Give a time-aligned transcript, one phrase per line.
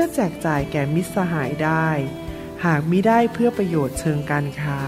[0.00, 1.88] พื่อแจกจ่ายแก่มิตรสหายได้
[2.64, 4.80] หากมิได้เพื่อประโยชน์เชิงการค้า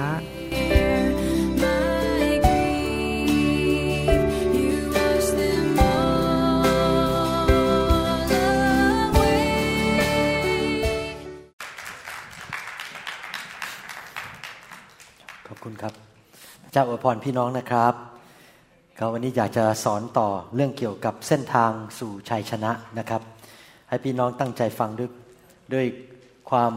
[15.47, 15.93] ขอบคุณครับ
[16.73, 17.95] เจ้าอวยพรพี่น้องนะครับ
[19.13, 23.23] วันนี้อยากจะสอนต่อเรื่องเกี่ยวกับเส้นทางสู่ชัยชนะนะครับ
[23.91, 25.11] ให้พี่น้องตั้งใจฟังด้วย
[25.75, 25.87] ด้วย
[26.51, 26.73] ความ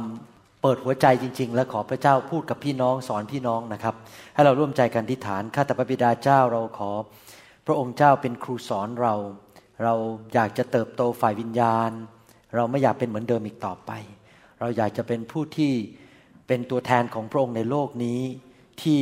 [0.62, 3.96] เปิดหัวใจจริง ๆ และขอพระเจ้าพูดกับพี่น้องสอนพี่น้องนะครับ
[4.34, 6.92] ให้เราร่วมใจกันทิฏฐานข้าแต่พระบิดาเจ้าเราขอ
[7.66, 9.16] พระองค์เจ้าเป็นครูสอนเรา
[9.84, 9.94] เรา
[10.34, 11.92] อยากจะเติบโตฝ่ายวิญญาณ
[12.56, 13.92] เราไม่อยากเป็นเหมือนเดิมอีกต่อไป
[14.60, 15.74] เราอยากจะเป็นผู้ที่
[16.48, 18.22] เป็นตัวแทนของพระองค์ในโลกนี้
[18.82, 19.00] ที่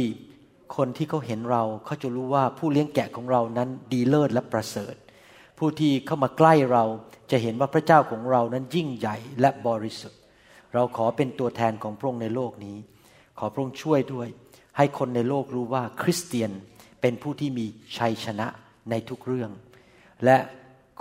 [0.76, 4.95] คนที่เขาเห็นเราเขาจะรู้ว่าผู้เลี้ยงแกะของเรานั้นดีเลิศและประเสริฐ
[5.58, 6.84] ผู้ที่เข้ามาใกล้เรา
[7.31, 10.19] จะเห็นว่าพระเจ้าของเรานั้นยิ่งใหญ่และบริสุทธิ์
[10.73, 12.77] เราขอเป็นตัวแทนของพระองค์ในโลกนี้
[13.39, 14.27] ขอพระองค์ช่วยด้วย
[14.77, 16.52] ให้คนในโลกรู้ว่าคริสเตียน
[17.02, 17.65] เป็นผู้ที่มี
[17.97, 18.47] ชัยชนะ
[18.89, 19.52] ในทุกเรื่อง
[20.25, 20.37] และ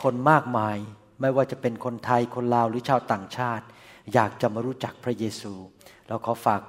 [0.03, 0.77] คนมากมาย
[1.21, 3.65] ไม่ว่าจะเป็นคนไทยคนลาวหรือชาวต่างชาติ
[4.15, 5.53] อยากจะมารู้จักพระเยซู
[6.09, 6.63] เราขอฝาก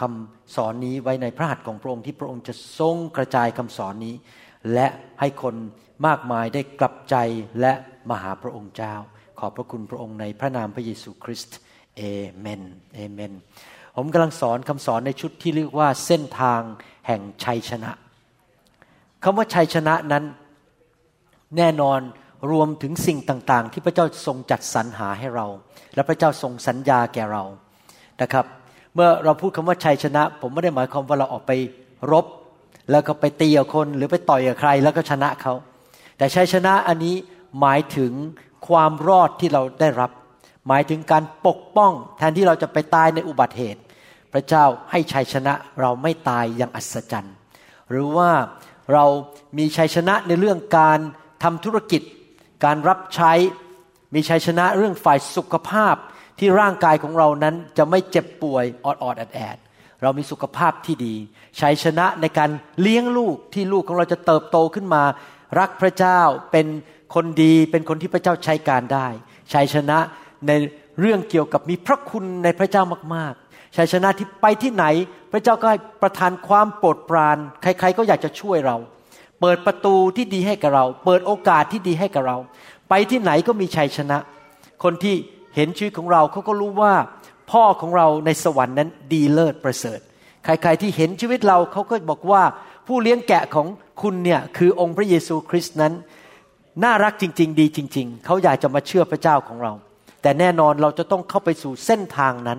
[0.00, 4.14] คำสอนนี้ไว้ในพระหัตถ์ของพระองค์ที่พระองค์จะทรงกระจายคำสอนนี้
[4.72, 4.86] และ
[5.20, 5.54] ให้คน
[6.06, 7.16] มากมายได้กลับใจ
[7.60, 7.72] และ
[8.08, 8.94] มาหาพระองค์เจ้า
[9.38, 11.58] ขอบพระคุณพระองค์ในพระนามพระเยซูคริสต์
[11.96, 12.02] เอ
[12.40, 12.62] เมน
[12.94, 13.32] เอเมน
[13.96, 16.60] ผมกำลังสอนคำสอนในชุดที่เรียกว่าเส้นทาง
[17.06, 17.90] แห่งชัยชนะ
[19.24, 20.24] คำว่าชัยชนะนั้น
[21.56, 22.00] แน่นอน
[22.52, 25.46] รวมถึงสิ่งต่าง ๆ ที่พระเจ้าทรงจัดสรรหาให้เรา
[25.94, 27.44] และพระเจ้าทรงสัญญาแก่เรา
[28.22, 28.44] นะครับ
[28.94, 31.52] เมื่อเราพูดคำว่าชัยชนะ ผมไม่ได้หมายความว่าเราออกไป
[32.12, 32.26] รบ
[32.90, 35.54] แล้วก็ไปตีกับคนหรือไปต่อยกับใคร แล้วก็ชนะเขา
[36.16, 37.14] แต่ชัยชนะอันนี้
[37.60, 38.12] หมายถึง
[38.68, 40.10] ความรอดที่เราได้รับ
[40.68, 43.80] หมายถึงการปกป้องแทนที่เราจะไปตายในอุบัติเหตุ
[44.32, 47.34] พระเจ้าให้ชัยชนะเราไม่ตายอย่างอัศจรรย์
[47.90, 48.30] หรือว่า
[48.92, 49.04] เรา
[49.58, 50.98] มีชัยชนะในเรื่องการ
[51.42, 52.02] ทำธุรกิจ
[52.64, 53.32] การรับใช้
[54.14, 55.94] มีชัยชนะเรื่องฝ่ายสุขภาพ
[56.38, 59.56] ที่ร่างกายของเรานั้นจะไม่เจ็บป่วยออดออดแอดแอด
[60.02, 61.14] เรามีสุขภาพที่ดี
[61.60, 62.50] ชัยชนะในการ
[62.80, 65.02] เลี้ยงลูกที่ลูกของเราจะเติบโตขึ้นมา
[65.58, 66.66] รักพระเจ้าเป็น
[67.14, 69.06] คนดีเป็นคนที่พระเจ้าใช้การได้
[69.52, 69.98] ชัยชนะ
[70.46, 70.52] ใน
[71.00, 72.82] เรื่องเกี่ยวกับมีพระคุณในพระเจ้า
[73.14, 74.84] มากๆชัยชนะที่ไปที่ไหน
[75.32, 75.68] พระเจ้าก็
[76.02, 78.76] ประทานความโปรดปราน ใครๆก็อยากจะช่วยเรา
[79.40, 82.36] เปิดประตูที่ดีให้กับเรา เปิดโอกาสที่ดีให้กับเรา
[82.88, 84.18] ไปที่ไหนก็มีชัยชนะ
[84.84, 85.14] คนที่
[85.54, 86.94] เห็นชีวิตของเราเขาก็รู้ว่า
[87.50, 90.00] พ่อของเราในสวรรค์นั้นดีเลิศประเสริฐ
[90.44, 92.42] ใครๆที่เห็นชีวิตเราเขาก็บอกว่า
[92.86, 93.66] ผู้เลี้ยงแกะของ
[94.02, 95.92] คุณเนี่ยคือองค์พระเยซูคริสต์นั้น
[96.84, 99.72] น่ารักจริง ๆ ดีจริง ๆ เขาอยากจะมาเชื่อพระเจ้าของเรา
[100.22, 102.58] แต่แน่นอนเราจะต้องเข้าไปสู่เส้นทางนั้น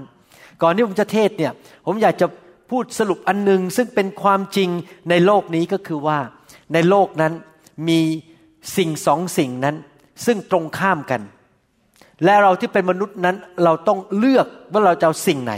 [0.62, 1.54] ก่อนที่ผมจะเทศเนี่ย
[1.86, 2.28] ผมอยากจะ
[2.70, 4.70] พูดสรุปอันหนึ่งซึ่งเป็นความจริง
[5.10, 6.20] ในโลกนี้ก็คือว่า
[6.74, 7.34] ในโลกนั้น
[7.90, 8.00] มี
[8.78, 9.76] สิ่งสองสิ่งนั้น
[10.26, 11.22] ซึ่งตรงข้ามกัน
[12.24, 15.54] และเราที่เป็นมนุษย์นั้นเราต้องเลือกว่าเราจะเอาสิ่งไหน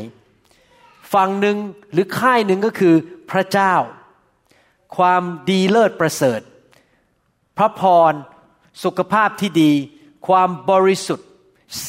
[1.13, 1.57] ฝั่งหนึ่ง
[1.91, 2.95] หรือค่ายหนึ่งก็คือ
[3.31, 3.73] พระเจ้า
[4.97, 6.41] ความดีเลิศประเสริฐ
[7.57, 7.81] พระพ
[8.11, 8.13] ร
[8.83, 9.71] สุขภาพที่ดี
[10.27, 11.27] ความบริสุทธิ์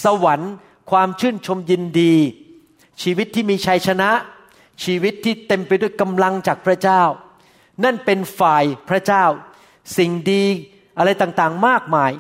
[0.02, 0.52] สวรรค์
[0.90, 2.14] ความชื่นชมยินดี
[3.02, 4.10] ชีวิตที่มีชัยชนะ
[4.84, 7.02] ชีวิตที่เต็มไปด้วยกำลังจากพระเจ้า
[7.84, 9.24] นั่นเป็นฝ่ายพระเจ้า
[9.96, 10.44] สิ่งดี
[10.98, 12.12] อะไรต่างๆมากมาย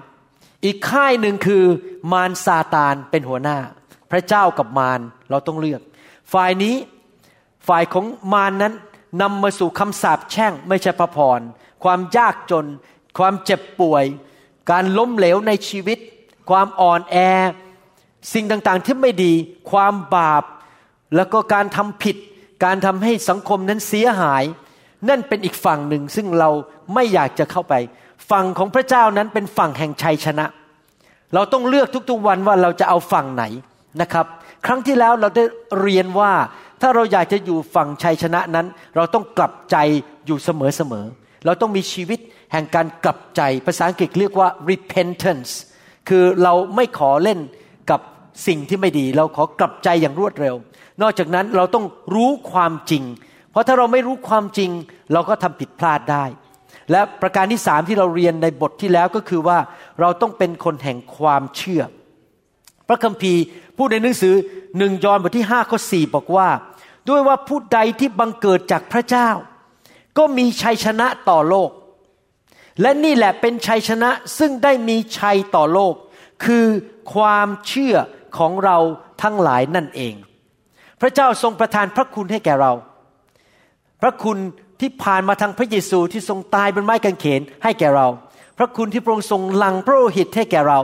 [0.64, 1.64] อีกค่ายหนึ่งคือ
[2.12, 3.58] มารซาตานเป็นหัวหน้า
[4.10, 5.00] พระเจ้ากับมาร
[5.30, 5.82] เราต้องเลือก
[6.32, 6.74] ฝ่ายนี้
[7.68, 8.74] ฝ่ายของมารนนั้น
[9.22, 11.40] นำมาสู่คำสาปแช่งไม่ใช่พระพร
[11.84, 12.66] ความยากจน
[13.18, 14.04] ความเจ็บป่วย
[14.70, 15.98] การล้มเหลวในชีวิต
[16.50, 17.16] ความอ่อนแอ
[18.32, 19.32] สิ่งต่างๆที่ไม่ดี
[19.70, 20.44] ความบาป
[21.16, 22.16] แล้วก็การทำผิด
[22.64, 24.44] การทำให้สังคมนั้นเสียหาย
[25.08, 26.50] นั่นเป็นอีกฝั่งหนึ่งซึ่งเรา
[26.94, 27.74] ไม่อยากจะเข้าไป
[28.30, 30.46] ฝั่งของพระเจ้านั้นเป็นฝั่งแห่งชัยชนะ
[31.34, 33.44] เราต้องเลือกทุกๆวันว่าเราจะเอาฝั่งไหน
[34.00, 34.26] นะครับ
[34.66, 35.44] ครั้งที่แล้วเราได้
[35.80, 36.32] เรียนว่า
[36.80, 38.66] ถ้าเราอยากจะอยู่ฝั่งชัยชนะนั้น
[38.96, 39.76] เราต้องกลับใจ
[40.26, 42.18] อยู่เสมอๆเราต้องมีชีวิต
[42.52, 45.52] แห่งการกลับใจ ภาษาอังกฤษเรียกว่า repentance
[46.08, 47.38] คือเราไม่ขอเล่น
[47.90, 48.00] กับ
[48.46, 50.54] สิ่งที่ไม่ดี เราขอกลับใจอย่างรวดเร็ว
[51.02, 53.02] นอกจากนั้นเราต้องรู้ความจริง
[53.50, 54.70] เพราะถ้าเราไม่รู้ความจริง
[55.12, 56.24] เราก็ทำผิดพลาดได้
[56.90, 59.58] และประการที่สามที่เราเรียนในบทที่แล้วก็คือว่า
[60.00, 61.82] เราต้องเป็นคนแห่งความเชื่อ
[62.88, 63.42] พระคัมภีร์
[63.76, 64.34] พูดในหนังสือ
[64.78, 66.48] หนึ่งยอห์นบทที่5ข้อ4บอกว่า
[67.08, 69.28] ด้วยว่าผู้ใดที่บังเกิดจากพระเจ้า
[70.18, 71.70] ก็มีชัยชนะต่อโลก
[72.80, 75.94] และนี่แหละเป็นชัยชนะซึ่งได้มีชัยต่อโลก
[76.44, 76.66] คือ
[77.14, 77.96] ความเชื่อ
[78.38, 78.78] ของเรา
[79.22, 80.14] ทั้งหลายนั่นเอง
[81.00, 82.72] พระเจ้าทรงประทานพระคุณให้แก่เรา
[84.02, 84.38] พระคุณ
[84.80, 88.08] ที่ผ่านมาทางพระเยซูที่ทรงตายบนไม้กางเขนให้แก่เรา
[88.58, 90.80] พระคุณที่พระองค์ทรงหลังพระโลหิตให้แก่เรา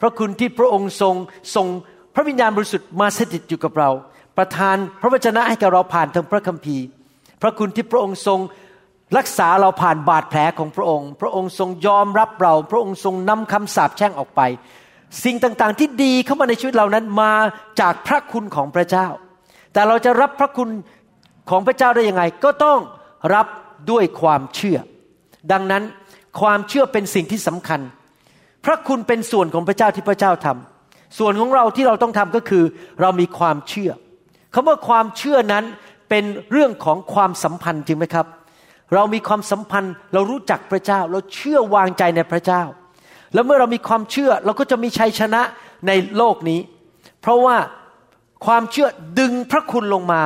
[0.00, 1.14] พระคุณที่พระองค์ทรง
[1.54, 1.66] ทรง
[2.14, 3.90] พระวิญญาณบริสุทธิ์มาสถิตอยู่กับเรา
[4.36, 6.84] ประทานพระวจนะให้แก่เราผ่านทางพระคัมภีร์
[7.42, 8.38] พระคุณที่พระองค์ทรง
[9.16, 14.40] รักษาเราผ่านบาดแผลของพระองค์ พระองค์ทรงยอมรับเรา พระองค์ทรงนำคำสาปแช่งออกไป
[15.24, 17.32] สิ่งต่างๆที่ดีเข้ามาในชีวิตเรานั้นมา
[17.80, 19.06] จากพระคุณของพระเจ้า
[19.72, 20.68] แต่เราจะรับพระคุณ
[21.50, 22.78] ของพระเจ้าได้ยังไง ก็ต้อง
[23.34, 23.46] รับ
[23.90, 24.78] ด้วยความเชื่อ
[25.52, 25.82] ดังนั้น
[26.40, 27.80] ความเชื่อเป็นสิ่งที่สำคัญ
[28.64, 32.64] พระคุณเป็นส่วนของพระเจ้าที่พระเจ้าทำส่วนของเราที่เราต้องทำก็คือ
[33.00, 33.90] เรามีความเชื่อ
[34.54, 35.64] คำว่าความเชื่อนั้น
[36.10, 38.26] เป็นเรื่องของความสัมพันธ์จริงไหมครับ
[38.94, 42.62] เรามีความสัมพันธ์ เรารู้จักพระเจ้า เราเชื่อวางใจในพระเจ้า
[43.34, 45.42] แล้วเมื่อเรามีความเชื่อเราก็จะมีชัยชนะ
[45.86, 46.60] ในโลกนี้
[47.20, 47.56] เพราะว่า
[48.46, 48.88] ความเชื่อ
[49.20, 50.20] ดึงพระคุณลงมา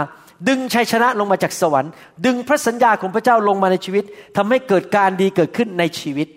[0.48, 1.92] ดึงชัยชนะลงมาจากสวรรค์
[2.26, 4.04] ดึงพระสัญญาของพระเจ้าลงมาในชีวิต
[4.36, 6.28] ทำให้เกิดการดีเกิดขึ้นในชีวิต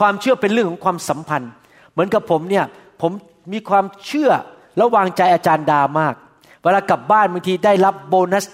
[0.00, 1.50] ความเชื่อเป็นเรื่องของความสัมพันธ์
[1.92, 2.64] เหมือนกับผมเนี่ย
[3.00, 3.12] ผม
[3.52, 4.30] มีความเชื่อ
[4.76, 6.14] และวางใจอาจารย์ดามาก
[6.62, 8.44] เวลากลับบ้านบางทีได้รับโบนัส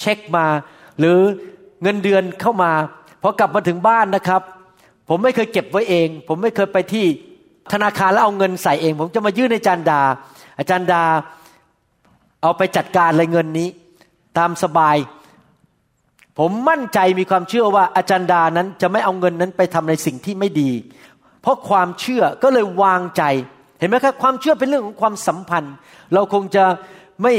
[0.00, 0.46] เช็คมา
[0.98, 1.18] หรือ
[1.82, 2.72] เงินเดือนเข้ามา
[3.22, 4.42] พอกลับมาถึงบ้านนะครับ
[5.08, 7.06] ผมไม่เคยเก็บไว้เอง ผมไม่เคยไปที่
[7.72, 10.00] ธนาคารแล้วเอาเงินใส่เอง ผมจะมายื่นให้อาจารย์ดา
[10.58, 11.02] อาจารย์ดา
[12.42, 13.68] เอาไปจัดการเลยเงินนี้
[14.38, 14.96] ตามสบาย
[16.38, 20.70] ผมมั่นใจมีความเชื่อว่าอาจารย์ดานั้นจะไม่เอาเงินนั้นไปทำในสิ่งที่ไม่ดี
[21.42, 23.22] เพราะความเชื่อก็เลยวางใจ
[23.78, 25.74] เห็นไหมครับความเชื่อเป็นเรื่องของความสัมพันธ์
[26.14, 26.64] เราคงจะ
[27.22, 27.34] ไม่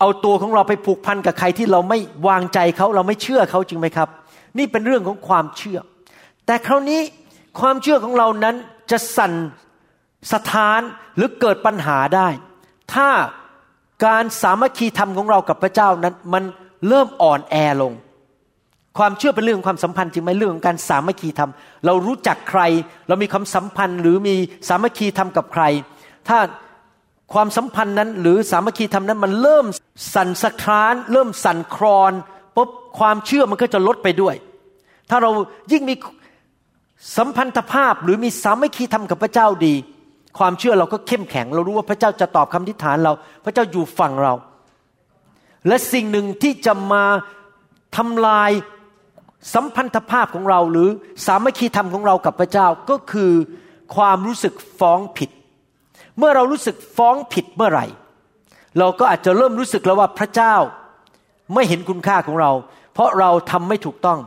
[0.00, 1.98] เอาตัวของเราไปผูกพันกับใครที่เราไม่
[2.28, 4.08] วางใจเขาเราไม่เชื่อเขาจริงไหมครับ
[4.58, 5.78] นี่เป็นเรื่องของความเชื่อ
[6.46, 7.00] แต่คราวนี้
[7.60, 8.54] ความเชื่อของเรานั้น
[8.90, 9.32] จะสั่น
[10.32, 10.80] สถาน
[11.16, 12.28] หรือเกิดปัญหาได้
[12.94, 13.08] ถ้า
[14.06, 16.44] การสามัคคีธรรมของเรากับพระเจ้านั้น มัน
[16.88, 17.92] เริ่มอ่อนแอลง
[18.98, 21.50] ความเชื่อเป็นเรื่องของความสัมพันธ์จริงไหมเรื่องของการสามัคคีธรรม
[21.86, 22.60] เรารู้จักใคร
[23.08, 24.34] เรามีความสัมพันธ์หรือมี
[24.68, 25.64] สามัคคีธรรมกับใคร
[26.28, 26.38] ถ้า
[27.32, 29.66] ความสัมพันธ์นั้น หรือสามัคคีธรรมนั้นมันเริ่ม
[30.14, 32.12] สั่นสะท้าน เริ่มสั่นคลอน
[32.56, 34.34] ปุ๊บความเชื่อมันก็จะลดไปด้วย
[35.10, 35.30] ถ้าเรา
[35.72, 35.94] ยิ่งมี
[37.16, 39.74] สัมพันธภาพหรือมีสามัคคีธรรมกับพระเจ้าดี
[40.38, 43.12] ความเชื่อเราก็เข้มแข็ง เรารู้ว่าพระเจ้าจะตอบคำทิฐานเรา
[43.44, 44.34] พระเจ้าอยู่ฝั่งเรา
[45.68, 47.04] และสิ่งหนึ่งที่จะมา
[47.96, 48.50] ทำลาย
[49.54, 50.88] สัมพันธภาพของเราหรือ
[51.26, 53.32] สามัคคีธรรมของเรากับพระเจ้าก็คือ
[53.96, 55.30] ความรู้สึกฟ้องผิด
[56.18, 57.86] เมื่อเรารู้สึกฟ้องผิดเมื่อไหร่
[58.78, 60.54] เราก็อาจจะเริ่มรู้สึกแล้วว่าพระเจ้า
[61.54, 62.52] ไม่เห็นคุณค่าของเรา
[62.94, 64.18] เพราะเราทำไม่ถูกต้อง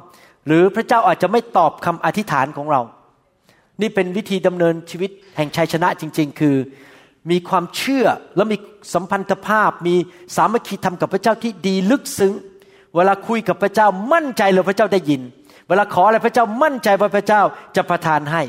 [0.48, 2.82] หรือพระเจ้าอาจจะไม่ตอบคำอธิษฐานของเรา
[3.82, 6.56] นี่เป็นวิธีดำเนินชีวิตแห่งชัยชนะจริง ๆ คือ
[7.32, 8.58] มีความเชื่อและมี
[8.94, 9.96] สัมพันธภาพ มี
[10.36, 12.34] สามัคคีธรรมกับพระเจ้าที่ดีลึกซึ้ง
[12.96, 15.22] เวลาคุยกับพระเจ้ามั่นใจเลยพระเจ้าได้ยิน
[15.68, 17.42] เวลาขออะไรพระเจ้ามั่นใจว่าพระเจ้า
[17.76, 18.42] จะประทานให้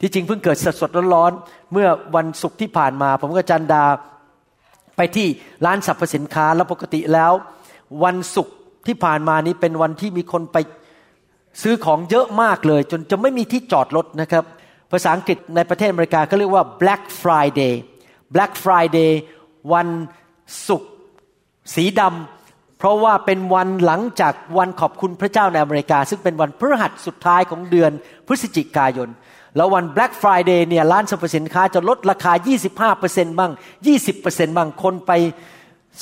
[0.00, 3.84] ที่จริงเพิ่งเกิดสดสดๆร้อนๆเมื่อวันศุกร์ที่ผ่านมา ผมกับจันดา
[4.96, 5.26] ไปที่
[5.64, 7.32] ร้านสรรพสินค้าแล้วปกติแล้ว
[8.04, 8.54] วันศุกร์
[8.86, 10.56] ที่ผ่านมานี้เป็นวันที่มีคนไป
[11.62, 14.44] ซื้อของเยอะมากเลย จนจะไม่มีที่จอดรถนะครับ
[14.90, 17.74] ภาษาอังกฤษในประเทศอเมริกาเขาเรียกว่า Black Friday
[18.34, 19.10] Black Friday
[19.72, 19.88] วัน
[20.68, 20.90] ศุกร์
[21.74, 27.90] สีดำเพราะว่าเป็นวันหลังจากวันขอบคุณพระเจ้าในอเมริกา ซึ่งเป็นวันพฤหัสสุดท้ายของเดือน
[28.26, 29.08] พฤศจิกายน
[29.56, 32.32] แล้ววัน Black Friday เนี่ยร้านสรรพสินค้าจะลดราคา
[32.86, 33.52] 25%บ้าง
[34.04, 35.12] 20%บ้างคนไป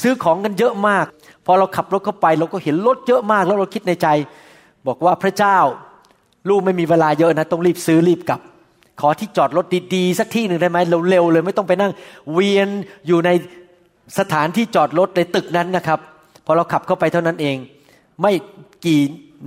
[0.03, 1.07] ซื้อของกันเยอะมาก
[1.47, 4.09] พอเราขับรถเข้าไปเราก็เห็นรถเยอะมาก แล้วเราคิดในใจ
[4.87, 5.59] บอกว่าพระเจ้า
[6.49, 8.41] ลูกไม่มีเวลาเยอะนะ ต้องรีบซื้อรีบกลับ
[9.01, 10.79] ขอที่จอดรถดีๆ สักที่หนึ่งได้ไหม
[11.09, 11.93] เร็วๆเลยไม่ต้องไปนั่ง
[12.33, 12.69] เวียน
[13.07, 13.31] อยู่ใน
[14.19, 16.01] สถานที่จอดรถในตึกนั้นนะครับ
[16.47, 17.57] พอเราขับเข้าไปเท่านั้นเอง
[18.21, 18.33] ไม่
[18.87, 19.01] กี่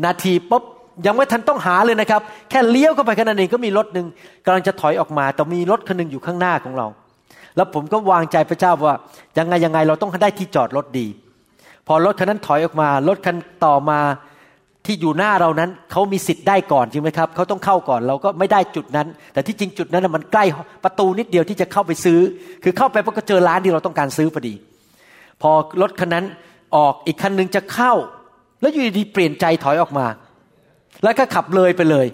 [0.06, 0.64] นาทีปุ๊บ
[1.06, 4.08] ยังไม่ทันต้องหาเลยนะครับ แค่เลี้ยวเข้าไปแค่นั้นเองก็มีรถหนึ่ง
[4.46, 6.88] กำลังจะถอยออกมา แต่มีรถคันหนึงอยู่ข้างหน้าของเรา
[7.56, 8.96] แล้วผมก็วางใจพระเจ้าว่า
[9.38, 11.08] ยังไงยังไงเราต้องได้ที่จอดรถดี
[11.88, 14.00] พอรถคันนั้นถอยออกมารถคันต่อมา
[14.86, 20.46] ที่อยู่หน้าเรานั้นเขามีสิทธิ์ได้ก่อนจริงไหมครับเขาต้องเข้าก่อนเราก็ไม่ได้จุดนั้น แต่ที่จริงจุดนั้นมันใกล้
[20.84, 22.20] ประตูนิดเดียวที่จะเข้าไปซื้อ
[22.64, 24.54] คือเข้าไปพก็เจอร้านที่เราต้องการซื้อพอดี
[25.42, 26.26] พอรถคันนั้น
[26.76, 27.94] ออกอีกคันหนึ่งจะเข้า
[28.62, 30.06] แล้วอยู่ดีๆเปลี่ยนใจถอยออกมา
[31.04, 32.08] แล้วก็ขับเลยไปเลย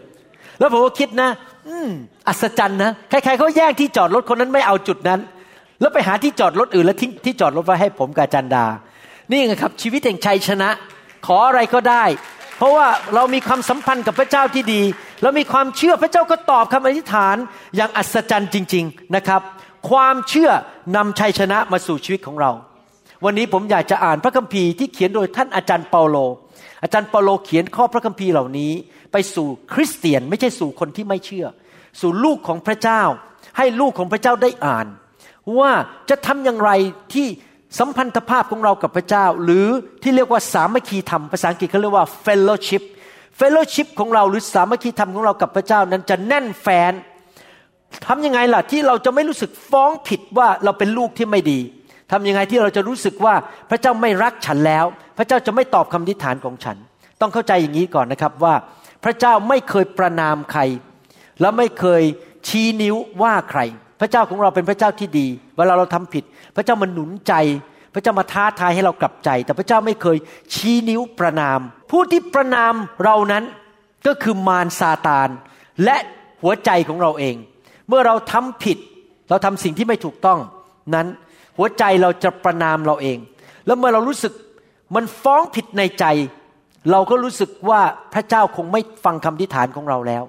[0.60, 1.30] แล้วผมก็คิดนะ
[1.68, 1.90] อืม
[2.28, 5.20] อัศจรรย์นะใครๆเขาแย่งที่จอดรถคนนั้นไม่เอาจุดนั้น
[5.82, 8.66] แล้วไปหาที่จอดรถอื่นแล้วทิ้งที่จอดรถไว้ให้ผมกับอาจันดา
[9.30, 10.70] นี่ไงครับ ชีวิตแห่งชัยชนะ
[11.26, 12.04] ขออะไรก็ได้
[12.58, 14.82] เพราะว่าเรามีความสัมพันธ์กับพระเจ้าที่ดี
[15.24, 17.36] เรามีความเชื่อพระเจ้าก็ตอบคำอธิษฐาน
[17.76, 19.42] อย่างอัศจรรย์จริง ๆนะครับ
[19.90, 20.50] ความเชื่อ
[20.96, 22.52] นำชัยชนะมาสู่ชีวิตของเรา
[23.26, 26.18] วันนี้ผมอยากจะอ่านพระคัมภีร์ที่เขียนโดยท่านอาจารย์เปาโล
[26.84, 28.72] อาจารย์เปาโลเขียนข้อพระคัมภีร์เหล่านี้
[29.12, 31.46] ไปสู่คริสเตียนไม่ใช่สู่คนที่ไม่เชื่อ
[32.02, 33.02] สู่ลูกของพระเจ้า
[33.58, 34.88] ให้ลูกของพระเจ้าได้อ่าน
[35.60, 35.72] ว่า
[36.10, 36.72] จะทำอย่างไร
[37.14, 37.28] ที่
[37.80, 39.68] สัมพันธภาพของเรากับพระเจ้า หรือ
[40.04, 42.84] ที่เรียกว่าสามัคคีธรรมภาษาอังกฤษเขาเรียกว่า fellowship
[43.40, 46.94] fellowship ของเราหรือสามัคคีธรรมของเรากับพระเจ้านั้นจะแน่นแฟน
[48.06, 51.60] ทำยังไงล่ะที่เราจะไม่รู้สึกฟ้องผิดว่าเราเป็นลูกที่ไม่ดี
[52.12, 53.36] ทำยังไงที่เราจะรู้สึกว่า
[53.70, 54.86] พระเจ้าไม่รักฉันแล้ว
[55.18, 56.78] พระเจ้าจะไม่ตอบคำทิฐานของฉัน
[57.22, 58.56] ต้องเข้าใจอย่างนี้ก่อนนะครับว่า
[59.04, 60.62] พระเจ้าไม่เคยประนามใคร
[61.42, 62.04] และไม่เคย
[62.48, 63.62] ชี้นิ้วว่าใคร
[64.00, 66.24] พระเจ้าของเราเป็นพระเจ้าที่ดี เวลาเราทำผิด
[66.56, 67.34] พระเจ้ามาหนุนใจ
[67.94, 70.18] พระเจ้ามาท้าทายให้เรากลับใจ แต่พระเจ้าไม่เคย
[70.54, 71.60] ชี้นิ้วประนาม
[71.92, 72.74] ผู้ที่ประนาม
[73.04, 73.44] เรานั้น
[74.08, 75.30] ก็คือมารซาตาน
[75.84, 75.98] และ
[76.42, 77.36] หัวใจของเราเอง
[77.88, 78.78] เมื่อเราทำผิด
[79.30, 80.40] เราทำสิ่งที่ไม่ถูกต้อง
[80.96, 81.08] นั้น
[81.58, 83.18] หัวใจเราจะประนามเราเอง
[83.66, 84.34] แล้วเมื่อเรารู้สึก
[84.96, 86.06] มันฟ้องผิดในใจ
[86.92, 87.82] เราก็รู้สึกว่า
[88.14, 90.24] พระเจ้าคงไม่ฟังคำทิฐานของเราแล้ว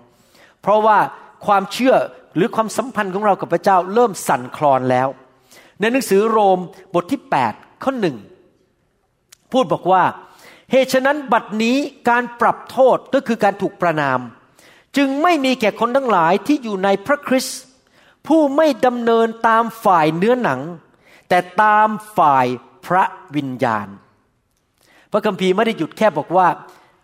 [0.62, 0.98] เพราะว่า
[1.46, 1.94] ความเชื่อ
[2.36, 5.08] หรือความสัมพันธ์ของเรากับพระเจ้าเริ่มสั่นคลอนแล้ว
[5.80, 6.58] ในหนังสือโรม
[6.94, 7.20] บทที่
[7.52, 8.16] 8ข้อหนึ่ง
[9.52, 10.02] พูดบอกว่า
[10.70, 11.76] เหตุฉะนั้นบัดนี้
[12.08, 14.18] การปรับโทษก็คือการถูกประนาม
[14.96, 17.58] จึงไม่มีแก่คนทั้งหลายที่อยู่ในพระคริสต์
[18.26, 20.60] ผู้ไม่ดำเนินตามฝ่ายเนื้อหนัง
[21.28, 22.46] แต่ตามฝ่าย
[22.86, 23.04] พระ
[23.36, 23.88] วิญญาณ
[25.12, 26.48] พระคัมภีร์ไม่ได้หยุดแค่บอกว่า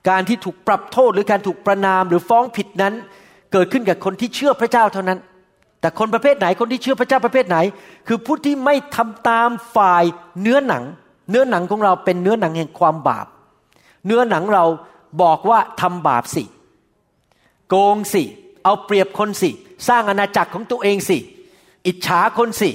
[0.08, 2.94] การที่ถูกปรับโทษหรือการถูกประนามหรือฟ้องผิดนั้น
[3.52, 5.18] เกิดขึ้นกับคนที่เชื่อพระเจ้าเท่านั้น
[5.80, 7.58] แต่คนประเภทไหนคนที่เชื่อพระเจ้าประเภทไหน
[8.08, 10.04] คือผู้ที่ไม่ทำตามฝ่าย
[10.40, 10.84] เนื้อหนัง
[11.30, 13.26] เนื้อหนังของเราเป็นเนื้อหนังแห่งความบาป
[14.06, 14.64] เนื้อหนังเรา
[15.22, 16.44] บอกว่าทำบาปสิ
[17.68, 18.22] โกงสิ
[18.64, 19.50] เอาเปรียบคนสิ
[19.88, 21.18] สร้างอาณาจักรของตัวเองสิ
[21.86, 22.70] อิจฉาคนสิ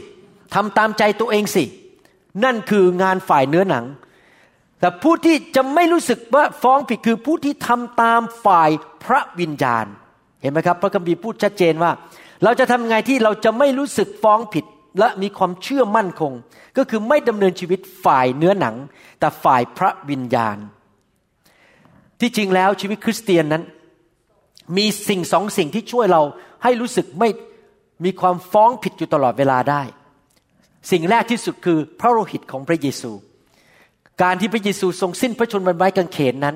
[0.53, 1.63] ทำตามใจตัวเองสิ
[2.43, 3.85] นั่นคืองานฝ่ายเนื้อหนัง
[4.79, 8.69] แต่ผู้ที่จะไม่รู้สึกว่าฟ้องผิดคือผู้ที่ทำตามฝ่าย
[9.03, 9.85] พระวิญญาณ
[10.41, 11.91] เห็นไหมครับ พระคัมภีร์พูดชัดเจนว่า
[12.43, 14.65] เราจะทำไงที่เราจะไม่รู้สึกฟ้องผิด
[14.99, 16.31] และมีความเชื่อมั่นคง
[16.77, 18.75] ก็คือไม่ดำเนินชีวิตฝ่ายเนื้อหนัง
[19.19, 20.57] แต่ฝ่ายพระวิญญาณ
[22.19, 23.63] ที่จริงแล้วชีวิตคริสเตียนนั้น
[24.77, 26.21] มีสิ่งสองสิ่งที่ช่วยเรา
[26.63, 27.29] ให้รู้สึกไม่
[28.03, 29.81] มีความฟ้องผิดอยู่ตลอดเวลาได้
[30.91, 33.11] สิ่งแรกที่สุดคือพระโลหิตของพระเยซู
[34.21, 36.55] การที่พระเยซูทรงสิ้นพระชนม์บนไม้กางเขนนั้น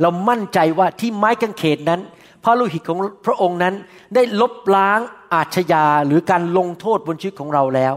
[0.00, 2.00] เรามั่นใจว่าที่ไม้กางเขนนั้น
[2.44, 3.74] พระโลหิตของพระองค์นั้น
[4.14, 5.00] ได้ลบล้าง
[5.34, 7.94] อาชญาหรือการลงโทษบนชีวิตของเราแล้ว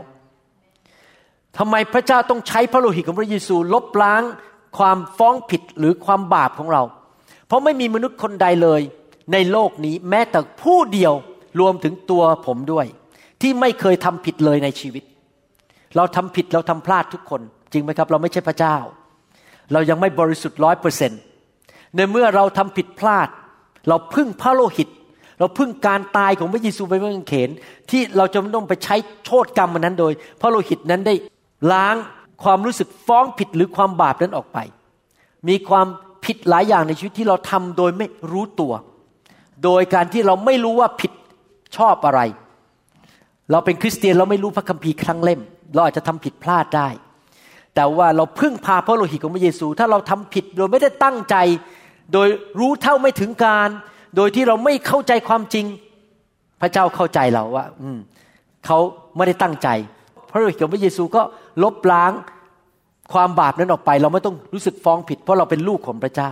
[1.58, 4.22] ทำไมพระเจ้าต้องใช้พระโลหิตของพระเยซู ลบล้าง
[4.78, 6.84] ความฟ้องผิดหรือความบาปของเรา
[7.48, 8.82] เพราะไม่มีมนุษย์คนใดเลย
[9.34, 11.14] ในโลกนี้แม้แต่ผู้เดียว
[11.60, 12.86] รวมถึงตัวผมด้วย
[13.42, 15.04] ที่ไม่เคยทำผิดเลยในชีวิต
[15.96, 18.78] เราทำผิดเราทำพลาดทุกคน จริงไหมครับ เราไม่ใช่พระเจ้า
[19.74, 21.22] เรายังไม่บริสุทธิ์ร้อยเปอร์เซ็นต์
[21.96, 23.28] ในเมื่อเราทำผิดพลาด
[23.88, 24.90] เราพึ่งพระโลหิต
[25.40, 27.50] เราพึ่งการตายของพระเยซูไปเมื่อเขน
[27.90, 28.96] ที่เราจะไม่ต้องไปใช้
[29.26, 31.16] โทษกรรมมันนั้นโดย พระโลหิตนั้นได้
[31.72, 31.96] ล้าง
[32.44, 34.58] ความรู้สึกฟ้องผิดหรือความบาปนั้นออกไป
[35.48, 35.88] มีความ
[36.26, 38.74] ผิดหลายอย่างในชีวิตที่เราทำโดยไม่รู้ตัว
[39.64, 41.12] โดยการที่เราไม่รู้ว่าผิด
[41.78, 42.22] ชอบอะไร
[43.52, 45.42] เราเป็นคริสเตียนเราไม่รู้พระคัมภีร์ครั้งเล่ม
[45.74, 46.90] เราอาจจะทำผิดพลาดได้
[47.76, 51.36] แต่ว่าเราพึ่งพาพระโลหิตของพระเยซู ถ้าเราทำผิดโดยไม่ได้ตั้งใจ
[52.14, 52.28] โดย
[52.60, 53.70] รู้เท่าไม่ถึงการ
[54.16, 55.66] โดยที่เราไม่เข้าใจความจริง
[56.62, 58.00] พระเจ้าเข้าใจเราว่า อืม
[58.66, 58.78] เขา
[59.16, 59.68] ไม่ได้ตั้งใจ
[60.32, 61.22] พระโลหิตของพระเยซูก็
[61.64, 62.12] ลบล้าง
[63.14, 66.30] ความบาปนั้นออกไป เราไม่ต้องรู้สึกฟ้องผิด เพราะเราเป็นลูกของพระเจ้า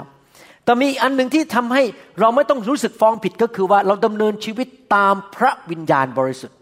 [0.63, 1.83] แต่มีอันหนึ่งที่ทำให้
[2.19, 6.57] เราไม่ต้องรู้สึกฟ้องผิดก็คือว่าเราดำเนินชีวิตตามพระวิญญาณบริสุทธิ์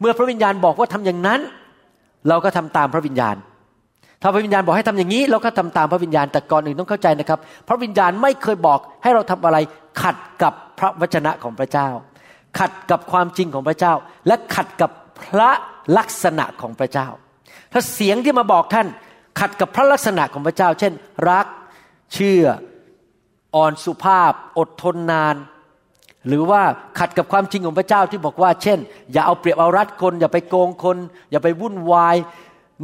[0.00, 1.40] เมื่อพระวิญญาณบอกว่าทำอย่างนั้น
[2.28, 3.36] เราก็ทำตามพระวิญญาณ
[4.22, 9.58] ถ้าพระวิญญาณบอกให้ทำอย่างนี้ เราก็ทำตามพระวิญญาณแต่ก่อนอื่นต้องเข้าใจนะครับ พระวิญญาณไม่เคยบอกให้เราทำอะไร
[10.02, 11.88] ขัดกับพระวจนะของพระเจ้า
[12.58, 13.94] ขัดกับความจริงของพระเจ้า
[14.26, 14.90] และขัดกับ
[15.20, 15.50] พระ
[15.98, 17.08] ลักษณะของพระเจ้า
[17.72, 18.86] ถ้าเสียงที่มาบอกท่าน
[19.40, 20.92] ขัดกับพระลักษณะของพระเจ้า เช่น
[21.30, 21.46] รัก
[22.14, 22.44] เชื่อ
[23.56, 25.36] อ่อนสุภาพ อดทนนาน
[26.28, 26.62] หรือว่า
[26.98, 28.78] ขัดกับความจริงของพระเจ้าที่บอกว่า เช่น
[29.12, 30.96] อย่าเอาเปรียบเอารัดคน อย่าไปโกงคน
[31.30, 32.16] อย่าไปวุ่นวาย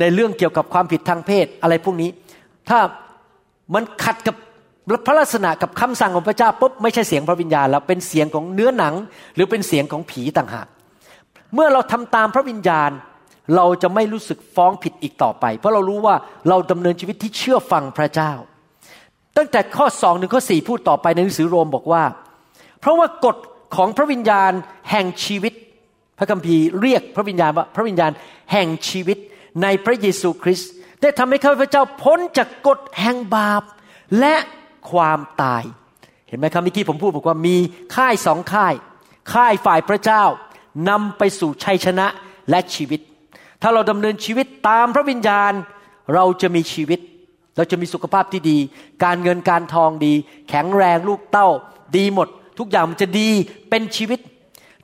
[0.01, 2.11] ในเรื่องเกี่ยวกับความผิดทางเพศอะไรพวกนี้
[2.69, 2.79] ถ้า
[3.75, 4.37] มันขัดกับ
[5.07, 8.95] พระลักษณะกับคำสั่งของพระเจ้าปุ๊บไม่ใช่เสียงพระวิญญาณแล้วเป็นเสียงของเนื้อหนัง
[9.35, 10.67] หรือเป็นเสียงของผีต่างหาก
[11.55, 12.91] เมื่อเราทำตามพระวิญญาณ
[13.57, 16.15] เราจะไม่รู้สึกฟ้องผิดอีกต่อไป เพราะเรารู้ว่า
[16.49, 18.33] เราดำเนินชีวิตที่เชื่อฟังพระเจ้า
[19.37, 22.03] ตั้งแต่ข้อสองถึงข้อสี่พูดต่อไปในหนังสือโรมบอกว่า
[22.83, 23.37] เพราะว่ากฎ
[23.77, 24.53] ของพระวิญญาณ
[24.91, 25.53] แห่งชีวิต
[26.19, 28.13] พระคัมภีร์เรียกพระวิญญาณว่าพระวิญญาณ
[28.53, 29.19] แห่งชีวิต
[29.63, 30.71] ในพระเยซูคริสต์
[31.03, 33.63] ได้ทำให้ข้าพเจ้าพ้นจากกฎแห่งบาป
[34.21, 34.35] และ
[34.91, 35.63] ความตาย
[36.29, 37.57] เห็นไหมครับเมื่อกี้ผมพูดบอกว่ามี
[37.97, 38.75] ค่ายสองค่าย
[39.33, 40.25] ค่ายฝ่ายพระเจ้า
[40.89, 42.07] นำไปสู่ชัยชนะ
[42.51, 43.01] และชีวิต
[43.63, 45.53] ถ้าเราดำเนินชีวิตตามพระวิญญาณ
[46.15, 47.01] เราจะมีชีวิต
[47.57, 48.59] เราจะมีสุขภาพที่ดี
[49.05, 50.15] การเงินการทองดี
[50.49, 51.49] แข็งแรงลูกเต้า
[51.97, 52.29] ดีหมด
[52.59, 53.29] ทุกอย่างมันจะดี
[53.71, 54.21] เป็นชีวิต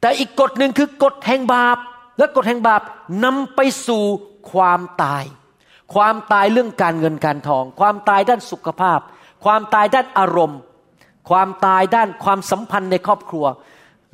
[0.01, 1.79] แต่อีกกฎหนึ่งคือกฎแห่งบาป
[2.19, 2.83] และกฎแห่งบาป
[3.25, 4.05] นำไปสู่
[4.53, 5.25] ความตาย
[5.95, 9.01] ความตายเรื่องการเงินการทอง ความตายด้านสุขภาพ
[9.45, 10.61] ความตายด้านอารมณ์
[11.31, 13.47] ความตายด้านความสัมพันธ์ในครอบครัว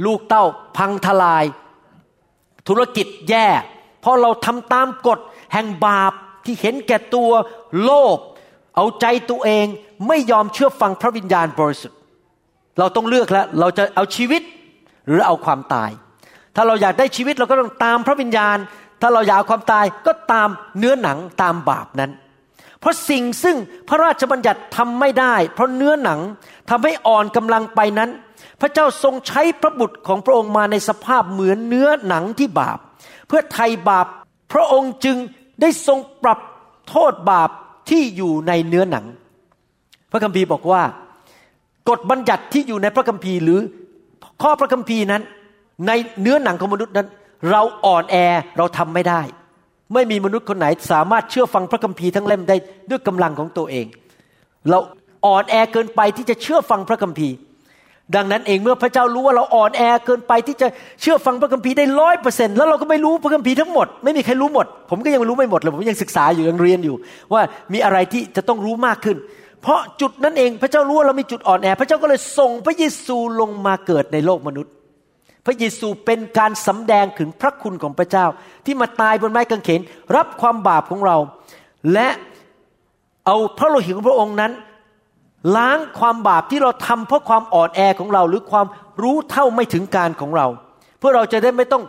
[0.05, 0.45] ลูกเต้า
[0.77, 1.45] พังทลาย
[2.69, 3.47] ธุรกิจแย่
[4.01, 5.19] เพราะเราทำตามกฎ
[5.53, 6.13] แห่งบาป
[6.45, 7.31] ที่เห็นแก่ตัว
[7.83, 8.19] โลภ
[8.77, 9.67] เอาใจตัวเอง
[10.07, 11.99] ไม่ยอมเชื่อฟังพระวิญญาณบริสุทธิ์
[12.78, 14.43] เราต้องเลือกแล้ว เราจะเอาชีวิต
[15.09, 15.90] หรือเอาความตาย
[16.57, 18.59] ถ้าเราอยากได้ชีวิตเราก็ต้องตามพระวิญญาณ
[19.00, 22.11] ถ้าเราอยากเอาความตายก็ตามเนื้อหนังตามบาปนั้น
[22.81, 23.57] เพราะสิ่งซึ่ง
[23.88, 26.21] พระราชบัญญัติทำไม่ได้ เพราะเนื้อหนัง
[26.71, 28.11] ทำให้อ่อนกำลังไปนั้น
[28.61, 32.78] พระเจ้าทรงใช้พระบุตรของพระองค์มาในสภาพเหมือนเนื้อหนังที่บาป
[33.28, 34.07] เพื่อไถ่บาป
[34.52, 35.16] พระองค์จึง
[35.61, 36.38] ได้ทรงปรับ
[36.88, 37.50] โทษบาป
[37.90, 39.04] ที่อยู่ในเนื้อหนัง
[40.11, 40.83] พระคัมภีร์บอกว่า
[41.88, 43.61] กฎบัญญัติที่อยู่ในพระคัมภีร์หรือ
[44.42, 45.23] ข้อพระคัมภีร์นั้น
[45.87, 47.09] ในเนื้อหนังของมนุษย์นั้น
[47.51, 48.16] เราอ่อนแอ
[48.59, 49.20] เราทำไม่ได้
[49.94, 52.57] ไม่มีมนุษย์คนไหนสามารถเชื่อฟังพระคัมภีร์ทั้งเล่มได้
[52.90, 53.87] ด้วยกำลังของตัวเอง
[54.70, 54.79] เรา
[55.27, 57.35] อ่อนแอเกินไปที่จะเชื่อฟังพระคัมภีร์
[58.16, 60.68] ดังนั้นเองเมื่อพระเจ้ารู้ว่าเราอ่อนแอเกินไปที่จะ
[61.01, 66.97] เชื่อฟังพระคัมภีร์ได้ร้อยเปอร์เซ็นต์แล้วเราก็ไม่รู้พระคัมภีร์ทั้งหมดไม่มีใครรู้หมด ผมก็ยังรู้ไม่หมดเลยผมยังศึกษาอยู่ยังเรียนอยู่
[67.33, 67.42] ว่า
[67.73, 69.16] มีอะไรที่จะต้องรู้มากขึ้น
[69.64, 74.72] เพราะจุดนั้นเองพระเจ้ารู้ว่าเรามีจุดอ่อนแอ พระเจ้าก็เลยส่งพระเยซูลงมาเกิดในโลกมนุษย์
[75.46, 78.27] พระเยซูเป็นการสำแดงถึงพระคุณของพระเจ้า
[78.64, 79.81] ที่มาตายบนไม้กางเขน
[80.16, 81.16] รับความบาปของเรา
[81.92, 82.09] และ
[83.27, 84.53] เอาพระโลหิตของพระองค์นั้น
[85.57, 88.66] ล้างความบาปที่เราทำเพราะความอ่อนแอของเรา หรือความ
[89.03, 90.46] รู้เท่าไม่ถึงการของเรา
[90.98, 91.83] เพื่อเราจะได้ไม่ต้อง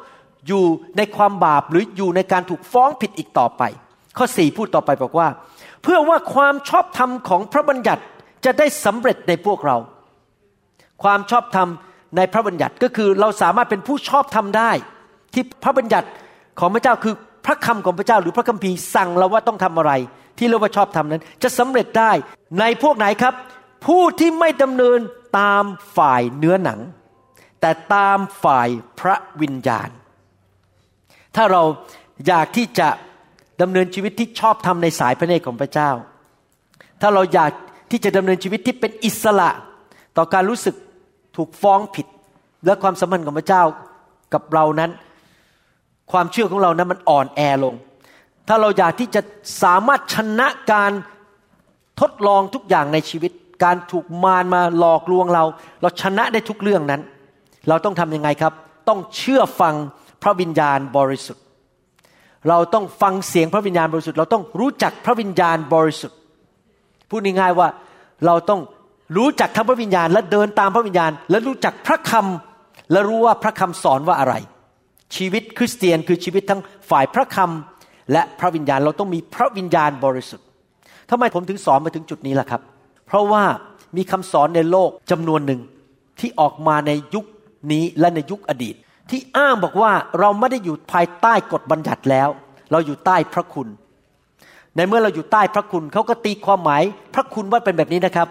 [0.47, 0.63] อยู่
[0.97, 3.63] ในความบาปหรืออยู่ในการถูกฟ้องผิดอีกต่อไป
[4.17, 5.27] ข้อสี่พูดต่อไปบอกว่า
[5.85, 8.03] เพื่อว่าความชอบธรรมของพระบัญญัติ
[8.45, 9.77] จะได้สำเร็จในพวกเรา
[11.03, 11.67] ความชอบธรรม
[12.17, 14.71] ในพระบัญญัติก็คือเราสามารถเป็นผู้ชอบธรรมได้
[15.33, 16.07] ที่พระบัญญัติ
[16.59, 17.13] ของพระเจ้าคือ
[17.45, 19.91] พระคำของพระเจ้าหรือพระคัมภีร์สั่งเราว่าต้องทำอะไร
[20.37, 22.11] ที่เรียกว่าชอบธรรมนั้น จะสำเร็จได้
[22.59, 23.33] ในพวกไหนครับ
[23.85, 24.99] ผู้ที่ไม่ดำเนิน
[25.39, 25.63] ตาม
[25.97, 26.79] ฝ่ายเนื้อหนัง
[27.61, 28.69] แต่ตามฝ่าย
[28.99, 29.89] พระวิญญาณ
[31.35, 31.63] ถ้าเรา
[32.27, 32.89] อยากที่จะ
[33.61, 35.89] ดำเนินชีวิตที่ชอบธรรมในสายพระเนตรของพระเจ้า
[37.01, 37.51] ถ้าเราอยาก
[37.91, 39.49] ที่จะดำเนินชีวิตที่เป็นอิสระ
[40.17, 40.75] ต่อการรู้สึก
[41.35, 42.07] ถูกฟ้องผิด
[42.65, 43.63] และความสัมพันธ์ของพระเจ้า
[44.33, 44.91] กับเรานั้น
[46.11, 47.75] ความเชื่อของเรานั้นมันอ่อนแอลง
[48.47, 49.21] ถ้าเราอยากที่จะ
[49.63, 50.91] สามารถชนะการ
[52.01, 53.31] ทดลองทุกอย่างในชีวิต
[53.63, 55.43] การถูกมารมาหลอกลวงเรา
[55.81, 57.01] เราชนะได้ทุกเรื่องนั้น
[57.69, 58.53] เราต้องทำยังไงครับ
[58.87, 59.73] ต้องเชื่อฟัง
[60.23, 61.44] พระวิญญาณบริสุทธิ์
[62.49, 66.17] เราต้องฟังเสียงพระวิญญาณบริสุทธิ์เราต้องรู้จักพระวิญญาณบริสุทธิ์
[67.09, 67.67] พูดง่ายๆว่า
[68.25, 68.61] เราต้อง
[69.17, 74.35] รู้จักทั้งพระวิญญาณ และเดินตามพระวิญญาณ และรู้จักพระคำและรู้ว่าพระคำสอนว่าอะไร
[75.15, 80.45] ชีวิตคริสเตียนคือชีวิตทั้งฝ่ายพระคำและพระวิญญาณเราต้องมีพระวิญญาณบริสุทธิ์
[81.09, 82.61] ทำไมผมถึงสอนมาถึงจุดนี้ล่ะครับ
[83.07, 83.43] เพราะว่า
[83.97, 85.61] มีคำสอนในโลกจำนวนหนึ่ง
[86.19, 87.25] ที่ออกมาในยุค
[87.71, 88.75] นี้และในยุคอดีต
[89.09, 92.29] ที่อ้างบอกว่าเราไม่ได้อยู่ภายใต้กฎบัญญัติแล้ว
[92.71, 93.67] เราอยู่ใต้พระคุณ
[94.75, 98.27] ในเมื่อเราอยู่ใต้พระคุณเขาก็ตีความหมายพระคุณว่าเป็นแบบนี้นะครับ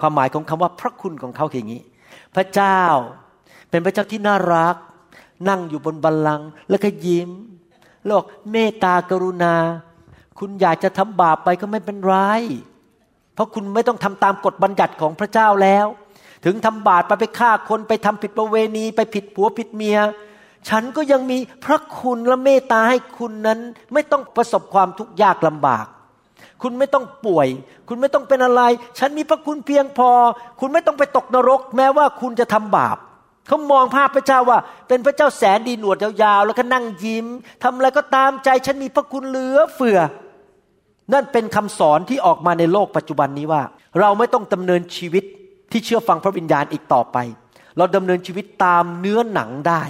[0.00, 1.82] ความหมายของคำว่าพระคุณของเขาคืออย่างนี้
[2.34, 2.80] พระเจ้า
[3.70, 4.76] เป็นพระเจ้าที่น่ารัก
[5.48, 7.30] นั่งอยู่บนบัลลังก์แล้วก็ยิ้ม
[8.04, 9.54] แล้วบอกเมตตากรุณา
[10.38, 12.16] คุณอยากจะทำบาปไปก็ไม่เป็นไร
[13.34, 15.86] เพราะคุณไม่ต้องทำตามกฎบัญญัติของพระเจ้าแล้ว
[16.44, 19.98] ถึงทำบาปไปไปฆ่าคนไปทำผิดประเวณี ไปผิดผัวผิดเมีย
[20.68, 23.58] ฉันก็ยังมีพระคุณและเมตตาให้คุณนั้น
[23.92, 25.86] ไม่ต้องประสบความทุกข์ยากลำบาก
[26.62, 27.48] คุณไม่ต้องป่วย
[27.88, 28.62] คุณไม่ต้องเป็นอะไร
[28.98, 30.10] ฉันมีพระคุณเพียงพอ
[30.60, 32.96] คุณไม่ต้องไปตกนรก แม้ว่าคุณจะทำบาป
[33.48, 37.26] เขามองภาพพระเจ้าว่า เป็นพระเจ้าแสนดีหนวดยาวๆแล้วก็นั่งยิ้ม
[37.62, 39.98] ทำอะไรก็ตามใจฉันมีพระคุณเหลือเฟือ
[41.12, 43.62] นั่นเป็นคำสอนที่ออกมาในโลกปัจจุบันนี้ว่า
[44.00, 45.24] เราไม่ต้องดำเนินชีวิต
[45.70, 47.16] ที่เชื่อฟังพระวิญญาณอีกต่อไป
[47.76, 49.82] เราดำเนินชีวิตตามเนื้อหนังได้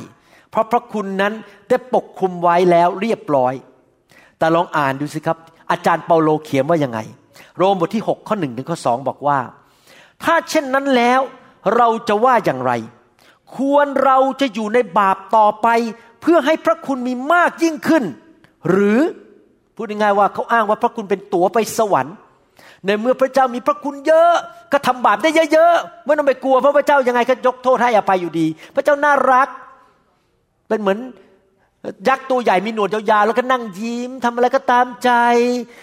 [0.50, 1.32] เพราะพระคุณนั้น
[1.68, 3.54] ได้ปกคลุมไว้แล้วเรียบร้อย
[4.38, 5.38] แต่ลองอ่านดูสิครับ
[5.70, 6.98] อาจารย์เปาโลเขียนว่ายังไง
[7.56, 9.38] โรมบทที่ 6 ข้อ1ถึงข้อ2บอกว่า
[10.24, 11.20] ถ้าเช่นนั้นแล้ว
[11.76, 12.72] เราจะว่าอย่างไร
[13.56, 15.68] ควรเราจะอยู่ในบาปต่อไป
[16.20, 18.04] เพื่อให้พระคุณมีมากยิ่งขึ้น
[18.70, 18.98] หรือ
[19.74, 22.14] พูดง่ายๆว่าเขาอ้างว่าพระคุณเป็นตั๋วไปสวรรค์
[22.86, 24.32] ในเมื่อพระเจ้ามีพระคุณเยอะ
[24.72, 29.48] ก็ทำบาปได้เยอะๆไม่ต้องไปกลัวเพราะพระเจ้ายังไงก็ยกโทษให้อภัยอยู่ดี พระเจ้าน่ารัก
[30.68, 30.98] เป็นเหมือน
[32.08, 35.10] ยักษ์ตัวใหญ่มีหนวดยาวๆแล้วก็นั่งยิ้มทำอะไรก็ตามใจ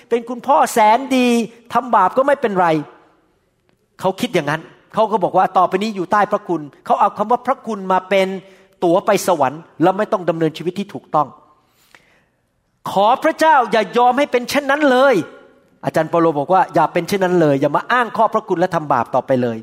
[0.10, 1.28] เป็นคุณพ่อแสนดี
[1.74, 2.68] ทำบาปก็ไม่เป็นไร
[4.00, 4.62] เขาคิดอย่างนั้น
[4.94, 8.28] เขาก็บอกว่าต่อไปนี้อยู่ใต้พระคุณ เขาเอาคำว่าพระคุณมาเป็น
[8.84, 11.28] ตั๋วไปสวรรค์ แล้วไม่ต้องดำเนินชีวิตที่ถูกต้อง
[12.92, 15.16] ขอพระเจ้าอย่ายอมให้เป็นเช่นนั้นเลย
[15.86, 19.58] อาจารย์เปาโลบอกว่าอย่าเป็นเช่นนั้นเลย อย่ามาอ้างข้อพระคุณและทำบาปต่อไปเลย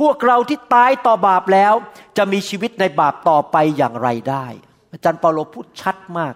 [0.00, 1.74] พวกเราที่ตายต่อบาปแล้ว
[2.16, 4.46] จะมีชีวิตในบาปต่อไปอย่างไรได้
[4.92, 6.34] อาจารย์เปาโลพูดชัดมาก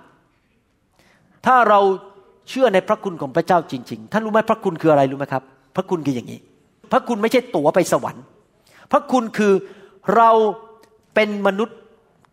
[1.46, 1.80] ถ้าเรา
[2.48, 5.42] เชื่อในพระคุณของพระเจ้าจริง ๆ ท่านรู้ไหมพระคุณคืออะไรรู้ไหมครับ
[5.76, 6.40] พระคุณคืออย่างนี้
[6.92, 8.24] พระคุณไม่ใช่ตั๋วไปสวรรค์
[8.92, 9.52] พระคุณคือ
[10.16, 10.30] เรา
[11.14, 11.78] เป็นมนุษย์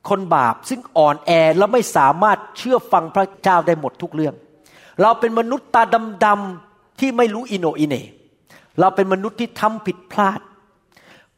[0.10, 4.36] คนบาป ซึ่งอ่อนแอและไม่สามารถเชื่อฟังพระเจ้าได้หมดทุกเรื่อง
[5.02, 5.84] เราเป็นมนุษย์ตา
[6.26, 6.70] ดำ
[7.02, 7.96] ที่ไม่รู้อิโนอิเน
[8.80, 10.40] เราเป็นมนุษย์ที่ทำผิดพลาด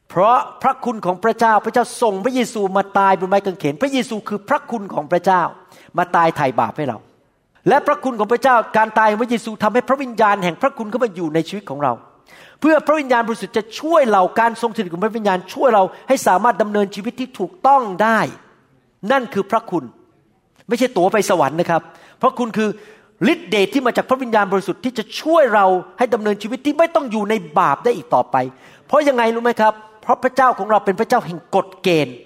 [0.08, 5.42] เพราะพระคุณของพระเจ้าพระเจ้าส่งพระเยซูมาตายบนไม้กางเขน พระเยซูคือพระคุณของพระเจ้า
[5.98, 6.98] มาตายไถ่บาปให้เรา
[7.68, 11.92] และพระคุณของพระเจ้าการตายของพระเยซูทำให้พระวิญญาณแห่งพระคุณเข้ามาอยู่ในชีวิตของเรา
[12.60, 18.20] เพื่อพระวิญญาณบริสุทธิ์จะช่วยเราการทรงสถิตของพระวิญญาณช่วยเราให้สามารถดำเนินชีวิตที่ถูกต้องได้
[19.12, 19.84] นั่นคือพระคุณ
[20.68, 21.82] ไม่ใช่ตั๋วไปสวรรค์นะครับ
[22.22, 22.68] พระคุณคือ
[23.32, 25.66] ฤทธิเดชที่มาจากพระวิญญาณบริสุทธิ์ที่จะช่วยเรา
[25.98, 28.36] ให้ดำเนินชีวิตที่ไม่ต้องอยู่ในบาปได้อีกต่อไป
[28.86, 32.16] เพราะยังไงรู้ไหมครับ เพราะพระเจ้าของเราเป็นพระเจ้าแห่งกฎเกณฑ์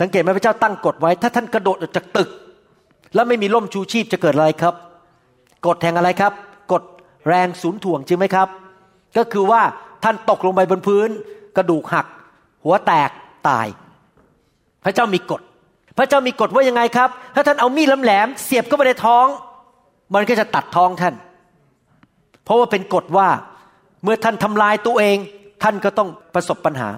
[0.00, 2.30] สังเกตไหมพระเจ้าตั้งกฎไว้ ถ้าท่านกระโดดออกจากตึก
[3.14, 4.74] แล้วไม่มีร่มชูชีพจะเกิดอะไรครับ
[5.66, 6.32] กฎแห่งอะไรครับ
[6.72, 6.82] กฎ
[7.28, 8.48] แรงศูนย์ถ่วงจริงไหมครับ
[9.16, 9.62] ก็คือว่า
[10.04, 11.08] ท่านตกลงไปบนพื้น
[11.56, 12.06] กระดูกหัก
[12.64, 13.10] หัวแตก
[13.48, 13.66] ตาย
[14.84, 15.42] พระเจ้ามีกฎ
[15.98, 19.26] พระเจ้ามีกฎว่ายังไงครับ ถ้าท่านเอามีดแหลมๆเสียบเข้าไปในท้อง
[20.14, 21.14] มันก็จะตัดท้องท่าน
[22.44, 23.28] เพราะว่าเป็นกฎว่า
[24.02, 25.16] เมื่อท่านทำลายตัวเอง
[25.62, 26.88] ท่านก็ต้องประสบปัญหา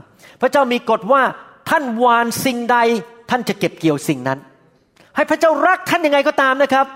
[0.40, 1.22] พระเจ้ามีกฎว่า
[1.70, 2.78] ท่านวานสิ่งใด
[3.30, 4.38] ท่านจะเก็บเกี่ยวสิ่งนั้น
[5.16, 6.86] ให้พระเจ้ารักท่านยังไงก็ตามนะครับ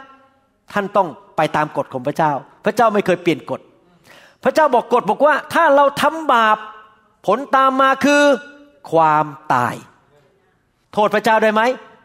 [0.72, 2.32] ท่านต้องไปตามกฎของพระเจ้า
[2.64, 3.60] พระเจ้าไม่เคยเปลี่ยนกฎ
[4.44, 6.58] พระเจ้าบอกกฎบอกว่าถ้าเราทำบาป
[7.26, 8.22] ผลตามมาคือ
[8.92, 9.74] ความตาย
[10.92, 11.62] โทษพระเจ้าได้ไหม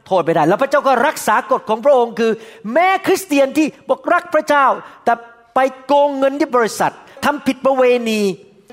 [0.09, 2.31] โทษไม่ได้ แล้วพระเจ้าก็รักษากฎของพระองค์คือ
[2.73, 4.65] แม้คริสเตียนที่บอกรักพระเจ้า
[5.05, 5.13] แต่
[5.55, 6.93] ไปโกงเงินที่บริษัท
[7.25, 8.19] ทำผิดประเวณี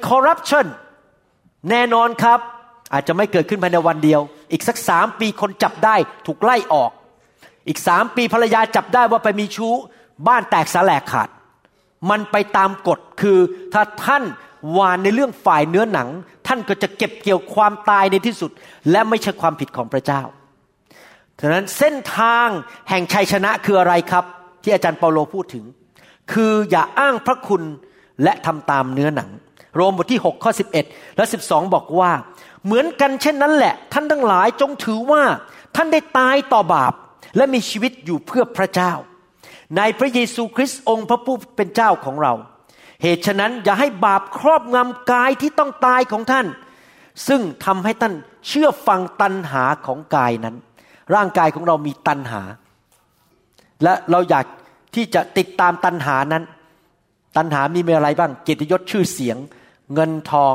[0.08, 0.66] คอร์รัปชัน
[1.70, 2.38] แน่นอนครับ
[2.92, 4.20] อาจจะไม่เกิดขึ้นภายในวันเดียว
[4.52, 5.96] อีกสักสามปีคนจับได้
[6.26, 6.90] ถูกไล่ออก
[7.68, 9.72] อีกสามปีภรรยาจับได้ว่าไปมีชู้
[10.28, 11.28] บ้านแตกสาแหลกขาด
[12.10, 13.38] มันไปตามกฎคือ
[13.72, 14.24] ถ้าท่าน
[14.78, 16.08] วานในเรื่องฝ่ายเนื้อหนัง
[16.46, 18.50] ท่านก็จะเก็บเกี่ยวความตายในที่สุด
[18.90, 20.22] และไม่ใช่ความผิดของพระเจ้า
[21.40, 22.48] ฉะนั้นเส้นทาง
[22.88, 24.24] แห่งชัยชนะคืออะไรครับ
[24.62, 25.64] ที่อาจารย์เปาโลพูดถึง
[26.32, 27.62] คืออย่าอ้างพระคุณ
[28.22, 29.30] และทำตามเนื้อหนัง
[29.74, 30.52] โรมบทที่ 6 ข้อ
[30.84, 32.12] 11 และ 12 บอกว่า
[32.64, 35.22] เหมือนกันเช่นนั้นแหละ ท่านทั้งหลายจงถือว่า
[35.76, 36.94] ท่านได้ตายต่อบาป
[37.36, 38.92] และมีชีวิตอยู่เพื่อพระเจ้า
[39.76, 42.32] ในพระเยซูคริสต์องค์พระผู้เป็นเจ้าของเรา
[43.02, 46.46] เหตุฉะนั้นอย่าให้บาปครอบงำกายที่ต้องตายของท่าน
[47.28, 48.14] ซึ่งทำให้ท่าน
[48.48, 50.56] เชื่อฟังตันหาของกายนั้น
[51.14, 52.42] ร่างกายของเรามีตันหา
[53.82, 54.44] และเราอยาก
[54.94, 56.44] ที่จะติดตามตันหานั้น
[57.36, 59.36] ตันหามีอะไรบ้างเกียรติยศชื่อเสียง
[59.94, 60.54] เงินทอง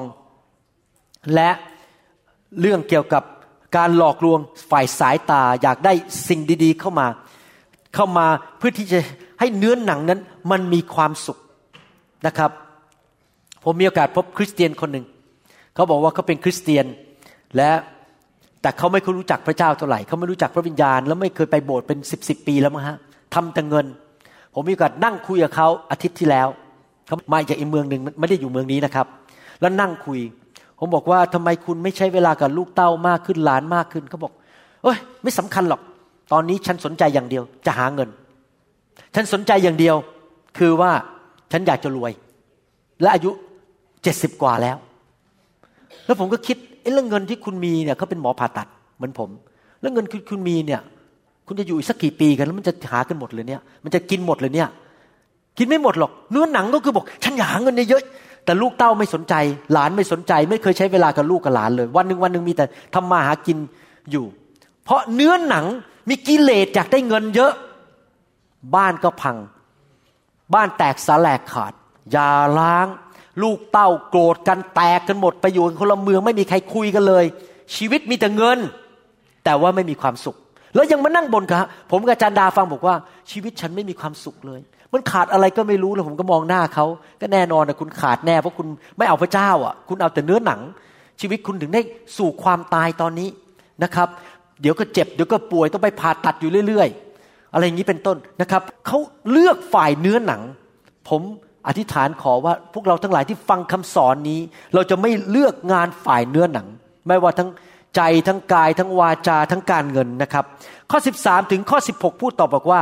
[1.36, 1.50] และ
[2.60, 3.24] เรื่องเกี่ยวกับ
[3.78, 5.94] การหลอกลวงฝ่ายสายตา อยากได้
[6.28, 7.08] สิ่งดี ๆ เข้ามา
[7.96, 9.00] เข้ามาเพื่อที่จะ
[9.40, 10.20] ให้เนื้อหนังนั้น
[10.52, 11.38] มันมีความสุข
[12.28, 12.52] นะครับ
[13.64, 15.06] ผมมีโอกาสพบคริสเตียนคนหนึ่ง
[15.76, 16.86] เขาบอกว่าเขาเป็นคริสเตียน
[17.56, 17.72] และ
[18.62, 22.98] แต่เขาไม่เคยรู้จักพระเจ้าเท่าไหร่เขาไม่รู้จักพระวิญญาณ แล้วไม่เคยไปโบสถ์เป็นสิบสิบปีแล้วมั้งฮะ
[23.34, 23.86] ทำแต่เงิน
[24.54, 26.48] ผมมีโอกาสนั่งคุยกับเขาอาทิตย์ที่แล้ว
[27.08, 29.08] เขามาจากอีกเมืองหนึ่งไม่ได้อยู่เมืองนี้นะครับ
[29.62, 30.20] แล้วนั่งคุย
[30.80, 34.34] ผมบอกว่าทำไมคุณไม่ใช้เวลากับลูกเต้ามากขึ้นหลานมากขึ้นเขาบอก
[34.84, 35.82] เอ้ยไม่สำคัญหรอก
[36.32, 38.10] ตอนนี้ฉันสนใจอย่างเดียว จะหาเงิน
[39.16, 39.96] ฉันสนใจอย่างเดียว
[40.58, 40.92] คือว่า
[41.52, 42.12] ฉันอยากจะรวย
[43.02, 43.32] และอายุ
[44.04, 44.78] เจ็ดสิบกว่าแล้ว
[46.06, 46.58] แล้วผมก็คิด
[46.94, 48.68] เรื่องเงินที่คุณมีเนี่ยเขาเป็นหมอผ่าตัด
[48.98, 49.30] เหมือนผม
[49.82, 50.82] แล้วเงินคุณคุณมีเนี่ย
[51.48, 54.70] คุณจะอยู่อีกสักกี่ปีกันแล้วมันจะหากันหมดเลยเนี่ย มันจะกินหมดเลยเนี่ย
[55.58, 58.04] กินไม่หมดหรอกเนื้อหนังก็คือบอก ฉันอยากหาเงินเยอะ
[58.46, 59.34] แต่ลูกเต้าไม่สนใจ
[59.74, 63.58] หลานไม่สนใจ ไม่เคยใช้เวลากับลูกกับหลานเลย วันหนึ่งวันหนึ่งมีแต่ทำมาหากิน
[64.12, 64.26] อยู่
[64.84, 65.66] เพราะเนื้อหนัง
[66.10, 67.52] มีกิเลสอยากได้เงินเยอะ
[68.76, 69.38] บ้านก็พัง
[70.54, 71.74] บ้านแตกสาแหลกขาด
[72.16, 72.88] ยาล้าง
[73.42, 77.26] ลูกเต้าโกรธกันแตกกันหมดไปอยู่คนละเมืองไม่มีใครคุยกันเลย
[77.76, 78.58] ชีวิตมีแต่เงิน
[79.46, 80.36] แต่ว่าไม่มีความสุข
[80.76, 82.96] แล้วยังมานั่งบนครับผมกับจารย์ดาฟังบอกว่า
[83.32, 84.62] ชีวิตฉันไม่มีความสุขเลย
[84.94, 86.86] มันขาดอะไรก็ไม่รู้แล้วผมก็มองหน้าเขา
[87.22, 88.68] ก็แน่นอนนะคุณขาดแน่เพราะคุณ
[88.98, 90.60] ไม่เอาพระเจ้าอะ คุณเอาแต่เนื้อหนัง
[91.22, 91.82] ชีวิตคุณถึงได้
[92.18, 93.30] สู่ความตายตอนนี้
[93.84, 94.08] นะครับ
[94.62, 96.90] เดี๋ยวก็เจ็บเดี๋ยวก็ป่วยต้องไปผ่าตัดอยู่เรื่อย
[97.22, 98.98] ๆ อะไรอย่างนี้เป็นต้นนะครับเขา
[99.32, 100.42] เลือกฝ่ายเนื้อหนัง
[101.10, 101.22] ผม
[101.68, 104.40] อธิษฐานขอว่าพวกเราทั้งหลายที่ฟังคำสอนนี้
[104.74, 106.68] เราจะไม่เลือกงานฝ่ายเนื้อหนัง
[107.08, 107.50] ไม่ว่าทั้ง
[107.96, 110.46] ใจทั้งกาย ทั้งวาจาทั้งการเงินนะครับ
[110.92, 112.82] ข้อ 13 ถึงข้อ 16 พูดต่อบอกว่า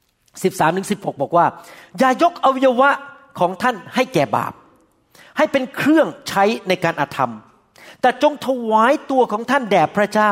[0.00, 1.46] 13ถึง16 บอกว่า
[1.98, 2.90] อย่ายกอวัยวะ
[3.38, 4.52] ของท่านให้แก่บาป
[5.36, 7.32] ให้เป็นเครื่องใช้ในการอาธรรม
[8.00, 10.30] แต่จงถวายตัวของท่านแด่พระเจ้า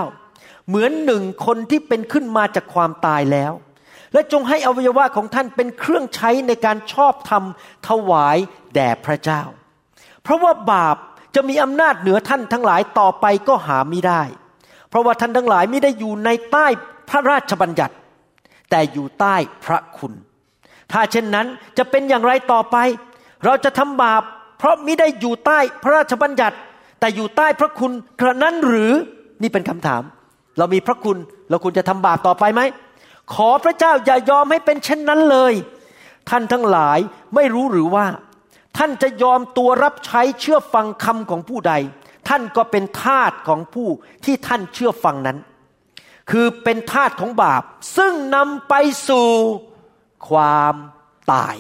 [0.69, 3.53] เหมือนหนึ่งคนที่เป็นขึ้นมาจากความตายแล้ว
[4.13, 7.43] และจงให้อวัยวะของท่านเป็นเครื่องใช้ในการชอบธรรม
[7.89, 8.37] ถวาย
[8.75, 9.43] แด่พระเจ้า
[10.23, 10.97] เพราะว่าบาป
[11.35, 14.23] จะมีอำนาจเหนือท่านทั้งหลายต่อไปก็หาไม่ได้
[14.89, 16.67] เพราะว่าท่านทั้งหลายไม่ได้อยู่ในใต้
[17.09, 17.95] พระราชบัญญัติ
[18.71, 20.13] แต่อยู่ใต้พระคุณ
[20.93, 21.47] ถ้าเช่นนั้น
[21.79, 22.77] จะเป็นอย่างไรต่อไป
[23.45, 24.23] เราจะทำบาป
[24.59, 26.57] เพราะมิได้อยู่ใต้พระราชบัญญัติ
[27.01, 28.93] แต่อยู่ใต้พระคุณกระนั้นหรือ
[29.43, 30.03] นี่เป็นคำถาม
[30.59, 31.17] เรามีพระคุณ
[31.49, 32.61] เราคุณจะทำบาปต่อไปไหม
[33.35, 35.55] ขอพระเจ้าอย่ายอมให้เป็นเช่นนั้นเลย
[36.31, 36.99] ท่านทั้งหลาย
[37.35, 38.07] ไม่รู้หรือว่า
[38.77, 41.73] ท่านจะยอมตัวรับใช้เชื่อฟังคำของผู้ใด
[42.29, 43.89] ท่านก็เป็นทาสของผู้
[44.25, 45.39] ที่ท่านเชื่อฟังนั้น
[46.31, 47.63] คือเป็นทาสของบาป
[47.97, 48.75] ซึ่งนำไป
[49.09, 49.29] สู่
[50.29, 50.75] ความ
[51.33, 51.57] ตาย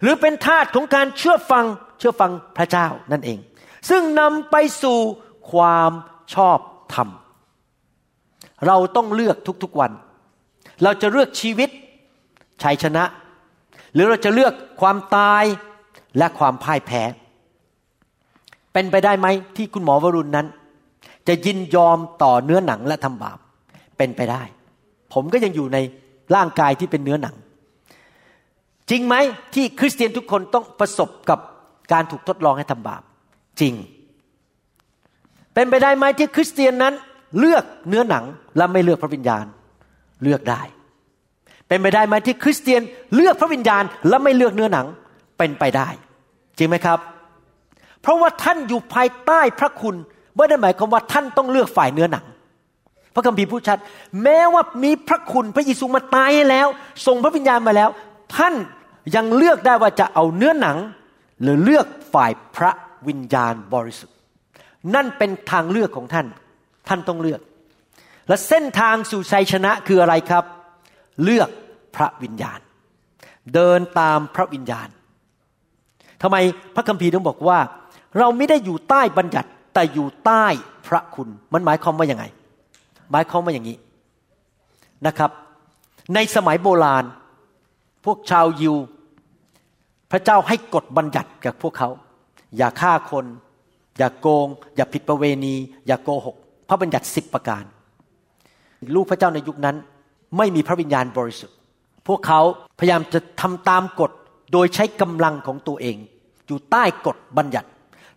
[0.00, 1.64] หรือเป็นทาสของการเชื่อฟัง
[1.98, 3.38] เชื่อฟังพระเจ้านั่นเอง
[3.90, 4.98] ซึ่งนำไปสู่
[5.52, 5.92] ความ
[6.34, 6.58] ชอบ
[6.94, 7.08] ธรรม
[8.66, 9.92] เราต้องเลือกทุกๆวัน
[10.82, 11.70] เราจะเลือกชีวิต
[12.62, 13.04] ชัยชนะ
[13.94, 15.44] หรือเราจะเลือกความตาย
[16.18, 17.02] และความพ่ายแพ้
[18.72, 20.46] เป็นไปได้ไหมที่คุณหมอวรุณนั้น
[21.28, 23.38] จะยินยอมต่อเนื้อหนังและทำบาป
[23.96, 24.42] เป็นไปได้
[25.12, 25.78] ผมก็ยังอยู่ใน
[26.34, 27.34] ร่างกายที่เป็นเนื้อหนัง
[28.90, 29.14] จริงไหม
[29.54, 31.38] ที่คริสเตียนทุกคนต้องประสบกับ
[31.92, 33.02] การถูกทดลองให้ทำบาป
[33.60, 33.74] จริง
[35.54, 36.94] เป็นไปได้ไหมที่คริสเตียนนั้น
[37.38, 38.24] เลือกเนื้อหนัง
[38.56, 39.44] และไม่เลือกพระวิญญาณ
[40.22, 40.62] เลือกได้
[41.68, 42.82] เป็นไปได้ไหมที่คริสเตียน
[43.14, 44.86] เลือกพระวิญญาณและไม่เลือกเนื้อหนัง
[45.38, 45.88] เป็นไปได้
[46.58, 46.98] จริงไหมครับ
[48.02, 49.96] เพราะว่าท่านอยู่ภายใต้พระคุณ
[50.36, 52.24] ไม่ได้หมายความว่าท่านต้องเลือกฝ่ายเนื้อหนัง
[53.14, 53.78] พระคัมภีร์พูดชัด
[54.22, 56.68] แม้ว่ามีพระคุณพระเยซูมาตายแล้ว
[57.06, 57.90] ส่งพระวิญญาณมาแล้ว
[58.36, 58.54] ท่าน
[59.14, 60.76] ยังเลือกได้ว่าจะเอาเนื้อหนัง
[61.42, 62.70] หรือเลือกฝ่ายพระ
[63.08, 64.16] วิญญาณบริสุทธิ์
[64.94, 66.26] นั่นเป็นทางเลือกของท่าน
[66.88, 67.40] ท่านต้องเลือก
[68.28, 70.44] และเส้นทางสู่ชัยชนะคืออะไรครับ
[71.22, 71.48] เลือก
[71.96, 72.60] พระวิญญาณ
[73.54, 74.88] เดินตามพระวิญญาณ
[76.22, 76.36] ทำไม
[76.74, 77.58] พระคัมภีร์ต้องบอกว่า
[78.18, 80.46] เราไม่ได้อยู่ใต้บัญญัติแต่อยู่ใต้
[80.88, 82.24] พระคุณ มันหมายความว่าอย่างไง
[83.10, 83.76] หมายความว่าอย่างนี้
[85.06, 85.30] นะครับ
[86.14, 87.04] ในสมัยโบราณ
[88.04, 88.76] พวกชาวยิว
[90.10, 91.88] พระเจ้าให้กฎบัญญัติกับพวกเขา
[92.56, 93.26] อย่าฆ่าคน
[93.98, 95.54] อย่าโกง อย่าผิดประเวณี
[95.86, 96.36] อย่าโกหก
[96.68, 97.64] พระบัญญัติสิบประการ
[98.94, 99.76] ลูกพระเจ้าในยุคนั้น
[100.36, 101.56] ไม่มีพระวิญญาณบริสุทธิ์
[102.06, 102.40] พวกเขา
[102.78, 104.10] พยายามจะทำตามกฎ
[104.52, 105.96] โดยใช้กำลังของตัวเอง
[106.46, 107.68] อยู่ใต้กฎบัญญัติ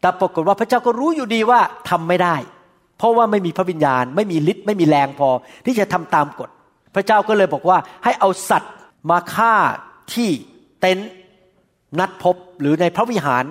[0.01, 2.35] แต่ปรากฏว่าพระเจ้าก็รู้อยู่ดีว่าทำไม่ได้
[2.97, 5.29] เพราะว่าไม่มีพระวิญญาณ ไม่มีฤทธิ์ไม่มีแรงพอ
[5.65, 6.49] ที่จะทำตามกฎ
[6.95, 8.73] พระเจ้าก็เลยบอกว่าให้เอาสัตว์
[9.09, 9.55] มาฆ่า
[10.13, 10.29] ที่
[10.79, 11.09] เต็นท์
[11.99, 13.43] นัดพบหรือในพระวิหาร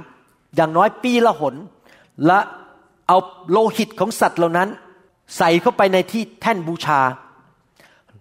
[0.57, 1.55] อย่างน้อยปีละหน
[2.27, 2.38] และ
[3.09, 3.16] เอา
[3.51, 4.68] โลหิตของสัตว์เหล่านั้น
[5.37, 7.01] ใส่เข้าไปในที่แท่นบูชา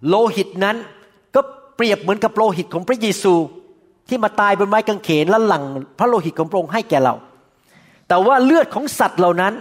[0.08, 0.78] โลหิตนั้น
[1.36, 1.42] ก็
[1.76, 3.34] เปรียบเหมือนกับโลหิตของพระเยซู
[4.10, 5.64] ที่มาตายบนไม้กางเขนและหลัง
[6.00, 7.14] พระโลหิตของพระองค์ให้แก่เรา
[8.08, 9.54] แต่ว่าเลือดของสัตว์เหล่านั้น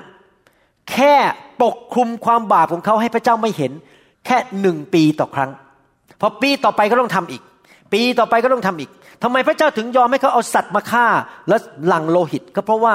[0.93, 1.15] แค่
[1.63, 3.73] ปกคลุมความบาปของเขาให้พระเจ้าไม่เห็น
[4.27, 5.51] แค่หนึ่งปีต่อครั้ง
[6.21, 7.43] พอปีต่อไปก็ต้องทำอีก
[7.93, 8.91] ปีต่อไปก็ต้องทำอีก
[9.23, 11.07] ทำไมพระเจ้าถึงยอมให้เขาเอาสัตว์มาฆ่า
[11.49, 12.95] แล้วหลังโลหิต ก็เพราะว่า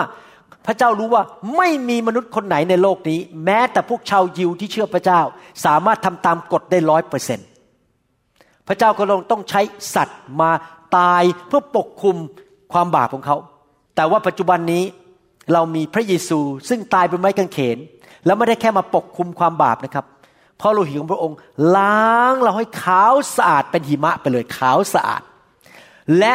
[0.65, 1.23] พระเจ้ารู้ว่า
[1.57, 5.21] ไม่มีมนุษย์คนไหนในโลกนี้ แม้แต่พวกชาวยิวที่เชื่อพระเจ้า
[5.65, 7.47] สามารถทำตามกฎได้ร้อยเปอร์เซ็นต์
[8.67, 9.61] พระเจ้าก็ลงต้องใช้
[9.95, 10.51] สัตว์มา
[10.97, 12.15] ตายเพื่อปกคุม
[12.73, 13.37] ความบาปของเขา
[13.95, 14.83] แต่ว่าปัจจุบันนี้
[15.53, 17.77] เรามีพระเยซูซึ่งตายบนไม้กางเขน
[18.25, 20.05] แล้วไม่ได้แค่มาปกคุมความบาปนะครับ
[20.57, 21.37] เพราะโลหิตของพระองค์
[21.77, 25.21] ล้างเราให้ขาวสะอาดเป็นหิมะไปเลยขาวสะอาด
[26.19, 26.33] และ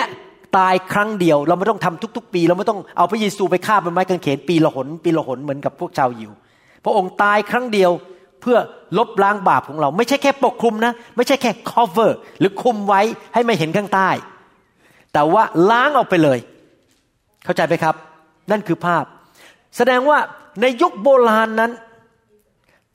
[0.58, 6.32] ตายครั้งเดียว เราไม่ต้องทำทุก ๆ ปี เราไม่ต้องเอาพระเยซูไปฆ่าบนไม้กางเขนปีละหน ปีละหนเหมือนกับพวกชาวยิว
[6.84, 7.90] พระองค์ตายครั้งเดียว
[8.40, 8.58] เพื่อ
[8.98, 13.00] ลบล้างบาปของเรา ไม่ใช่แค่ปกคลุมนะ ไม่ใช่แค่ cover หรือคุมไว้
[13.34, 14.10] ให้ไม่เห็นข้างใต้
[15.12, 16.38] แต่ว่าล้างออกไปเลย
[17.44, 17.94] เข้าใจไหมครับ
[18.50, 19.04] นั่นคือภาพ
[19.76, 20.18] แสดงว่า
[20.60, 21.72] ในยุคโบราณนั้น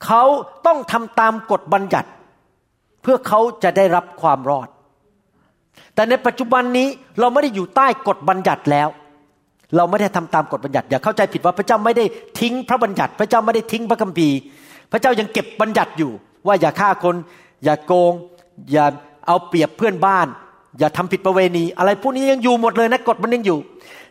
[0.04, 0.22] เขา
[0.66, 2.10] ต้องทำตามกฎบัญญัติ
[3.02, 4.68] เพื่อเขาจะได้รับความรอด
[5.94, 6.88] แต่ในปัจจุบันนี้
[7.20, 8.88] เราไม่ได้อยู่ใต้กฎบัญญัติแล้ว
[9.76, 12.04] เราไม่ได้ทำตามกฎบัญญัติ อย่าเข้าใจผิดว่าพระเจ้าไม่ได้
[12.40, 14.36] ทิ้งพระบัญญัติ พระเจ้าไม่ได้ทิ้งพระคัมภีร์
[14.92, 16.12] พระเจ้ายังเก็บบัญญัติอยู่
[16.46, 17.16] ว่าอย่าฆ่าคน
[17.64, 18.12] อย่าโกง
[18.72, 18.86] อย่า
[19.26, 20.26] เอาเปรียบเพื่อนบ้าน
[20.78, 23.58] อย่าทำผิดประเวณี อะไรพวกนี้ยังอยู่หมดเลยนะกฎมันยังอยู่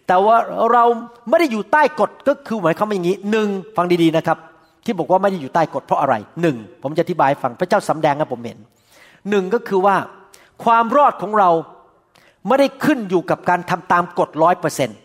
[0.08, 0.36] แต่ว่า
[0.72, 0.84] เรา
[1.30, 4.38] ไม่ได้อยู่ใต้กฎก็คือหมายความว่าอย่างนี้หนึ่งฟังดีๆนะครับ
[4.86, 8.58] ที่บอกว่าไม่ได้อยู่ใต้กฎเพราะอะไรหนึ่งผมจะอธิบายฟังพระเจ้าสำแดงให้ผมเห็น
[9.30, 9.96] หนึ่งก็คือว่า
[10.64, 11.50] ความรอดของเรา
[12.48, 14.98] ไม่ได้ขึ้นอยู่กับการทำตามกฎร้อยเปอร์เซ็นต์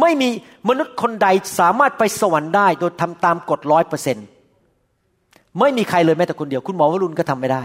[0.00, 0.28] ไม่มี
[0.68, 4.26] มนุษย์คนใดสามารถไปสวรรค์ได้โดยทำตามกฎร้อยเปอร์เซ็นต์
[5.60, 7.62] ไม่มีใครเลยแม้แต่คนเดียว คุณหมอวรุณก็ทำไม่ได้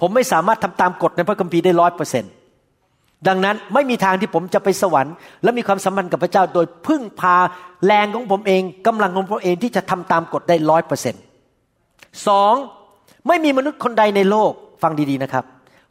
[0.00, 2.32] ผมไม่สามารถทำตามกฎในพระคัมภีร์ได้ร้อยเปอร์เซ็นต์
[3.28, 7.36] ดังนั้นไม่มีทางที่ผมจะไปสวรรค์ และมีความสัมพันธ์กับพระเจ้า โดยพึ่งพา
[7.86, 11.22] แรงของผมเองกำลังของผมเองที่จะทำตามกฎได้ร้อยเปอร์เซ็นต์
[12.28, 12.54] สอง
[13.28, 14.52] ไม่มีมนุษย์คนใดในโลก
[14.82, 15.44] ฟังดีๆนะครับ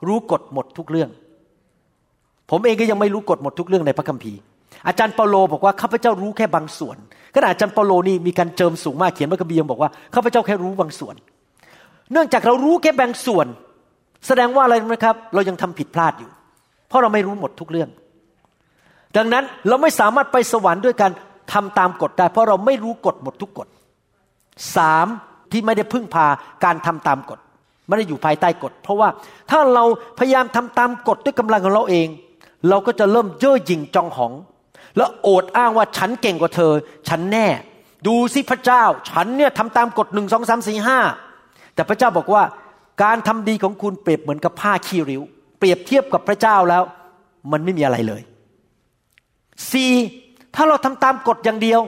[0.07, 1.09] รู้กฎหมดทุกเรื่อง
[2.51, 4.39] ผมเองก็ยังไม่รู้กฎหมดทุกเรื่องในพระคัมภีร์
[4.87, 6.97] อาจารย์เปาโลบอกว่าข้าพเจ้ารู้แค่บางส่วน
[7.35, 11.15] ขณะอาจารย์เปาโลนี่มีการเจิมสูงมากเขียนพระคัมภีร์ยังบอกว่าข้าพเจ้าแค่รู้บางส่วน
[12.11, 13.47] เนื่องจากเรารู้แค่บางส่วน
[14.27, 16.29] แสดงว่าอะไรนะครับ เรายังทำผิดพลาดอยู่
[16.87, 17.89] เพราะเราไม่รู้หมดทุกเรื่อง
[19.17, 21.11] ดังนั้นเราไม่สามารถไปสวรรค์ด้วยการ
[21.53, 23.67] ทำตามกฎได้ เพราะเราไม่รู้กฎหมดทุกกฎ
[24.75, 25.07] สาม
[25.51, 26.27] ที่ไม่ได้พึ่งพา
[26.63, 27.39] การทำตามกฎ
[27.87, 29.09] ไม่ได้อยู่ภายใต้กฎ เพราะว่า
[29.51, 29.83] ถ้าเรา
[30.19, 32.07] พยายามทำตามกฎด้วยกำลังของเราเอง
[32.69, 34.33] เราก็จะเริ่มเย่อหยิ่งจองหอง
[34.97, 36.71] แล้วโอดอ้างว่าฉันเก่งกว่าเธอ
[37.09, 37.47] ฉันแน่
[38.07, 40.99] ดูสิพระเจ้า ฉันเนี่ยทำตามกฎหนึ่งสองสามสี่ห้า
[41.75, 42.43] แต่พระเจ้าบอกว่า
[43.03, 45.21] การทำดีของคุณเปรียบเหมือนกับผ้าขี้ริ้ว
[45.57, 46.83] เปรียบเทียบกับพระเจ้าแล้ว
[47.51, 48.21] มันไม่มีอะไรเลย
[49.71, 49.91] สี่
[50.55, 51.81] ถ้าเราทำตามกฎอย่างเดียว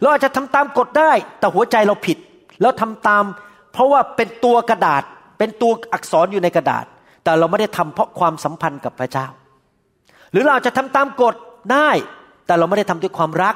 [0.00, 2.18] เราอาจจะทำตามกฎได้ แต่หัวใจเราผิด
[2.60, 3.24] แล้วทำตาม
[3.72, 5.02] เพราะว่าเป็นตัวกระดาษ
[5.38, 6.84] เป็นตัวอักษรอยู่ในกระดาษ
[7.24, 9.26] แต่เราไม่ได้ทำเพราะความสัมพันธ์กับพระเจ้า
[10.32, 11.34] หรือเราอาจจะทำตามกฎ
[11.72, 11.90] ได้
[12.46, 13.54] แต่เราไม่ได้ทำด้วยความรัก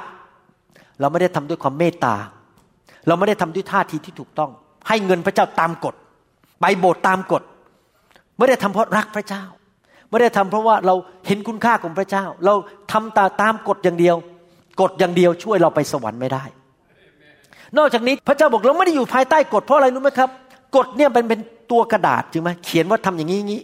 [1.01, 2.15] เราไม่ได้ทำด้วยความเมตตา
[3.07, 4.51] เราไม่ได้ทำด้วยท่าทีที่ถูกต้อง
[4.89, 5.95] ให้เงินพระเจ้าตามกฎ
[6.61, 7.43] ไปโบสถ์ตามกฎ
[8.39, 9.45] ไม่ได้ทำเพราะรักพระเจ้า
[10.11, 10.95] ไม่ได้ทำเพราะว่าเรา
[11.27, 12.55] เห็นคุณค่าของพระเจ้า เรา
[12.93, 14.17] ทำตาตามกฎอย่างเดียว
[14.81, 16.45] กฎอย่างเดียวช่วยเราไปสวรรค์ไม่ได้
[17.79, 20.31] นอกจากนี้พระเจ้าบอกเราไม่ได้อยู่ภายใต้กฎเพราะอะไรรู้ไหมครับ
[20.77, 23.61] กฎเนี่ยเป็นเป็นตัวกระดาษจริงไหมเขียนว่าทำอย่างนี้นี้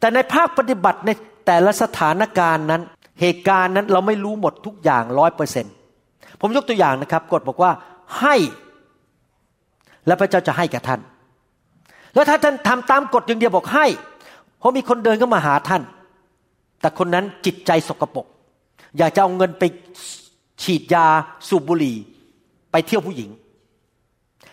[0.00, 1.10] แต่ในภาคปฏิบัติใน
[1.46, 2.82] แต่ละสถานการณ์นั้น
[3.20, 5.66] เหตุการณ์นั้นเราไม่รู้หมดทุกอย่างร้อยเปอร์เซ็น
[6.40, 7.70] ผมยกตัวอย่างนะครับกฎบอกว่า
[8.20, 8.36] ให้
[10.06, 11.00] และพระเจ้าจะให้แก่ท่าน
[12.14, 13.86] แล้วถ้าท่านทำตามกฎอย่างเดียวบอกให้
[14.58, 15.82] เพราะมีคนเดินเข้ามาหาท่าน
[16.80, 18.26] แต่คนนั้นจิตใจสกปรก
[18.98, 19.64] อยากจะเอาเงินไป
[20.62, 21.06] ฉีดยา
[21.48, 21.96] สูบบุหรี่
[22.72, 23.30] ไปเที่ยวผู้หญิง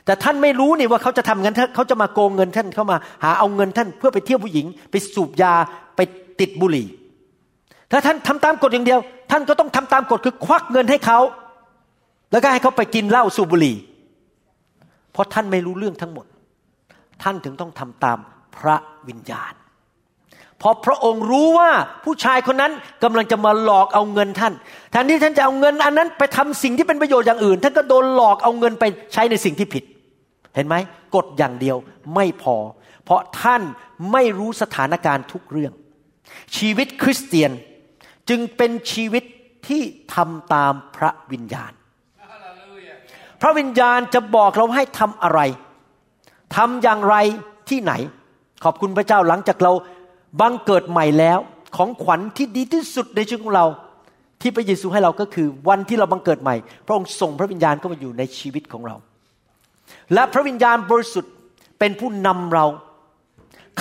[0.07, 5.53] แต่ท่านไม่รู้นี่ว่าเขาจะทำเงินเขาจะมาโกงเงินท่านเข้ามา หาเอาเงินท่านเพื่อไปเที่ยวผู้หญิง ไปสูบยา
[5.95, 5.99] ไป
[6.39, 6.87] ติดบุหรี่
[7.91, 8.99] ถ้าท่านทำตามกฎอย่างเดียว
[9.31, 11.19] ท่านก็ต้องทำตามกฎคือควักเงินให้เขา
[12.31, 13.75] แล้วก็ให้เขาไปกินเหล้าสูบบุหรี่
[15.11, 16.25] เพราะท่านไม่รู้เรื่องทั้งหมด
[17.23, 18.17] ท่านถึงต้องทำตาม
[18.57, 18.75] พระ
[19.07, 19.53] วิญญาณ
[20.59, 21.71] เพราะพระองค์รู้ว่า
[22.03, 22.71] ผู้ชายคนนั้น
[23.03, 24.53] กำลังจะมาหลอกเอาเงินท่าน
[24.91, 29.83] แทนที่ท่านจะเอาเงินอันนั้นไปทำสิ่งที่เป็นประโยชน์อย่างอื่น ท่านก็โดนหลอกเอาเงินไปใช้ในสิ่งที่ผิด
[30.57, 30.75] เห็นไหม
[31.15, 31.77] กฎอย่างเดียว
[32.15, 32.55] ไม่พอ
[33.03, 33.61] เพราะท่าน
[34.11, 35.73] ไม่รู้สถานการณ์ทุกเรื่อง
[36.57, 37.51] ชีวิตคริสเตียน
[38.29, 39.23] จึงเป็นชีวิต
[39.67, 39.81] ที่
[40.15, 41.71] ทำตามพระวิญญาณ
[43.41, 45.39] พระวิญญาณจะบอกเราให้ทำอะไร
[46.55, 47.15] ทำอย่างไร
[47.69, 47.93] ที่ไหน
[48.63, 49.71] ขอบคุณพระเจ้าหลังจากเรา
[50.41, 51.39] บังเกิดใหม่แล้ว
[51.77, 53.65] ของขวัญที่ดีที่สุดในชีวิตของเรา
[54.41, 56.55] ที่พระเยซูให้เราก็คือวันที่เราบังเกิดใหม่
[56.85, 58.95] พระองค์ส่งพระวิญญาณเข้ามาอยู่ในชีวิตของเรา
[60.13, 61.33] และพระวิญญาณบริสุทธิ์
[61.79, 62.65] เป็นผู้นำเรา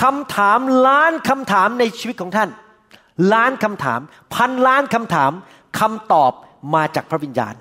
[0.03, 2.49] คำถามล้านคำถามในชีวิตของท่าน
[3.33, 4.01] ล้านคำถาม
[4.35, 5.33] พันล้านคำถาม
[5.79, 6.33] คำตอบ
[6.75, 7.55] มาจากพระวิญญาณ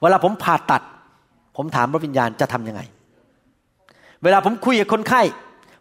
[0.00, 0.82] เวลาผมผ่าตัด
[1.56, 2.80] ผมถามพระวิญญาณจะทำยังไง
[4.22, 5.22] เวลาผมคุยกับคนไข้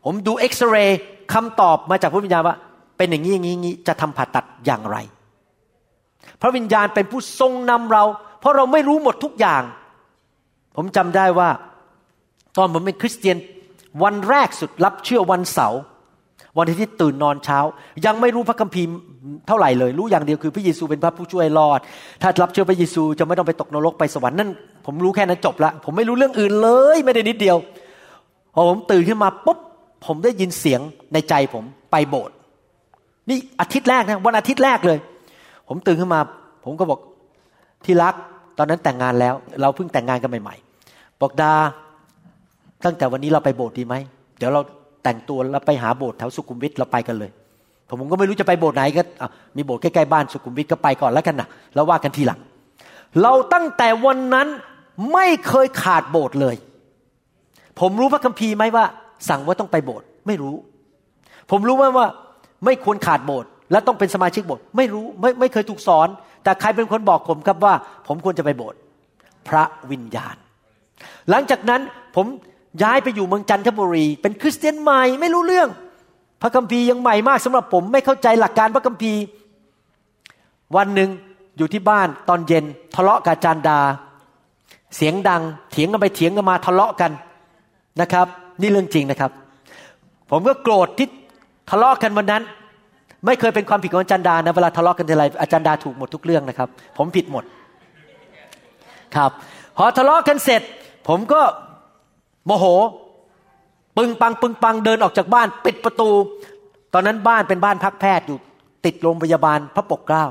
[0.06, 1.00] ผมดูเอ็กซเรย์
[1.34, 2.56] คำตอบมาจากพระวิญญาณว่า
[2.98, 4.98] เป็นอย่างนี้อย่างนี้จะทำผ่าตัดอย่างไร
[6.42, 8.04] พระวิญญาณเป็นผู้ทรงนำเรา
[8.40, 9.64] เพราะเราไม่รู้หมดทุกอย่าง
[10.76, 11.50] ผมจำได้ว่า
[12.58, 13.38] ตอนผมเป็นคริสเตียน
[14.04, 15.82] วันแรกสุดรับเชื่อวันเสาร์
[16.58, 17.60] วันที่ตื่นนอนเช้า
[18.06, 18.90] ยังไม่รู้พระคัมภีร์
[19.48, 21.80] เท่าไหร่เลย รู้อย่างเดียวคือพระเยซูเป็นพระผู้ช่วยรอด
[22.22, 24.50] ถ้ารับเชื่อพระเยซูจะไม่ต้องไปตกนรกไปสวรรค์นั่น
[24.86, 27.58] ผมรู้แค่นั้นจบละผมไม่รู้เรื่องอื่นเลยไม่ได้นิดเดียว
[28.54, 29.60] พอผมตื่นขึ้นมาปุ๊บ
[30.06, 30.82] ผมได้ยินเสียง
[31.14, 32.36] ในใจผมไปโบสถ์
[33.30, 34.98] นี่อาทิตย์แรกนะวันอาทิตย์แรกเลย
[35.68, 36.20] ผมตื่นขึ้นมา
[36.66, 37.00] ผมก็บอก
[37.86, 38.14] ที่รัก
[38.58, 40.56] ตอนนั้นแต่งงานแล้ว เราเพิ่งแต่งงานกันใหม่
[40.88, 41.54] ๆ บอกดา
[42.86, 43.96] ตั้งแต่วันนี้เราไปโบสถ์ดีไหม
[44.38, 44.62] เดี๋ยวเรา
[45.04, 47.32] แต่งตัวแล้วไปหาโบสถ์แถวสุขุมวิทเราไปกันเลย
[47.90, 49.02] ผมก็ไม่รู้จะไปโบสถ์ไหนก็
[49.58, 52.40] มีโบสถ์ใกล้ๆบ้านสุขุมวิทก็ไปก่อนแล้วกันนะแล้วว่ากันทีหลัง
[53.22, 54.48] เราตั้งแต่วันนั้น
[55.14, 56.56] ไม่เคยขาดโบสถ์เลย
[57.80, 58.86] ผมรู้พระคัมภีร์ไหมว่า
[59.30, 60.56] สั่งว่าต้องไปโบสถ์ไม่รู้
[61.52, 62.08] ผมรู้ไหมว่า
[62.66, 66.08] ไม่ควรขาดโบสถ์และต้องเป็นสมาชิกโบสถ์ไม่รู้ไม่ไม่เคยถูกสอน
[66.44, 67.74] แต่ใครเป็นคนบอกผมครับว่า
[68.08, 68.80] ผมควรจะไปโบสถ์
[69.48, 70.36] พระวิญญาณ
[71.30, 71.82] หลังจากนั้น
[72.16, 72.26] ผม
[72.84, 75.70] ย้ายไปอยู่เมืองจันทบุรี เป็นคริสเตียนใหม่ไม่รู้เรื่อง
[76.42, 79.22] พระคัมภีร์ยังใหม่มากสำหรับผม ไม่เข้าใจหลักการพระคัมภีร์
[80.76, 81.10] วันหนึ่ง
[81.58, 82.66] อยู่ที่บ้านตอนเย็น
[82.96, 83.80] ทะเลาะกับอาจารดา
[84.96, 85.42] เสียงดัง
[85.72, 87.12] เถียงกันไปเถียงกันมาทะเลาะกัน
[88.02, 88.28] นะครับ
[88.62, 89.32] นี่เรื่องจริงนะครับ
[90.32, 91.08] ผมก็โกรธที่
[91.70, 92.44] ทะเลาะกันวันนั้น
[93.26, 97.44] ไม่เคยเป็นความผิดของอาจารย์ดานะเวลาทะเลาะกันทีไรอาจารย์ดาถูกหมดทุกเรื่องนะครับ ผมผิดหมด
[99.16, 99.32] ครับ
[99.78, 100.62] พอทะเลาะกันเสร็จ
[101.08, 101.42] ผมก็
[102.46, 102.66] โมโห
[103.98, 106.10] ปึงปังปึงปังเดินออกจากบ้าน ปิดประตู
[106.94, 108.38] ตอนนั้นบ้านเป็นบ้านพักแพทย์อยู่
[108.86, 110.26] ติดโรงพยาบาลพระปกเกล้า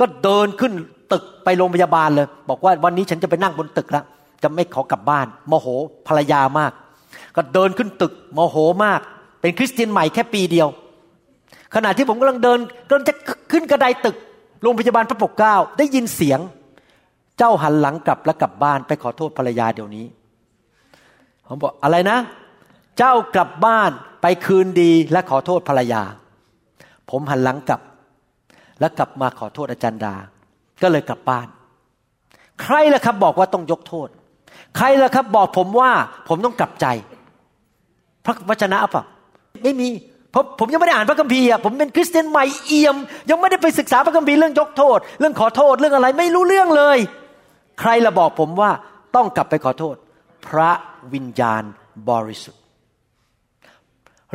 [0.00, 0.72] ก็เดินขึ้น
[1.12, 4.04] ตึกไปโรงพยาบาลเลย บอกว่าวันนี้ฉันจะไปนั่งบนตึกแล้ว
[4.42, 5.66] จะไม่ขอกลับบ้าน โมโห
[6.08, 6.72] ภรรยามาก
[7.36, 9.00] ก็เดินขึ้นตึกโมโหมาก
[9.40, 10.68] เป็นคริสเตียนใหม่แค่ปีเดียว
[11.74, 13.14] ขณะที่ผมกำลังเดินกำลังจะ
[13.52, 14.16] ขึ้นกระไดตึก
[14.62, 16.40] โรงพยาบาลพระปกเกล้าได้ยินเสียง
[17.38, 20.06] เจ้าหันหลังกลับแล้วกลับบ้านไปขอโทษภรรยาเดี๋ยวนี้
[21.46, 22.18] ผมบอกอะไรนะ
[22.98, 23.90] เจ้ากลับบ้าน
[24.22, 26.02] ไปคืนดีและขอโทษภรรยา
[27.10, 27.80] ผมหันหลังกลับ
[28.80, 30.14] แล้วกลับมาขอโทษอาจารย์ดา
[30.82, 31.46] ก็เลยกลับบ้าน
[32.62, 34.08] ใครล่ะครับบอกว่าต้องยกโทษ
[34.76, 35.90] ใครล่ะครับบอกผมว่า
[36.28, 36.86] ผมต้องกลับใจ
[38.24, 39.04] พระวจนะเปล่า
[39.62, 39.88] ไม่มี
[40.30, 42.96] เพราะผมยังไม่ได้อ่านพระคัมภีร์อะผมเป็นคริสเตียนใหม่เอี่ยม
[43.30, 46.98] ยังไม่ได้ไปศึกษาพระคัมภีร์เรื่องยกโทษ เรื่องขอโทษเรื่องอะไรไม่รู้เรื่องเลย
[47.80, 48.70] ใครละบอกผมว่า
[49.16, 49.96] ต้องกลับไปขอโทษ
[50.46, 50.70] พระ
[51.14, 51.62] วิญญาณ
[52.10, 52.62] บริสุทธิ์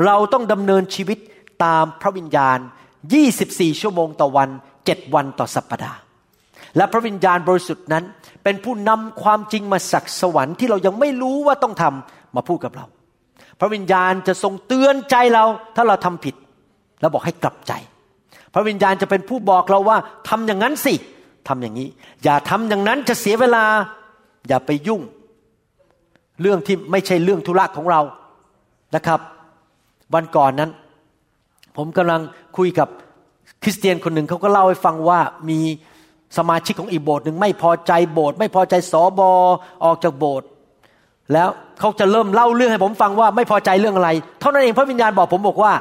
[0.05, 1.19] เราต้องดำเนินชีวิต
[1.63, 2.57] ตามพระวิญญาณ
[3.19, 4.49] 24 ชั่วโมงต่อวัน
[4.83, 5.99] 7 วันต่อสัปปดาห์
[6.77, 8.03] และพระวิญญาณบริสุทธิ์นั้น
[8.43, 12.85] เป็นผู้นำความจริงมาสักสวรรค์ที่เรายังไม่รู้ว่าต้องทำมาพูดกับเรา
[13.59, 15.45] พระวิญญาณจะทรงเตือนใจเรา
[15.75, 16.35] ถ้าเราทำผิด
[17.01, 17.73] แล้วบอกให้กลับใจ
[18.53, 19.97] พระวิญญาณจะเป็นผู้บอกเราว่า
[20.29, 20.93] ทำอย่างนั้นสิ
[21.47, 21.89] ทำอย่างนี้
[22.23, 23.65] อย่าทำอย่างนั้นจะเสียเวลา
[24.47, 25.01] อย่าไปยุ่ง
[26.41, 28.01] เรื่องที่ไม่ใช่เรื่องธุระของเรา
[28.95, 29.19] นะครับ
[30.13, 30.71] วันก่อนนั้น
[31.77, 32.21] ผมกำลัง
[32.57, 32.87] คุยกับ
[33.63, 35.19] คริสเตียนคนหนึ่งเขาก็เล่าให้ฟังว่า
[35.49, 35.59] มี
[36.37, 39.31] สมาชิกของอีกโบสถ์หนึ่งไม่พอใจโบสถ์ไม่พอใจสอบอ
[39.85, 40.47] ออกจากโบสถ์
[41.33, 44.09] แล้วเขาจะเริ่มเล่าเรื่องให้ผมฟังว่าไม่พอใจเรื่องอะไร
[44.39, 45.73] เท่านั้นเองพระวิญญาณบอกผมบอกว่า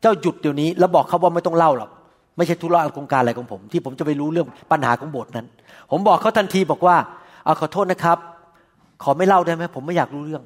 [0.00, 1.90] เจ้าหยุดเดี๋ยวนี้ แล้วบอกเขาว่าไม่ต้องเล่าหรอก
[2.36, 5.46] ไม่ใช่ธุระโครงการอะไรของผม ที่ผมจะไปรู้เรื่องปัญหาของโบสถ์นั้น
[5.90, 6.96] ผมบอกเขาทันทีบอกว่า
[7.44, 8.18] เอาขอโทษนะครับ
[9.02, 10.42] ขอไม่เล่าได้ไหมผมไม่อยากรู้เรื่อง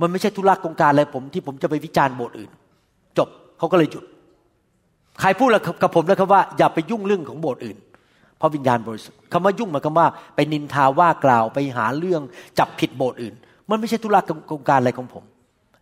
[0.00, 2.50] มันไม่ใช่ธุระโครงการอะไรผมที่ผมจะไปวิจารณ์โบสถ์อื่น
[3.18, 3.28] จบ
[3.58, 4.04] เขาก็เลยหยุด
[5.20, 5.48] ใครพูด
[5.82, 7.78] กับผมแล้วครับว่า อย่าไปยุ่งเรื่องของโบสถ์อื่น
[8.38, 12.22] เพราะวิญญาณบริสุทธิ์คำว่ายุ่งหมายความว่าไปนินทาว่ากล่าวไปหาเรื่อง
[12.58, 13.34] จับผิดโบสถ์อื่น
[13.70, 15.24] มันไม่ใช่ธุระโครงการอะไรของผม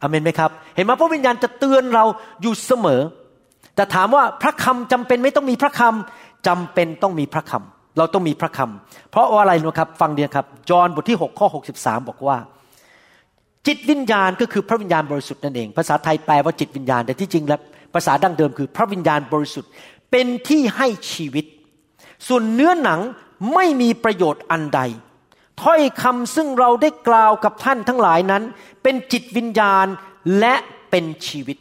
[0.00, 2.04] อเมนไหมครับ เห็นไหมพระวิญญาณจะเตือนเรา
[2.42, 3.00] อยู่เสมอ
[3.76, 12.36] แต่ถามว่าพระคำจำเป็นไม่ต้องมีพระคำจำเป็นต้องมีพระคำ เราต้องมีพระคำเพราะว่าอะไรนะครับ ฟังเดียครับจอห์นบทที่ 6 ข้อ 63 บอกว่า
[13.66, 17.61] จิตวิญญาณก็คือพระวิญญาณบริสุทธิ์นั่นเอง ภาษาไทยแปลว่าจิตวิญญาณ แต่ที่จริงแล้ว
[17.94, 19.70] ภาษาดั้งเดิมคือพระวิญญาณบริสุทธิ์
[20.11, 21.44] เป็นที่ให้ชีวิต
[22.28, 23.01] ส่วนเนื้อหนัง
[23.55, 24.80] ไม่มีประโยชน์อันใด
[25.62, 28.42] ถ้อยคำซึ่งเราได้กล่าวกับท่านทั้งหลายนั้น
[28.82, 29.86] เป็นจิตวิญญาณ
[30.38, 30.55] และ
[30.90, 31.57] เป็นชีวิต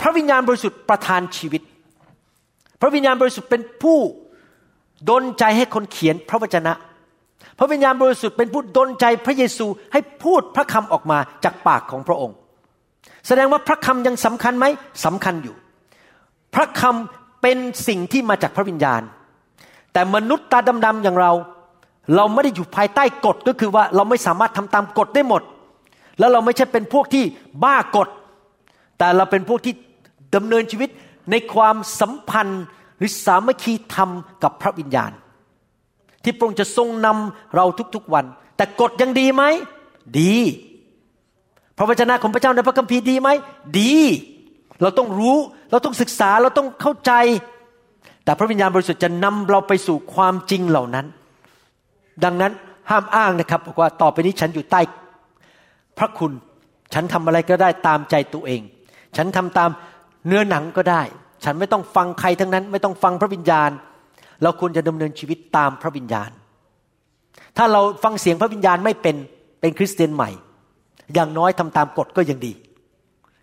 [0.00, 1.62] พระวิญญาณบริสุทธิ์ประทานชีวิต
[2.80, 3.98] พระวิญญาณบริสุทธิ์เป็นผู้
[5.10, 6.72] ดลใจให้คนเขียนพระวจนะ
[7.58, 12.36] พระวิญญาณบริสุทธิ์เป็นผู้ดลใจพระเยซูให้พูดพระคำออกมาจากปากของพระองค์
[13.26, 14.66] แสดงว่าพระคำยังสำคัญไหม
[15.04, 15.54] สำคัญอยู่
[16.54, 19.02] พระคำเป็นสิ่งที่มาจากพระวิญญาณ
[19.92, 21.32] แต่มนุษย์ตาดำๆอย่างเรา
[22.16, 25.42] เราไม่ได้อยู่ภายใต้กฎก็คือว่าเราไม่สามารถทำตามกฎได้หมด
[26.18, 27.24] แล้วเราไม่ใช่เป็นพวกที่
[27.64, 28.08] บ้ากฎ
[28.98, 29.74] แต่เราเป็นพวกที่
[30.34, 30.90] ดำเนินชีวิต
[31.30, 32.64] ในความสัมพันธ์
[32.98, 34.10] หรือสามัคคีธรรม
[34.42, 35.12] กับพระวิญญาณ
[36.22, 37.64] ที่พระองค์จะทรงนำเรา
[37.94, 38.24] ทุกๆวัน
[38.56, 39.42] แต่กฎยังดีไหม
[40.20, 40.34] ดี
[41.76, 43.28] พระวจนะของพระเจ้าในพระคัมภีร์ดีไหม
[43.80, 43.94] ดี
[44.82, 45.36] เราต้องรู้
[45.70, 47.12] เราต้องศึกษาเราต้องเข้าใจ
[48.24, 51.06] แต่พระวิญญาณบริสุทธิ์จะนำเราไปสู่ความจริงเหล่านั้น
[52.24, 52.52] ดังนั้น
[52.90, 54.80] ห้ามอ้างนะครับบอกว่าต่อไปนี้ฉันอยู่ใต้
[55.98, 56.32] พระคุณ
[56.94, 58.60] ฉันทำอะไรก็ได้ตามใจตัวเอง
[59.16, 59.70] ฉันทำตาม
[60.26, 61.02] เนื้อหนังก็ได้
[61.44, 63.70] ฉันไม่ต้องฟังใครทั้งนั้น ไม่ต้องฟังพระวิญญาณ
[64.42, 66.30] เราควรจะดำเนินชีวิตตามพระวิญญาณ
[67.56, 69.16] ถ้าเราฟังเสียงพระวิญญาณไม่เป็น
[69.60, 70.30] เป็นคริสเตียนใหม่
[71.14, 72.52] อย่างน้อยทำตามกฎก็ยังดี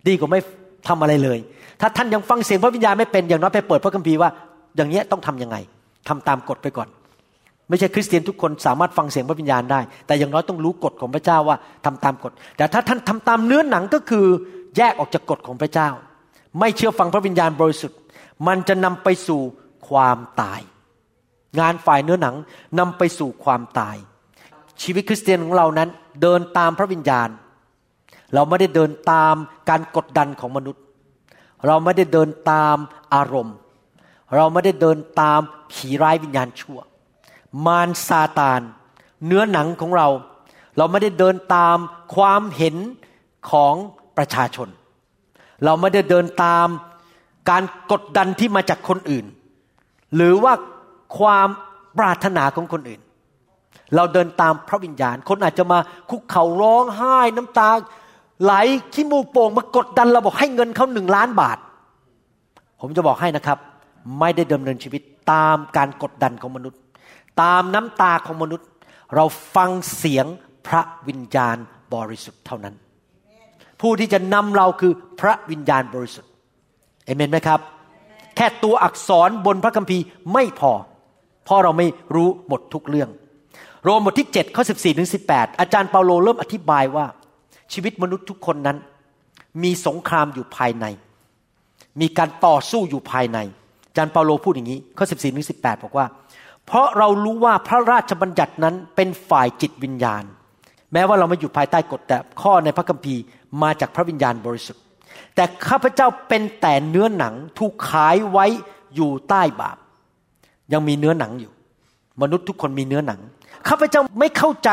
[0.08, 0.40] ดีกว่าไม่
[0.88, 1.40] ทำอะไรเลย
[1.82, 4.30] ถ้าท่านยังฟังเสียงพระวิญญาณไม่เป็นอย่างน้อยไปเปิดพระคัมภีร์ว่า
[4.76, 5.58] อย่างเนี้ยต้องทำยังไง
[6.10, 6.88] ทำตามกฎไปก่อน
[7.70, 14.26] ไม่ใช่คริสเตียนทุกคนสามารถฟังเสียงพระวิญญาณได้ แต่อย่างน้อยต้องรู้กฎของพระเจ้าว่าทำตามกฎ แต่ถ้าท่านทำตามเนื้อหนังก็คือ
[14.78, 15.90] แยกออกจากกฎของพระเจ้า
[16.60, 18.00] ไม่เชื่อฟังพระวิญญาณบริสุทธิ์
[18.48, 19.42] มันจะนำไปสู่
[19.90, 20.62] ความตาย
[21.60, 22.36] งานฝ่ายเนื้อหนัง
[22.80, 23.96] นำไปสู่ความตาย
[24.82, 25.90] ชีวิตคริสเตียนของเรานั้น
[26.22, 27.30] เดินตามพระวิญญาณ
[28.34, 29.36] เราไม่ได้เดินตาม
[29.70, 30.84] การกดดันของมนุษย์
[31.68, 32.78] เราไม่ได้เดินตาม
[33.14, 33.56] อารมณ์
[34.36, 35.40] เราไม่ได้เดินตาม
[35.72, 36.80] ผีร้ายวิญญาณชั่ว
[37.66, 38.62] มารซาตาน
[39.26, 40.08] เนื้อหนังของเรา
[40.78, 41.78] เราไม่ได้เดินตาม
[42.16, 42.76] ความเห็น
[43.52, 43.74] ของ
[44.18, 44.68] ประชาชน
[45.66, 46.68] เราไม่ได้เดินตาม
[47.50, 49.26] การกดดันที่มาจากคนอื่น
[50.16, 50.54] หรือว่า
[51.18, 51.48] ความ
[51.98, 53.02] ปรารถนาของคนอื่น
[53.96, 57.70] เราเดินตามพระวิญญาณ คนอาจจะมาคุกเข่าร้องไห้น้ำตา
[58.44, 58.54] ไหล
[58.94, 61.58] ขี้มูกโป่งมากดดันเราบอกให้เงินเขาหนึ่งล้านบาท
[62.82, 63.58] ผมจะบอกให้นะครับ
[64.20, 65.02] ไม่ได้ดำเนินชีวิต
[65.32, 66.80] ตามการกดดันของมนุษย์
[67.42, 68.68] ตามน้ำตาของมนุษย์
[69.16, 70.26] เราฟังเสียง
[70.68, 71.58] พระวิญญาณ
[71.94, 72.76] บริสุทธิ์เท่านั้น
[73.82, 76.32] ผู้ที่จะนำเราคือพระวิญญาณบริสุทธิ์
[77.06, 77.60] เอเมนไหมครับ
[78.36, 80.04] แค่ตัวอักษรบนพระคัมภีร์
[80.34, 80.72] ไม่พอ
[81.46, 83.10] เพราะเราไม่รู้หมดทุกเรื่อง
[83.84, 87.06] โรมบทที่7ข้อ14ถึง18 อาจารย์เปาโลเริ่มอธิบายว่า
[87.74, 88.78] ชีวิตมนุษย์ทุกคนนั้น
[89.64, 90.86] มีสงครามอยู่ภายใน
[92.02, 93.40] มีการต่อสู้อยู่ภายใน
[93.88, 96.06] อาจารย์เปาโลพูดอย่างนี้ ข้อ 14ถึง18 บอกว่า
[96.66, 100.24] เพราะเรารู้ว่าพระราชบัญญัตินั้นเป็นฝ่ายจิตวิญญาณ
[100.94, 103.22] แม้ว่าเราไม่อยู่ภายใต้กฎแต่ข้อในพระคัมภีร์
[103.62, 104.84] มาจากพระวิญญาณบริสุทธิ์
[105.36, 108.46] แต่ข้าพเจ้าเป็นแต่เนื้อหนังถูกขายไว้
[108.96, 109.78] อยู่ใต้บาป
[110.74, 111.52] ยังมีเนื้อหนังอยู่
[112.22, 113.20] มนุษย์ทุกคนมีเนื้อหนัง
[113.70, 114.70] ข้าพเจ้าไม่เข้าใจ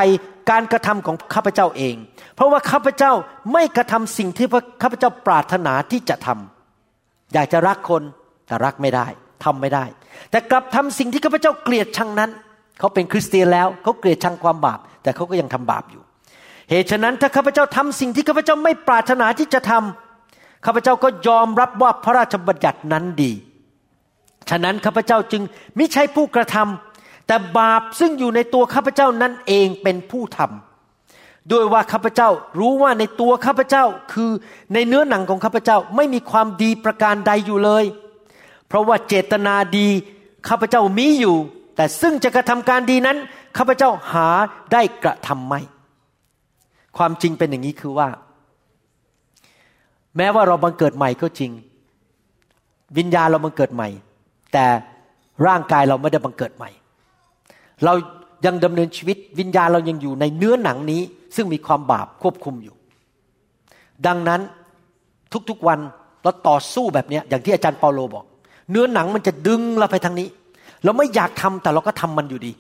[0.51, 1.95] การกระทำของข้าพเจ้าเอง
[2.35, 3.13] เพราะว่าข้าพเจ้า
[3.53, 4.47] ไม่กระทำสิ่งที่
[4.83, 8.03] ข้าพเจ้าปรารถนาที่จะทำอยากจะรักคน
[8.47, 9.07] แต่รักไม่ได้
[9.45, 9.85] ทำไม่ได้
[10.31, 12.31] แต่กลับทำสิ่งที่ข้าพเจ้าเกลียดชังนั้น
[12.79, 16.03] เขาเป็นคริสเตียนแล้วเขาเกลียดชังความบาป แต่เขาก็ยังทำบาปอยู่
[16.71, 23.33] เหตุฉะนั้นถ้าข้าพเจ้าทำสิ่งที่ข้าพเจ้าไม่ปรารถนาที่จะทำข้าพเจ้าก็ยอมรับว่าพระราชบัญญัตินั้นดี
[24.51, 25.43] ฉะนั้นข้าพเจ้าจึง
[25.77, 34.31] ไม่ใช่ผู้กระทำแต่บาปซึ่งอยู่ในตัวข้าพเจ้านั่นเองเป็นผู้ทำด้วยว่าข้าพเจ้ารู้ว่าในตัวข้าพเจ้าคือ
[34.73, 37.85] ในเนื้อหนังของข้าพเจ้าไม่มีความดีประการใดอยู่เลย
[38.69, 39.89] เพราะว่าเจตนาดี
[40.49, 41.37] ข้าพเจ้ามีอยู่
[41.77, 43.17] แต่ซึ่งจะกระทำการดีนั้น
[43.57, 44.29] ข้าพเจ้าหา
[44.73, 45.61] ได้กระทำไม่
[46.99, 48.09] ความจริงเป็นอย่างนี้คือว่า
[50.17, 51.51] แม้ว่าเราบังเกิดใหม่ก็จริง
[52.99, 53.89] วิญญาณเราบังเกิดใหม่
[54.53, 54.67] แต่
[55.47, 56.71] ร่างกายเราไม่ได้บังเกิดใหม่
[57.85, 57.93] เรา
[58.47, 61.03] ยังดำเนินชีวิตวิญญาณเรายังอยู่ในเนื้อหนังนี้
[61.37, 62.75] ซึ่งมีความบาปควบคุมอยู่
[64.07, 64.41] ดังนั้น
[65.51, 65.79] ทุกๆวัน
[66.23, 68.25] เราต่อสู้แบบนี้อย่างที่อาจารย์เปาโลบอก
[68.71, 70.29] เนื้อหนังมันจะดึงเราไปทางนี้
[70.85, 72.53] เราไม่อยากทำแต่เราก็ทำมันอยู่ดี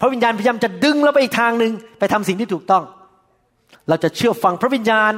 [0.00, 2.82] พระวิญญาณพยายามจะดึงเราไปอีกทางหนึ่งไปทำสิ่งที่ถูกต้อง
[3.88, 5.12] เราจะเชื่อฟังพระวิญญาณ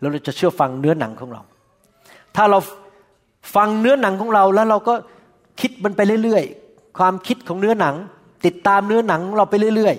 [0.00, 1.42] แล้วเราจะเชื่อฟังเนื้อหนังของเรา
[2.36, 2.58] ถ้าเรา
[3.54, 4.94] ฟังเนื้อหนังของเราแล้วเราก็
[5.60, 7.94] คิดมันไปเรื่อยๆ ความคิดของเนื้อหนัง
[8.46, 9.96] ติดตามเนื้อหนังของเราไปเรื่อย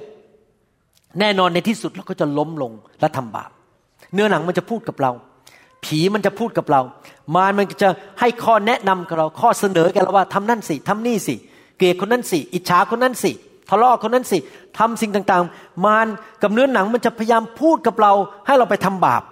[0.58, 3.50] ๆ แน่นอนในที่สุดเราก็จะล้มลงและทำบาป
[4.14, 5.12] เนื้อหนังมันจะพูดกับเรา
[5.84, 6.82] ผีมันจะพูดกับเรา
[7.36, 11.36] มารมันจะให้ข้อแนะนำกับเรา ข้อเสนอแกเราว่าทำนั่นสิทำนี่สิ
[11.78, 13.32] เกลียดคนนั้นสิ อิจฉาคนนั้นสิ
[13.72, 14.38] ทะเลาะคนนั้นสิ
[14.78, 16.08] ทำสิ่งต่างๆ มาร
[16.42, 18.14] กับเนื้อหนังมันจะพยายามพูดกับเรา
[18.46, 19.24] ให้เราไปทำบาป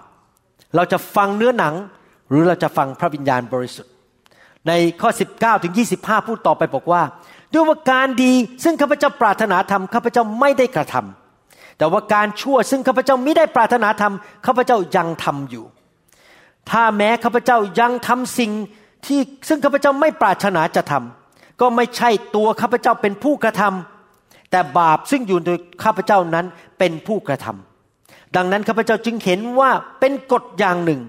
[0.76, 1.74] เราจะฟังเนื้อหนัง
[2.28, 3.92] หรือเราจะฟังพระวิญญาณบริสุทธิ์
[4.68, 7.02] ในข้อ 19ถึง25 พูดต่อไปบอกว่า
[7.52, 8.32] ด้วยว่าการดี
[8.64, 15.64] ซึ่งข้าพเจ้าปรารถนาทำข้าพเจ้าไม่ได้กระทำแต่ว่าการชั่วซึ่งข้าพเจ้าไม่ได้ปรารถนาทำข้าพเจ้ายังทำอยู่
[16.70, 18.52] ถ้าแม้ข้าพเจ้ายังทำสิ่ง
[19.06, 23.99] ที่ซึ่งข้าพเจ้าไม่ปรารถนาจะทำก็ไม่ใช่ตัวข้าพเจ้าเป็นผู้กระทำ
[24.50, 26.46] แต่บาปซึ่งอยู่โดยข้าพเจ้านั้น
[26.78, 29.70] เป็นผู้กระทำดังนั้นข้าพเจ้าจึงเห็นว่า
[30.00, 31.00] เป็นกฎอย่างหนึ่ง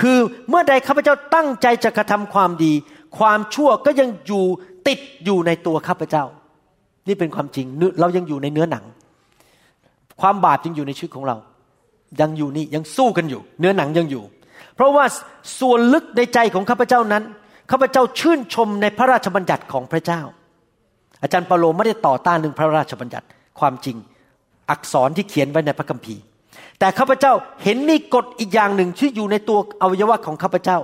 [0.00, 0.18] คือ
[0.48, 2.72] เมื่อใดข้าพเจ้าตั้งใจจะกระทำความดี
[3.18, 4.44] ความชั่วก็ยังอยู่
[4.88, 6.24] ติดอยู่ในตัวข้าพเจ้า
[7.08, 7.66] นี่เป็นความจริง
[8.00, 8.84] เรายังอยู่ในเนื้อหนัง
[10.20, 11.36] ความบาปยังอยู่ในชีวิตของเรา
[12.20, 14.24] ยังอยู่นี่ยังสู้กันอยู่ เนื้อหนังยังอยู่
[14.74, 15.04] เพราะว่า
[15.60, 17.22] ส่วนลึกในใจของข้าพเจ้านั้น
[17.70, 20.20] ข้าพเจ้าชื่นชมในพระราชบัญญัติของพระเจ้า
[21.22, 23.26] อาจารย์เปาโลไม่ได้ต่อต้านเรื่องพระราชบัญญัติ
[23.58, 23.96] ความจริง
[24.70, 26.22] อักษรที่เขียนไว้ในพระคัมภีร์
[26.78, 30.78] แต่ข้าพเจ้าเห็นมีกฎอีกอย่างหนึ่งที่อยู่ในตัวอวัยวะของข้าพเจ้า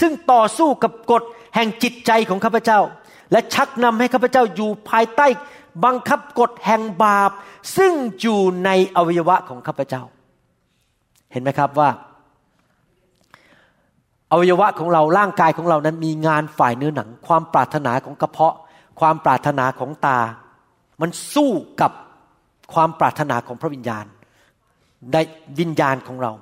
[0.00, 1.22] ซึ่งต่อสู้กับกฎ
[1.54, 2.80] แห่งจิตใจของข้าพเจ้า
[3.32, 5.26] และชักนำให้ข้าพเจ้าอยู่ภายใต้
[5.84, 7.30] บังคับกฎแห่งบาป
[7.76, 10.02] ซึ่งอยู่ในอวัยวะของข้าพเจ้า
[11.32, 11.90] เห็นไหมครับว่า
[14.32, 18.54] อวัยวะของเราร่างกายของเรานั้นมีงานฝ่ายเนื้อหนัง ความปรารถนาของกระเพาะ
[19.00, 20.18] ความปรารถนาของตา
[21.00, 21.92] มันสู้กับ
[22.74, 24.04] ความปรารถนาของพระวิญญาณ
[25.12, 25.16] ใน
[25.60, 26.32] วิญญาณของเรา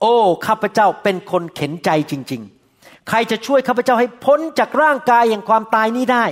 [0.00, 0.14] โอ้
[0.46, 2.42] ข้าพเจ้าเป็นคนเข็นใจจริง
[2.74, 6.24] ๆ ใครจะช่วยข้าพเจ้าให้พ้นจากร่างกายอย่างความตายนี้ได้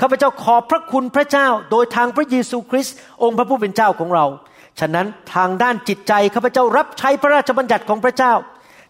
[0.00, 4.26] ข้าพเจ้าขอบพระคุณพระเจ้า โดยทางพระเยซูคริสต์องค์พระผู้เป็นเจ้าของเรา
[4.80, 8.32] ฉะนั้นทางด้านจิตใจข้าพเจ้ารับใช้พระราชบัญญัติของพระเจ้า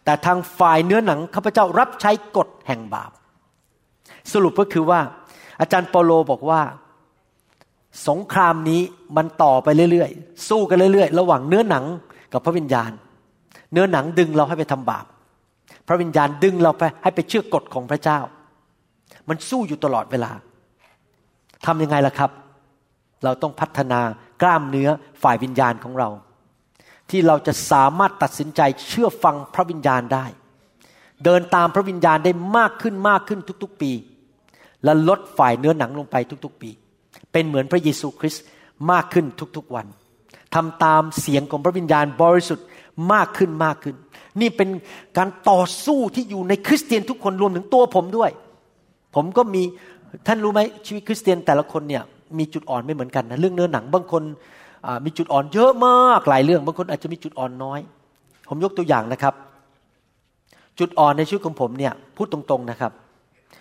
[0.04, 3.10] แต่ทางฝ่ายเนื้อหนังข้าพเจ้ารับใช้กฎแห่งบาป
[4.32, 5.00] สรุปก็คือว่า
[5.60, 6.60] อาจารย์เปโลบอกว่า
[8.08, 8.80] สงครามนี้
[9.16, 11.84] มันต่อไปเรื่อยๆ สู้กันเรื่อยๆ ระหว่างเนื้อหนัง
[12.32, 12.90] กับพระวิญญาณ
[13.72, 15.06] เนื้อหนังดึงเราให้ไปทำบาป
[15.88, 18.18] พระวิญญาณดึงเราไปให้ไปเชื่อกฎของพระเจ้า
[19.28, 20.32] มันสู้อยู่ตลอดเวลา
[21.66, 22.30] ทำยังไงล่ะครับ
[23.24, 24.00] เราต้องพัฒนา
[24.42, 24.88] กล้ามเนื้อ
[25.22, 26.08] ฝ่ายวิญญาณของเรา
[27.10, 30.26] ที่เราจะสามารถตัดสินใจเชื่อฟังพระวิญญาณได้
[31.24, 33.92] เดินตามพระวิญญาณได้มากขึ้นมากขึ้นทุก ๆ ปี
[34.84, 36.70] และลดฝ่ายเนื้อหนังลงไปทุกๆปี
[37.32, 38.44] เป็นเหมือนพระเยซูคริสต์
[38.90, 39.26] มากขึ้น
[39.56, 39.86] ทุกๆวัน
[40.54, 42.66] ทำตามเสียงของพระวิญญาณบริสุทธิ์
[43.12, 43.96] มากขึ้นมากขึ้น
[44.40, 44.68] นี่เป็น
[45.18, 48.30] การต่อสู้ที่อยู่ในคริสเตียนทุกคนรวมถึงตัวผมด้วย
[49.14, 49.62] ผมก็มี
[50.26, 52.02] ท่านรู้ไหมชีวิตคริสเตียนแต่ละคนเนี่ย
[52.38, 54.22] มีจุดอ่อนไม่เหมือนกันนะเรื่องเนื้อหนังบางคน
[55.04, 57.80] มีจุดอ่อนเยอะมากหลายเรื่องบางคนอาจจะมีจุดอ่อนน้อย
[58.48, 59.34] ผมยกตัวอย่างนะครับ
[60.78, 62.92] จุดอ่อนในชีวิตของผมเนี่ยพูดตรงๆนะครับ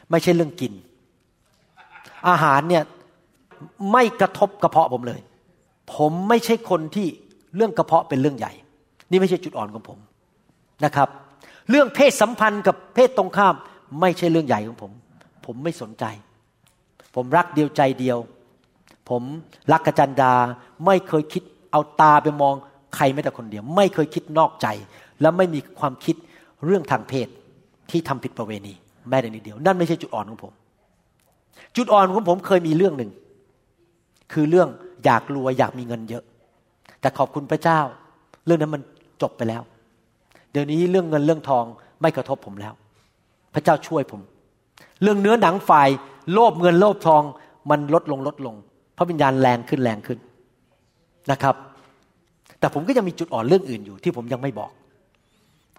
[0.09, 0.73] ไม่ใช่เรื่องกิน
[2.27, 2.83] อาหารเนี่ย
[3.91, 5.21] ไม่กระทบกระเพาะผมเลย
[5.95, 7.07] ผมไม่ใช่คนที่
[7.55, 8.53] เรื่องกระเพาะเป็นเรื่องใหญ่
[9.09, 9.99] นี่ไม่ใช่จุดอ่อนของผม
[10.85, 11.09] นะครับ
[11.69, 13.55] เรื่องเพศสัมพันธ์กับเพศตรงข้าม
[14.01, 14.91] ไม่ใช่เรื่องใหญ่ของผม
[15.45, 16.05] ผมไม่สนใจ
[17.15, 18.17] ผมรักเดียวใจเดียว
[19.09, 19.21] ผม
[19.71, 20.33] รักกระจันดา
[20.85, 22.55] ไม่เคยคิดเอาตาไปมอง
[22.95, 24.67] ใครแม้แต่คนเดียว ไม่เคยคิดนอกใจ
[25.21, 26.15] และไม่มีความคิด
[26.65, 27.27] เรื่องทางเพศ
[27.91, 28.73] ที่ทำผิดประเวณี
[29.09, 30.53] แม้แต่นิดเดียว นั่นไม่ใช่จุดอ่อนของผม
[31.75, 33.11] จุดอ่อนของผมเคยมีเรื่องหนึ่ง
[34.33, 34.69] คือเรื่อง
[35.05, 36.23] อยากรวยอยากมีเงินเยอะ
[37.01, 37.79] แต่ขอบคุณพระเจ้า
[38.45, 38.81] เรื่องนั้นมัน
[39.21, 39.61] จบไปแล้ว
[40.51, 41.65] เดี๋ยวนี้เรื่องเงินเรื่องทอง
[42.01, 42.73] ไม่กระทบผมแล้ว
[43.53, 44.21] พระเจ้าช่วยผม
[45.01, 45.89] เรื่องเนื้อหนังฝ่าย
[46.33, 47.23] โลภเงินโลภทอง
[47.69, 48.55] มันลดลงลดลง
[48.97, 50.19] พระวิญญาณแรงขึ้นแรงขึ้น
[51.31, 51.55] นะครับ
[52.59, 54.71] แต่ผมก็ยังมีจุดอ่อนเรื่องอื่นอยู่ ที่ผมยังไม่บอก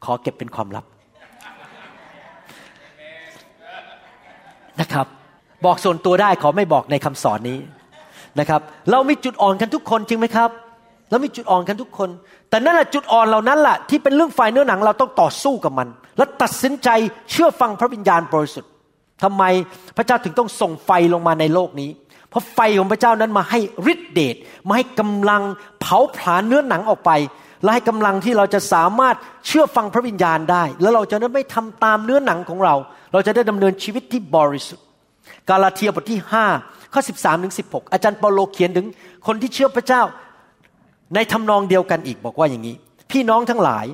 [0.04, 0.84] ขอเก็บเป็นความลับ
[4.80, 5.06] นะครับ
[5.64, 7.58] บอกส่วนตัวได้ขอไม่บอกในคำสอนนี้
[8.40, 8.60] นะครับ
[8.90, 10.50] เรามีจุดอ่อนกันทุกคนจริงไหมครับ
[11.10, 12.10] เรามีจุดอ่อนกันทุกคน
[12.50, 15.88] แต่นั่นแหละจุดอ่อนเหล่านั้นแหละที่เป็นเรื่องฝ่ายเนื้อหนังเราต้องต่อสู้กับมัน
[16.18, 16.88] และตัดสินใจ
[17.30, 18.70] เชื่อฟังพระวิญญาณบริสุทธิ์
[19.22, 19.42] ทำไม
[19.96, 21.90] พระเจ้าถึงต้องส่งไฟลงมาในโลกนี้
[22.28, 23.58] เพราะไฟของพระเจ้านั้นมาให้
[23.92, 24.36] ฤทธิเดช
[24.66, 25.42] มาให้กำลัง
[25.80, 27.10] เผาผลาญเนื้อหนังออกไป
[27.62, 32.74] และให้กำลังที่เราจะสามารถเชื่อฟังพระวิญญาณได้ แล้วเราจะไม่ทำตามเนื้อหนังของเรา
[33.12, 34.84] เราจะได้ดำเนินชีวิตที่บริสุทธิ์
[35.48, 36.20] กาลาเทียบทที่
[36.56, 38.86] 5ข้อ13ถึง16 อาจารย์เปาโลเขียนถึง
[39.26, 40.02] คนที่เชื่อพระเจ้า
[41.14, 42.76] ในทำนองเดียวกันอีกบอกว่าอย่างนี้
[43.10, 43.86] พี่น้องทั้งหลาย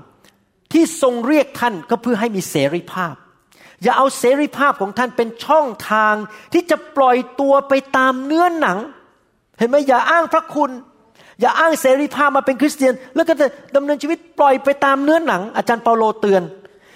[0.72, 3.14] ที่ทรงเรียกท่านก็เพื่อให้มีเสรีภาพ
[3.82, 6.14] อย่าเอาเสรีภาพของท่านเป็นช่องทาง
[6.52, 8.78] ที่จะปล่อยตัวไปตามเนื้อหนัง
[9.58, 10.70] เห็นไหมอย่าอ้างพระคุณ
[11.40, 16.42] อย่าอ้างเสรีภาพมาเป็นคริสเตียน แล้วก็จะดำเนินชีวิตปล่อยไปตามเนื้อหนัง อาจารย์เปาโลเตือน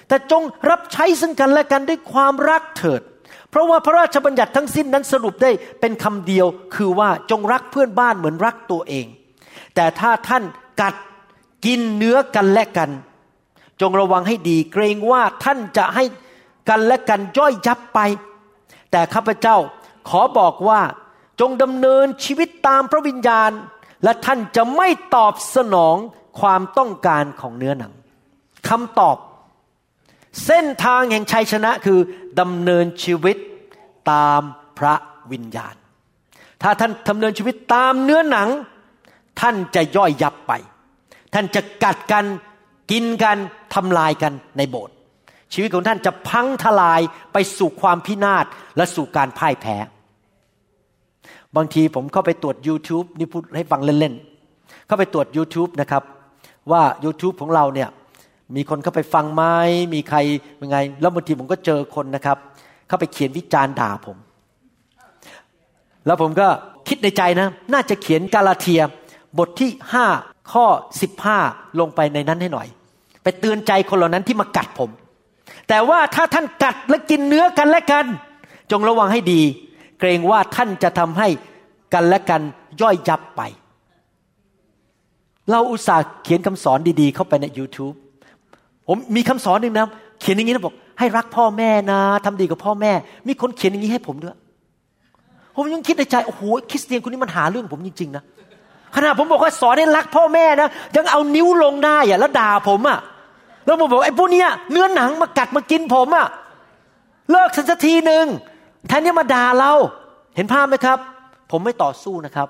[0.09, 3.03] แต่จงรับใช้ซึ่งกันและกันด้วยความรักเถิด
[3.55, 5.51] เพราะว่าพระราชบัญญัติทั้งสิ้นนั้นสรุปได้
[5.81, 9.07] เป็นคำเดียว คือว่าจงรักเพื่อนบ้านเหมือนรักตัวเอง
[9.75, 10.43] แต่ถ้าท่าน
[10.81, 10.95] กัด
[11.65, 12.91] กินเนื้อกันและกัน
[13.81, 16.05] จงระวังให้ดีเกรงว่าท่านจะให้
[16.69, 17.99] กันและกันย่อยยับไป
[18.91, 19.57] แต่ข้าพเจ้า
[20.09, 20.81] ขอบอกว่า
[21.41, 23.51] จงดำเนินชีวิตตามพระวิญญาณ
[24.05, 25.97] และท่านจะไม่ตอบสนอง
[26.41, 27.93] ความต้องการของเนื้อหนัง
[28.69, 29.17] คำตอบ
[30.47, 31.99] เส้นทางแห่งชัยชนะคือ
[32.41, 33.37] ดำเนินชีวิต
[34.13, 34.43] ตาม
[34.79, 34.95] พระ
[35.33, 35.75] วิญญาณ
[36.63, 38.49] ถ้าท่านดำเนินชีวิตตามเนื้อหนัง
[39.41, 40.53] ท่านจะย่อยยับไป
[41.35, 42.25] ท่านจะกัดกัน
[42.91, 43.37] กินกัน
[43.75, 44.95] ทำลายกันในโบสถ์
[45.53, 47.01] ชีวิตของท่านจะพังทลาย
[47.33, 48.45] ไปสู่ความพินาศ
[48.77, 49.77] และสู่การพ่ายแพ้
[51.57, 56.03] บางทีผมเข้าไปตรวจ YouTube นี่พูดให้ฟังเล่นๆเข้าไปตรวจ YouTube นะครับ
[56.71, 57.89] ว่า YouTube ของเราเนี่ย
[58.57, 59.43] มีคนเข้าไปฟังไหม
[59.95, 60.19] มีใคร
[60.61, 62.39] ยังไง แล้วบางทีผมก็เจอคนนะครับ
[62.89, 64.17] เข้าไปเขียนวิจารณ์ด่าผม
[66.07, 66.49] แล้วผมก็
[66.89, 68.83] คิดในใจนะ น่าจะเขียนกาลาเทีย
[69.39, 70.07] บทที่ห้า
[70.53, 70.67] ข้อ
[71.03, 71.39] สิบห้า
[71.81, 72.69] ลงไปในนั้นให้หน่อย
[73.23, 74.91] ไปเตือนใจคนเหล่านั้นที่มากัดผม
[75.69, 78.07] แต่ว่าถ้าท่านกัดและกินเนื้อกันและกัน
[78.71, 79.41] จงระวังให้ดี
[80.01, 81.29] เกรงว่าท่านจะทำให้
[81.95, 82.43] กันและกัน
[82.81, 83.43] ย่อยยับไป
[85.51, 87.95] เราอุตส่าห์เขียนคำสอนดีๆ เข้าไปใน YouTube
[88.89, 89.87] ผมมีคำสอนหนึ่งนะ
[90.21, 92.93] เขียนอย่างนี้นะบอก ให้รักพ่อแม่นะทำดีกับพ่อแม่
[93.29, 94.37] มีคนเขียนอย่างนี้ให้ผมด้วย
[95.57, 98.23] ผมยังคิดในใจโอ้โหคริสเตียนคนนี้มันหาเรื่องผมจริงๆนะ
[98.95, 102.99] ขณะผมบอกว่าสอนให้รักพ่อแม่นะยังเอานิ้วลงได้อะแล้วด่าผมอะ
[103.67, 106.27] แล้วผมบอกไอ้พวกเนี้ยเนื้อหนังมากัดมากินผมอะ
[107.31, 108.25] เลิกสันสักทีหนึ่ง
[108.89, 109.73] แทนที่มาด่าเรา
[110.37, 110.99] เห็นภาพไหมครับ
[111.51, 112.49] ผมไม่ต่อสู้นะครับ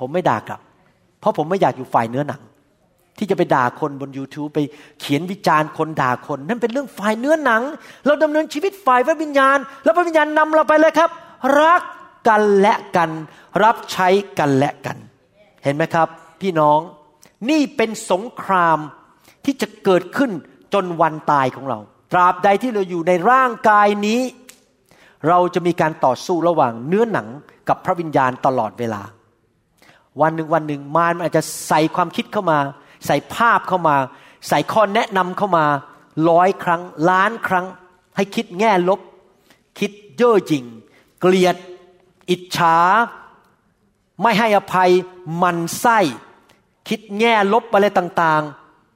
[0.00, 0.60] ผมไม่ด่ากลับ
[1.20, 2.40] เพราะผมไม่อยากอยู่ฝ่ายเนื้อหนัง
[3.20, 4.60] ที่จะไปด่าคนบน YouTube ไป
[5.00, 7.62] เขียนวิจารณ์คนด่าคน นั่นเป็นเรื่องฝ่ายเนื้อหนัง
[8.06, 11.10] เราดำเนินชีวิตฝ่ายพระวิญญาณ แล้วพระวิญญาณนำเราไปเลยครับ
[11.60, 11.82] รัก
[12.28, 13.10] กันและกัน
[13.62, 14.08] รับใช้
[14.38, 14.96] กันและกัน
[15.64, 16.08] เห็นไหมครับ
[16.40, 16.80] พี่น้อง
[17.50, 18.78] นี่เป็นสงคราม
[19.44, 20.30] ที่จะเกิดขึ้น
[20.74, 21.78] จนวันตายของเรา
[22.12, 24.20] ตราบใดที่เราอยู่ในร่างกายนี้
[25.28, 27.28] เราจะมีการต่อสู้ระหว่างเนื้อหนัง
[27.68, 29.02] กับพระวิญญาณตลอดเวลา
[30.20, 32.58] วันหนึ่งวันหนึ่งมารมันอาจจะใส่ความคิดเข้ามา
[33.06, 33.96] ใส่ภาพเข้ามา
[34.48, 35.64] ใส่ข้อแนะนำเข้ามา
[36.28, 37.66] ร้อยครั้ง ล้านครั้ง
[38.16, 39.00] ให้คิดแง่ลบ
[39.78, 40.64] คิดเย่อหยิ่ง
[41.20, 41.56] เกลียด
[42.30, 42.76] อิจฉา
[44.22, 44.90] ไม่ให้อภัย
[45.42, 45.98] มันไส้
[46.88, 48.42] คิดแง่ลบอะไรต่าง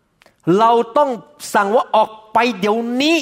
[0.01, 1.11] ๆ เราต้อง
[1.55, 3.17] สั่งว่าออกไปเดี๋ยวนี้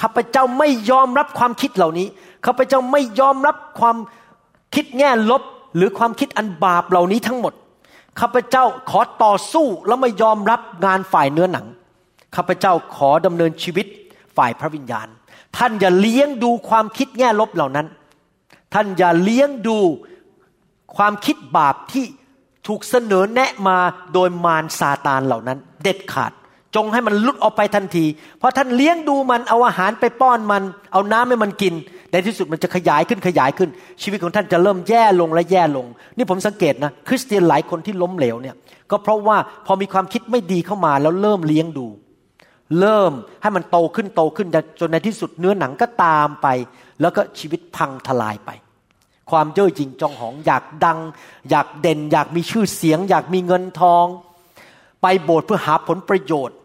[0.00, 2.06] ข้าพเจ้าไม่ยอมรับความคิดเหล่านี้
[2.46, 3.96] ข้าพเจ้าไม่ยอมรับความ
[4.74, 5.42] คิดแง่ลบ
[5.76, 7.52] หรือความคิดอันบาปเหล่านี้ทั้งหมด
[8.20, 11.66] ข้าพเจ้าขอต่อสู้แล้วไม่ยอมรับงานฝ่ายเนื้อหนัง
[12.36, 13.86] ข้าพเจ้าขอดำเนินชีวิต
[14.36, 15.08] ฝ่ายพระวิญญาณ
[15.56, 17.86] ท่านอย่าเลี้ยงดูความคิดแง่ลบเหล่านั้น
[18.74, 19.78] ท่านอย่าเลี้ยงดู
[20.96, 22.04] ความคิดบาปที่
[22.66, 23.78] ถูกเสนอแนะมา
[24.12, 26.32] โดยมารซาตานเหล่านั้น เด็ดขาด
[26.76, 28.04] จงให้มันลุดออกไปทันที
[28.38, 30.62] เพราะท่านเลี้ยงดูมันเอาอาหารไปป้อนมัน
[30.92, 31.74] เอาน้ำให้มันกิน
[32.10, 33.70] ในที่สุดมันจะขยายขึ้นขยายขึ้น
[34.02, 38.56] ชีวิตของท่านจะเริ่มแย่ลงและแย่ลง นี่ผมสังเกตนะ คริสเตียนหลายคนที่ล้มเหลวเนี่ย
[38.90, 41.86] ก็เพราะว่าพอมีความคิดไม่ดีเข้ามาแล้วเริ่มเลี้ยงดู
[42.80, 43.12] เริ่ม
[43.42, 44.48] ให้มันโตขึ้นโตขึ้น
[44.80, 46.46] จนในที่สุดเนื้อหนังก็ตามไป
[47.00, 48.50] แล้วก็ชีวิตพังทลายไป
[49.30, 50.98] ความเย่อหยิ่งจองหองอยากดัง
[51.50, 54.06] อยากเด่น อยากมีชื่อเสียง อยากมีเงินทอง
[55.02, 56.56] ไปโบสถ์เพื่อหาผลประโยชน์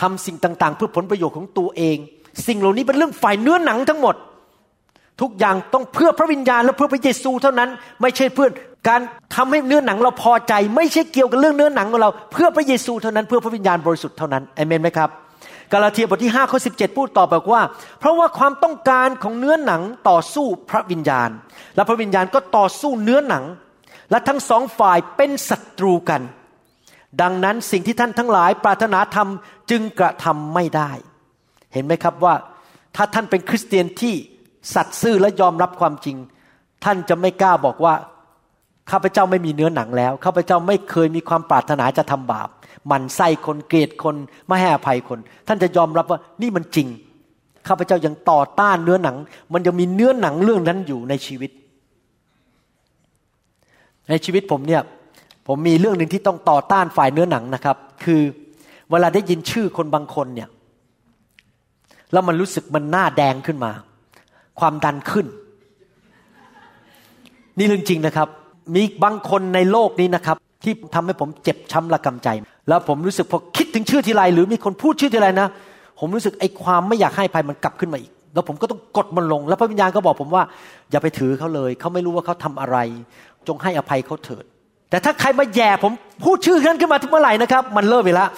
[0.00, 1.96] ทำสิ่งต่างๆ เพื่อผลประโยชน์ของตัวเอง
[2.46, 4.16] สิ่งเหล่านี้เป็นเรื่องฝ่ายเนื้อหนังทั้งหมด
[5.20, 7.68] ทุกอย่างต้องเพื่อพระวิญญาณและเพื่อพระเยซูเท่านั้น
[8.02, 8.48] ไม่ใช่เพื่อ
[8.88, 9.00] การ
[9.34, 15.10] ทำให้เนื้อหนังเราพอใจ ไม่ใช่เกี่ยวกับเรื่องเนื้อหนังของเรา เพื่อพระเยซูเท่านั้นเพื่อพระวิญญาณบริสุทธิ์เท่านั้นเอเมนไหมครับ
[15.72, 17.62] กาลาเทียบทที่5ข้อ17 พูดต่อบอกว่า
[18.00, 21.30] เพราะว่าความต้องการของเนื้อหนังต่อสู้พระวิญญาณ
[21.76, 23.44] และพระวิญญาณก็ต่อสู้เนื้อหนัง
[24.10, 26.20] และทั้งสองฝ่ายเป็นศัตรูกัน
[27.22, 30.90] ดังนั้นสิ่งที่ท่านทั้งหลายปรารถนาทำจึงกระทำไม่ได้
[31.72, 32.34] เห็นไหมครับว่า
[32.96, 34.14] ถ้าท่านเป็นคริสเตียนที่
[34.74, 36.16] สัตย์ซื่อและยอมรับความจริง
[36.84, 37.94] ท่านจะไม่กล้าบอกว่า
[38.90, 42.48] ข้าพเจ้าไม่มีเนื้อหนังแล้วข้าพเจ้าไม่เคยมีความปรารถนาจะทำบาป
[42.90, 46.88] มันไส้คนเกลียดคนไม่ให้อภัยคน ท่านจะยอมรับว่านี่มันจริง
[47.68, 49.16] ข้าพเจ้ายังต่อต้านเนื้อหนัง
[49.52, 51.50] มันยังมีเนื้อหนังเรื่องนั้นอยู่ในชีวิต
[54.10, 54.82] ในชีวิตผมเนี่ย
[55.52, 58.22] ผมมีเรื่องหนึ่งที่ต้องต่อต้านฝ่ายเนื้อหนังนะครับ คือ
[58.90, 60.48] เวลาได้ยินชื่อคนบางคนเนี่ย
[62.12, 63.72] แล้วมันรู้สึกมันหน้าแดงขึ้นมา
[64.60, 65.26] ความดันขึ้น
[67.58, 68.28] นี่เรื่องจริงนะครับ
[68.74, 72.28] มีบางคนในโลกนี้นะครับ ที่ทำให้ผมเจ็บช้ำระกำใจ
[72.68, 75.48] แล้วผมรู้สึกพอคิดถึงชื่อทีไรหรือมีคนพูดชื่อทีไรนะ
[76.00, 80.42] ผมรู้สึกไอ้ความไม่อยากให้ภัยมันกลับขึ้นมาอีก แล้วผมก็ต้องกดมันลง แล้วพระวิญญาณก็บอกผมว่า
[80.90, 82.76] อย่าไปถือเขาเลย เขาไม่รู้ว่าเขาทำอะไร
[83.48, 84.44] จงให้อภัยเขาเถิด
[84.90, 85.92] แต่ถ้าใครมาแย่ผม
[86.24, 88.28] พูดชื่อนั้นขึ้นมาทุกเมื่อไหร่นะครับ มันเริ่มไปแล้ว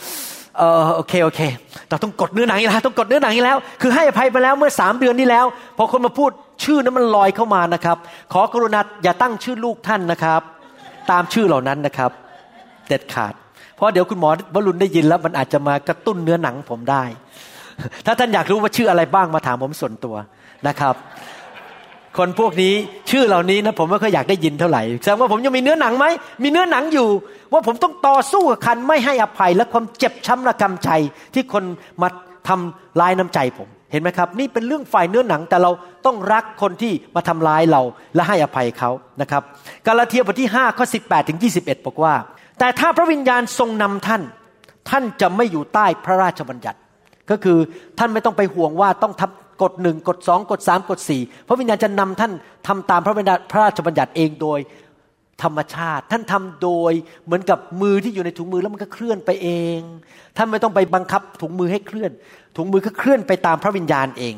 [0.59, 1.41] เออโอเคโอเค
[1.89, 5.47] เราต้องกดเนื้อหนังอีกแล้วต้องกดเนื้อหนังอีกแล้ว คือให้อภัยไปแล้วเมื่อสามเดือนนี้แล้ว
[5.79, 6.31] พอคนมาพูด
[6.65, 7.97] ชื่อนั้นมันลอยเข้ามานะครับ
[8.33, 10.41] ขอกรุณาอย่าตั้งชื่อลูกท่านนะครับ
[11.11, 12.11] ตามชื่อเหล่านั้นนะครับ
[12.89, 13.35] เด็ดขาด
[13.75, 17.03] เพราะเดี๋ยวคุณหมอวรุณได้ยินแล้ว มันอาจจะมากระตุ้นเนื้อหนังผมได้
[18.07, 20.15] ถ้าท่านอยากรู้ว่าชื่ออะไรบ้างมาถามผมส่วนตัว
[20.69, 20.95] นะครับ
[22.19, 22.75] คนพวกนี้
[23.11, 26.07] ชื่อเหล่านี้นะผมไม่ค่อยอยากได้ยินเท่าไหร่แสดงว่าผมยังมีเนื้อหนังไหม
[26.43, 27.09] มีเนื้อหนังอยู่
[27.53, 30.91] ว่าผมต้องต่อสู้กับคันไม่ให้อภัยและความเจ็บช้ำระกำใจ
[31.35, 31.65] ที่คน
[32.03, 32.09] มา
[32.49, 35.71] ทำร้ายน้ำใจผม เห็นไหมครับ นี่เป็นเรื่องฝ่ายเนื้อหนังแต่เรา
[36.07, 37.83] ต้องรักคนที่มาทำร้ายเรา
[38.15, 38.91] และให้อภัยเขา
[39.21, 39.43] นะครับ
[39.87, 42.15] กาลาเทียบทที่5ข้อ18ถึง21 บอกว่า
[42.59, 44.23] แต่ถ้าพระวิญญาณทรงนำท่าน
[44.91, 46.79] ท่านจะไม่อยู่ใต้พระราชบัญญัติ
[47.31, 47.59] ก็คือ
[47.99, 52.33] ท่านไม่ต้องไปห่วงว่าต้องทำ กฎหนึ่งกฎสองกฎสามกฎสี่พระวิญญาณจะนำท่าน
[52.67, 54.61] ทำตามพระบัญญัติพระราชบัญญัติเองโดย
[55.43, 56.93] ธรรมชาติ ท่านทำโดย
[57.25, 59.79] เหมือนกับมือที่อยู่ในถุงมือแล้วมันก็เคลื่อนไปเอง
[60.37, 62.11] ท่านไม่ต้องไปบังคับถุงมือให้เคลื่อน
[62.57, 64.35] ถุงมือก็เคลื่อนไปตามพระวิญญาณเอง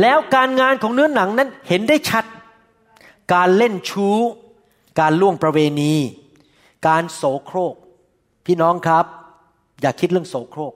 [0.00, 2.24] แล้วการงานของเนื้อหนังนั้นเห็นได้ชัด
[3.34, 4.18] การเล่นชู้
[5.00, 5.94] การล่วงประเวณี
[6.88, 7.74] การโสโครก
[8.46, 9.06] พี่น้องครับ
[9.82, 10.74] อย่าคิดเรื่องโสโครก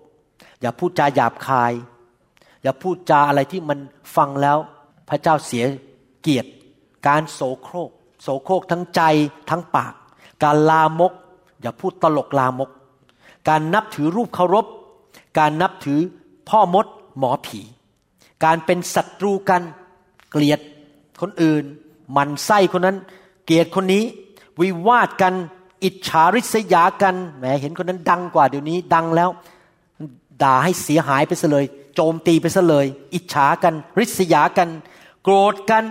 [0.61, 1.73] อย่าพูดจาหยาบคาย
[2.69, 3.79] อย่าพูดจาอะไรที่มัน
[4.17, 4.59] ฟังแล้ว
[5.09, 5.65] พระเจ้าเสีย
[6.23, 6.51] เกียรติ
[7.09, 7.91] การโสโครก
[8.23, 9.03] โสโครกทั้งใจ
[9.51, 9.95] ทั้งปาก
[10.43, 11.13] การลามก
[11.61, 12.71] อย่าพูดตลกลามก
[13.49, 14.67] การนับถือรูปเคารพ
[15.39, 16.01] การนับถือ
[16.49, 16.87] พ่อมด
[17.19, 17.61] หมอผี
[18.45, 19.63] การเป็นศัตรูกัน
[20.31, 20.61] เกลียด
[21.21, 21.65] คนอื่น
[22.13, 22.97] หมันไส้คนนั้น
[23.45, 24.05] เกลียดคนนี้
[24.61, 25.35] วิวาทกัน
[25.85, 29.31] อิจฉาริษยากันแหมเห็นคนนั้นดังกว่าเดี๋ยวนี้ดังแล้ว
[30.43, 31.65] ด่าให้เสียหายไปซะเลย
[32.01, 34.69] โจมตีไปซะเลย อิจฉากัน ริษยากัน
[35.23, 35.85] โกรธกัน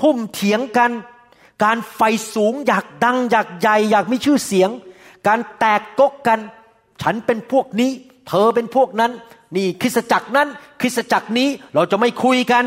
[0.00, 0.90] ทุ่มเถียงกัน
[1.64, 2.00] การไฟ
[2.34, 4.70] สูงอยากดังอยากใหญ่อยากมีชื่อเสียง
[5.28, 6.38] การแตกกกกัน
[7.02, 7.90] ฉันเป็นพวกนี้
[8.28, 9.12] เธอเป็นพวกนั้น
[9.56, 10.48] นี่คริสจักรนั้น
[10.80, 12.64] คริสจักรนี้เราจะไม่คุยกัน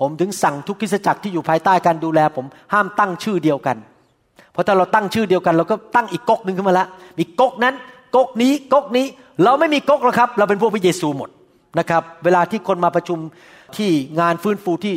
[0.00, 3.76] ผมถึงสั่งทุกคริสจักรที่อยู่ภายใต้การดูแล ผมห้ามตั้งชื่อเดียวกัน
[4.52, 6.86] เพราะถ้าเราตั้งชื่อเดียวกัน เราก็ตั้งอีกก๊กหนึ่งขึ้นมาละ
[7.18, 7.74] มีก๊กนั้น
[8.16, 9.06] ก๊กนี้ก๊กนี้
[9.44, 11.30] เราไม่มีก๊กหรอกครับ เราเป็นพวกพระเยซูหมด
[11.78, 13.18] นะครับ เวลาที่คนมาประชุม
[13.76, 14.94] ที่งานฟื้นฟูที่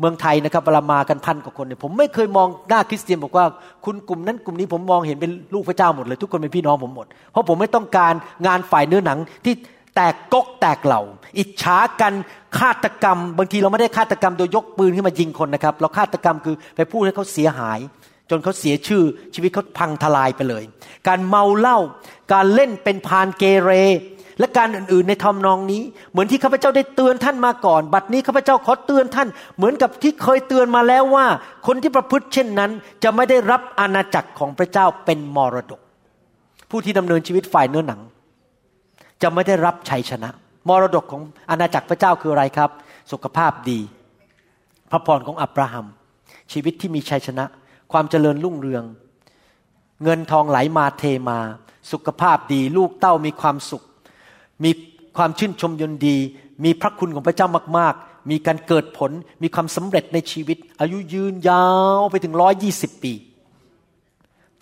[0.00, 3.44] เมืองไทยนะครับเวลามากันพันกว่าคนเนี่ยผมไม่เคยมองหน้าคริสเตียนบอกว่า
[3.84, 8.14] คุณกลุ่มนั้นกลุ่มนี้ผมมองเห็นเป็นลูกพระเจ้าหมดเลย ทุกคนเป็นพี่น้องผมหมด เพราะผมไม่ต้องการ
[8.46, 9.54] งานฝ่ายเนื้อหนังที่
[9.96, 11.02] แตกกกแตกเหล่า
[11.38, 12.14] อิจฉากัน
[12.58, 17.78] ฆาตกรรม บางทีเราไม่ได้ฆาตกรรมโดยยกปืนขึ้นมายิงคนนะครับ เราฆาตกรรมคือไปพูดให้เขาเสียหาย
[18.30, 19.02] จนเขาเสียชื่อ
[19.34, 20.64] ชีวิตเขาพังทลายไปเลย
[21.08, 21.78] การเมาเหล้า
[22.32, 23.70] การเล่นเป็นพานเกเร
[24.40, 31.26] และการอื่นๆในทำนองนี้ เหมือนที่ข้าพเจ้าได้เตือนท่านมาก่อน บัดนี้ข้าพเจ้าขอเตือนท่าน เหมือนกับที่เคยเตือนมาแล้วว่า
[31.66, 32.70] คนที่ประพฤติเช่นนั้น
[33.02, 35.80] จะไม่ได้รับอาณาจักรของพระเจ้าเป็นมรดก
[36.70, 38.00] ผู้ที่ดำเนินชีวิตฝ่ายเนื้อหนัง
[39.22, 40.30] จะไม่ได้รับชัยชนะ
[40.68, 42.70] มรดกของอาณาจักรพระเจ้าคืออะไรครับ
[43.12, 43.80] สุขภาพดี
[44.90, 45.86] พระพรของอับราฮัม
[46.52, 47.44] ชีวิตที่มีชัยชนะ
[47.92, 48.84] ความเจริญรุ่งเรือง
[50.02, 51.38] เงินทองไหลมาเทมา
[51.92, 53.84] สุขภาพดี ลูกเต้ามีความสุข
[54.64, 54.70] มี
[55.16, 56.16] ความชื่นชมยินดี
[56.64, 57.48] มีพระคุณของพระเจ้า
[57.78, 59.10] มากๆ มีการเกิดผล
[59.42, 61.66] มีความสำเร็จในชีวิต อายุยืนยา
[61.98, 63.12] วไปถึงร้อยยี่สิบปี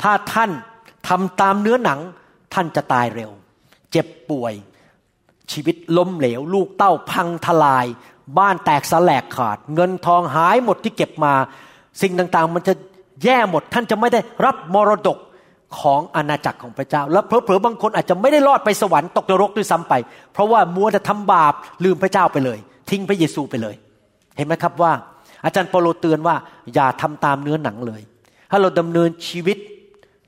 [0.02, 0.50] ถ้าท่าน
[1.08, 2.00] ทำตามเนื้อหนัง
[2.54, 3.30] ท่านจะตายเร็ว
[3.90, 4.54] เจ็บป่วย
[5.52, 7.86] ชีวิตล้มเหลว ลูกเต้าพังทลาย
[8.38, 11.34] บ้านแตกสลกขาด เงินทองหายหมดที่เก็บมา
[12.00, 12.74] สิ่งต่างๆ มันจะ
[13.24, 15.18] แย่หมดท่านจะไม่ได้รับมรดก
[15.78, 19.94] ของอาณาจักรของพระเจ้า และเผลอๆบางคนอาจจะไม่ได้รอดไปสวรรค์ตกนรกด้วยซ้ำไป
[20.32, 21.54] เพราะว่ามัวแต่ทำบาป
[21.84, 22.58] ลืมพระเจ้าไปเลย
[22.90, 23.74] ทิ้งพระเยซูไปเลย
[24.36, 24.92] เห็นไหมครับว่า
[25.44, 26.36] อาจารย์เปโลเตือนว่า
[26.74, 28.00] อย่าทำตามเนื้อหนังเลย
[28.50, 29.58] ถ้าเราดำเนินชีวิต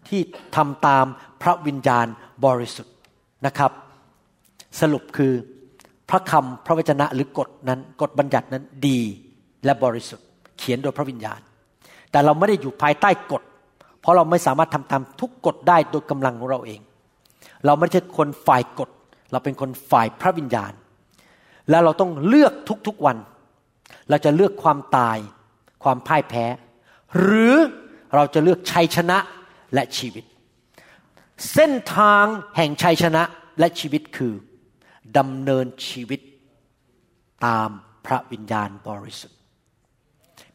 [0.08, 0.20] ที่
[0.56, 1.04] ทำตาม
[1.42, 2.06] พระวิญญาณ
[2.44, 2.94] บริสุทธิ์
[3.46, 3.72] นะครับ
[4.80, 5.32] สรุปคือ
[6.10, 9.00] พระคำพระวจนะหรือกฎนั้นกฎบัญญัตินั้นดี
[9.64, 10.26] และบริสุทธิ์
[10.58, 11.40] เขียนโดยพระวิญญาณ
[12.10, 13.42] แต่เราไม่ได้อยู่ภายใต้กฎ
[14.00, 16.80] เพราะเราไม่สามารถทำตามทุกกฎได้โดยกำลังของเราเอง
[17.66, 18.90] เราไม่ใช่คนฝ่ายกฎ
[19.32, 20.72] เราเป็นคนฝ่ายพระวิญญาณ
[21.70, 22.52] และเราต้องเลือก
[22.86, 23.16] ทุกๆวัน
[24.10, 25.18] เราจะเลือกความตาย
[25.84, 26.44] ความพ่ายแพ้
[27.18, 27.56] หรือ
[28.14, 29.18] เราจะเลือกชัยชนะ
[29.74, 30.24] และชีวิต
[31.52, 32.24] เส้นทาง
[32.56, 33.22] แห่งชัยชนะ
[33.58, 34.34] และชีวิตคือ
[35.18, 36.20] ดำเนินชีวิต
[37.46, 37.68] ตาม
[38.06, 39.38] พระวิญญาณบริสุทธิ์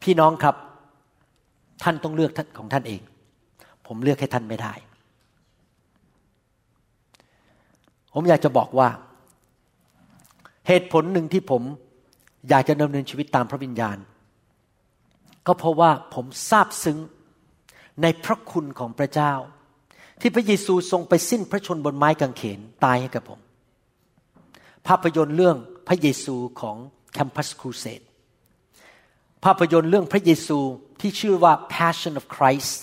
[0.02, 0.56] พี่น้องครับ
[1.82, 3.00] ท่านต้องเลือกท่านของท่านเอง
[3.86, 4.74] ผมเลือกให้ท่านไม่ได้
[8.12, 8.88] ผมอยากจะบอกว่า
[10.68, 11.62] เหตุผลหนึ่งที่ผม
[12.48, 13.98] อยากจะดำเนินชีวิตตามพระวิญญาณ
[15.46, 16.98] ก็เพราะว่าผมซาบซึ้ง
[18.02, 19.32] ในพระคุณของพระเจ้า
[20.20, 23.40] ที่พระเยซูทรงไปสิ้นพระชนบนไม้กางเขนตายให้กับผม
[24.86, 25.56] ภาพยนตร์เรื่อง
[25.88, 26.76] พระเยซูของ
[27.16, 28.06] Campus Crusade
[29.44, 30.58] ภาพยนตร์เรื่องพระเยซู
[31.00, 32.78] ที่ชื่อว่า Passion of Christ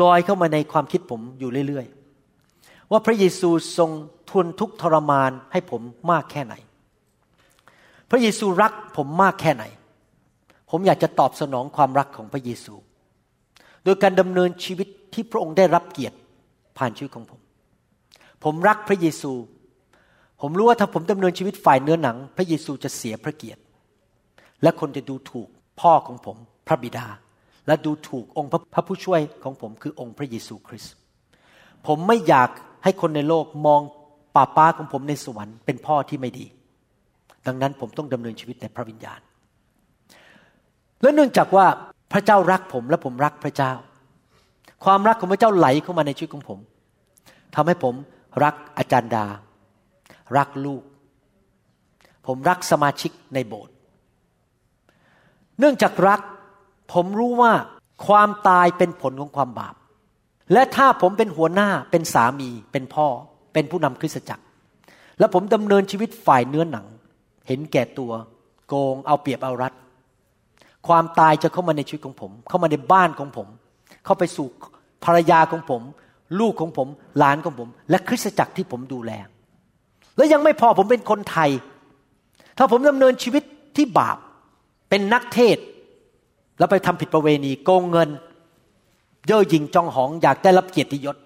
[0.00, 3.90] ลอยเข้ามาในความคิดผมอยู่เรื่อยๆ ว่าพระเยซูทรง
[4.30, 6.54] ทนทุกทรมานให้ผมมากแค่ไหน
[8.10, 9.64] พระเยซูรักผมมากแค่ไหน
[10.70, 12.74] ผมอยากจะตอบสนองความรักของพระเยซู
[13.84, 16.16] โดยการดำเนินชีวิตที่พระองค์ได้รับเกียรติ
[16.78, 17.40] ผ่านชีวิตของผม
[18.44, 19.32] ผมรักพระเยซู
[20.40, 23.62] ผผมรู้ว่าถ้าผมดำเนินชีวิตฝ่ายเนื้อหนัง พระเยซูจะเสียพระเกียรติ
[24.62, 25.48] และคนจะดูถูก
[25.80, 26.36] พ่อของผม
[26.66, 27.06] พระบิดา
[27.66, 30.94] และดูถูกองค์พระผู้ช่วยของผมคือองค์พระเยซูคริสต์
[31.86, 32.50] ผมไม่อยาก
[32.84, 33.80] ให้คนในโลกมอง
[34.34, 36.46] ป้าป้าของผมในสวรรค์เป็นพ่อที่ไม่ดี
[37.46, 39.20] ดังนั้นผมต้องดำเนินชีวิตในพระวิญญาณ
[41.02, 41.66] และเนื่องจากว่า
[42.12, 43.72] พระเจ้ารักผมและผมรักพระเจ้า
[44.84, 46.58] ความรักของพระเจ้าไหลเข้ามาในชีวิตของผม
[47.54, 47.94] ทำให้ผม
[48.44, 49.26] รักอาจารย์ดา
[50.36, 50.82] รักลูก
[52.26, 53.74] ผมรักสมาชิกในโบสถ์
[55.58, 56.20] เนื่องจากรัก
[56.92, 57.52] ผมรู้ว่า
[58.06, 59.74] ความตายเป็นผลของความบาป
[60.52, 63.06] และถ้าผมเป็นหัวหน้าเป็นสามีเป็นพ่อ
[63.52, 64.44] เป็นผู้นำคริสตจักร
[65.18, 66.86] และผมดำเนินชีวิตฝ่ายเนื้อหนัง
[67.48, 68.12] เห็นแก่ตัว
[68.68, 69.72] โกงเอาเปรียบเอารัด
[70.88, 73.48] ความตายจะเข้ามาในชีวิตของผม เข้ามาในบ้านของผม
[74.04, 74.46] เข้าไปสู่
[75.04, 75.82] ภรรยาของผม
[76.40, 76.88] ลูกของผม
[77.18, 79.12] หลานของผม และคริสตจักรที่ผมดูแล
[80.16, 81.50] และยังไม่พอผมเป็นคนไทย
[82.58, 83.42] ถ้าผมดำเนินชีวิต
[83.76, 84.18] ที่บาป
[84.90, 85.56] เป็นนักเทศ
[86.62, 88.10] แล้วไปทำผิดประเวณีโกงเงิน
[89.26, 91.16] เย่อหยิ่งจองหองอยากได้รับเกียรติยศ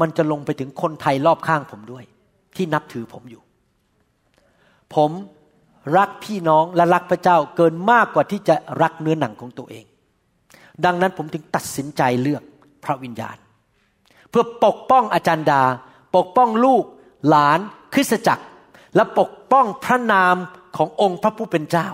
[0.00, 2.04] มันจะลงไปถึงคนไทยรอบข้างผมด้วย
[2.56, 3.42] ที่นับถือผมอยู่
[4.94, 5.10] ผม
[5.96, 9.84] รักพี่น้องและรักพระเจ้าเกินมากกว่าที่จะรักเนื้อหนังของตัวเอง
[10.84, 12.42] ดังนั้นผมถึงตัดสินใจเลือก
[12.84, 13.36] พระวิญญาณ
[14.30, 15.62] เพื่อปกป้องอาจารย์ดา
[16.16, 16.84] ปกป้องลูก
[17.28, 17.58] หลาน
[17.94, 18.44] คริสตจักร
[18.94, 20.36] และปกป้องพระนาม
[20.76, 21.88] ขององค์พระผู้เป็นเจ้า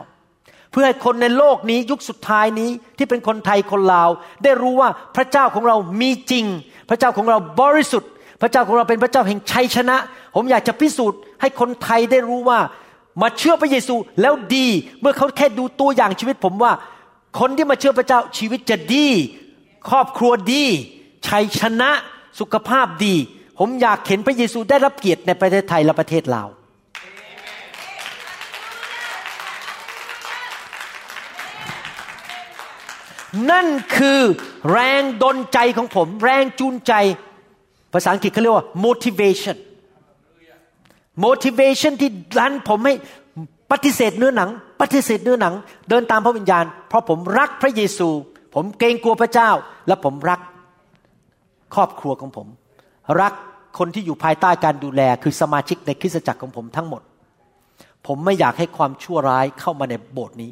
[0.72, 4.10] เพื่อให้คนในโลกนี้ยุคสุดท้ายนี้ที่เป็นคนไทยคนลาว
[4.44, 6.44] ได้รู้ว่าพระเจ้าของเรามีจริง
[6.90, 8.10] พระเจ้าของเราบริสุทธิ์
[8.42, 9.96] พระเจ้าของเราเป็นพระเจ้าแห่งชัยชนะ
[10.34, 12.60] ผมอยากจะพิสูจน์ให้คนไทยได้รู้ว่า
[13.22, 14.66] มาเชื่อพระเยซูแล้วดี
[15.00, 16.72] เมื่อเขาแค่ดูตัวอย่างชีวิตผมว่า
[17.38, 19.06] คนที่มาเชื่อพระเจ้าชีวิตจะดี
[19.90, 20.64] ครอบครัวดี
[21.28, 21.90] ชัยชนะ
[22.40, 23.14] สุขภาพดี
[23.58, 26.48] ผมอยากเห็นพระเยซูได้รับเกียรติในประเทศไทยและประเทศลาว
[33.50, 33.66] นั่น
[33.96, 34.20] คือ
[34.72, 36.92] แรงดลใจของผม แรงจูนใจ
[37.92, 39.56] ภาษาอังกฤษเขาเรียกว่า motivation
[41.24, 42.94] motivation ที่ดันผมให้
[43.72, 45.54] ปฏิเสธเนื้อหนัง ปฏิเสธเนื้อหนัง
[45.88, 48.08] เดินตามพระวิญญาณ เพราะผมรักพระเยซู
[48.54, 49.50] ผมเกรงกลัวพระเจ้า
[49.86, 50.40] และผมรัก
[51.74, 52.46] ครอบครัวของผม
[53.20, 53.32] รัก
[53.78, 57.02] คนที่อยู่ภายใต้การดูแล คือสมาชิกในคริสตจักรของผมทั้งหมด
[58.06, 60.50] ผมไม่อยากให้ความชั่วร้ายเข้ามาในโบสถ์นี้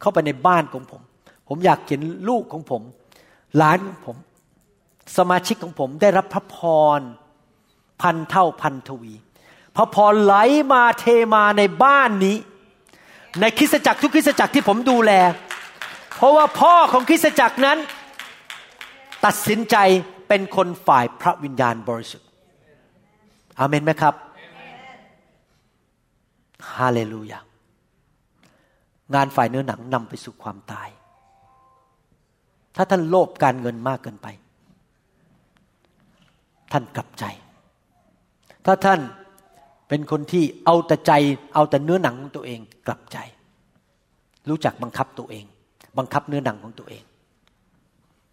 [0.00, 1.02] เข้าไปในบ้านของผม
[1.48, 2.82] ผมอยากเห็นลูกของผม
[3.56, 4.16] หลานของผม
[5.16, 6.56] สมาชิกของผมได้รับพระพ
[6.98, 7.00] ร
[8.02, 9.14] พันเท่าพันทวี
[9.76, 10.34] พระพรไหล
[10.72, 12.36] มาเทมาในบ้านนี้
[13.40, 15.12] ในคริสตจักรทุกคริสตจักรที่ผมดูแล
[16.16, 17.78] เพราะว่าพ่อของคริสตจักรนั้น
[19.24, 19.76] ตัดสินใจ
[20.28, 22.28] เป็นคนฝ่ายพระวิญญาณบริสุทธิ์
[23.58, 24.14] อาเมนไหมครับ
[26.76, 27.38] ฮาเลลูยา
[29.14, 30.88] งานฝ่ายเนื้อหนังนำไปสู่ความตาย
[32.76, 34.26] ถ้าท่านโลภการเงินมากเกินไป
[36.72, 37.24] ท่านกลับใจ
[38.66, 39.00] ถ้าท่าน
[39.88, 41.12] เป็นคนที่เอาแต่ใจ
[41.54, 43.18] เอาแต่เนื้อหนังของตัวเองกลับใจ
[44.48, 45.44] รู้จักบังคับตัวเอง
[45.98, 47.02] บังคับเนื้อหนังของตัวเอง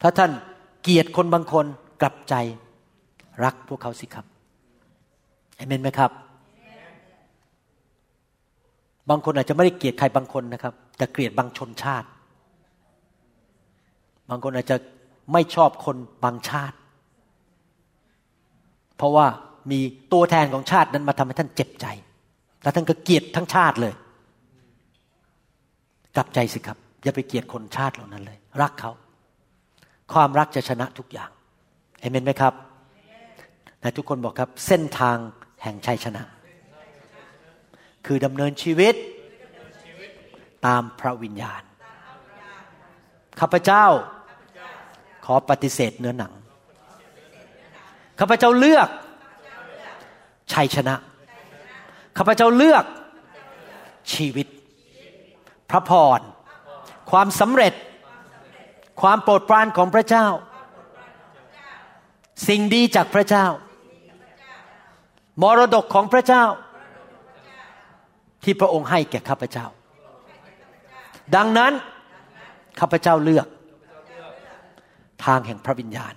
[0.02, 0.32] ถ้าท่าน
[0.84, 1.66] เกลียดคนบางคน
[2.02, 2.36] กลับใจ
[3.44, 4.26] รักพวกเขาสิครับ
[5.56, 6.12] เอเมนไหมครับ
[9.10, 12.08] บางคนอาจจะไม่ได้เกลียดใครบางคนนะครับ แต่เกลียดบางชนชาติ
[14.30, 14.78] บางคนอาจจะ
[15.34, 16.78] ไม่ชอบคนบางชาติ
[18.98, 19.28] เพราะว่า
[19.72, 19.80] มี
[20.14, 21.88] ตัวแทนของชาตินั้นมาทำให้ท่านเจ็บใจ
[22.64, 23.94] แล้วท่านก็เกลียดทั้งชาติเลย
[26.16, 28.92] กลับใจสิครับ อย่าไปเกลียดคนชาติเหล่านั้นเลย รักเขา
[30.14, 31.30] ความรักจะชนะทุกอย่าง
[32.00, 32.54] เอเมนไหมครับ
[33.80, 35.18] แต่ทุกคนบอกครับ เส้นทาง
[35.64, 36.24] แห่งชัยชนะ
[38.06, 38.96] คือดำเนินชีวิต
[40.66, 41.62] ตามพระวิญญาณ
[43.40, 43.86] ข้าพเจ้า
[45.26, 46.34] ขอปฏิเสธเนื้อหนัง
[48.20, 48.90] ข้าพเจ้าเลือก
[50.54, 50.96] ชัยชนะ
[52.18, 52.86] ข้าพเจ้าเลือก
[54.14, 54.48] ชีวิต
[55.70, 56.20] พระพร
[57.12, 57.74] ความสำเร็จ
[59.02, 60.28] ความโปรดปรานของพระเจ้า
[62.48, 63.48] สิ่งดีจากพระเจ้า
[65.42, 66.44] มรดกของพระเจ้า
[68.44, 69.66] ที่พระองค์ให้แก่ข้าพเจ้า
[71.36, 71.74] ดังนั้น
[72.80, 73.48] ข้าพเจ้าเลือก
[75.26, 76.14] ทางแห่งพระวิญญาณ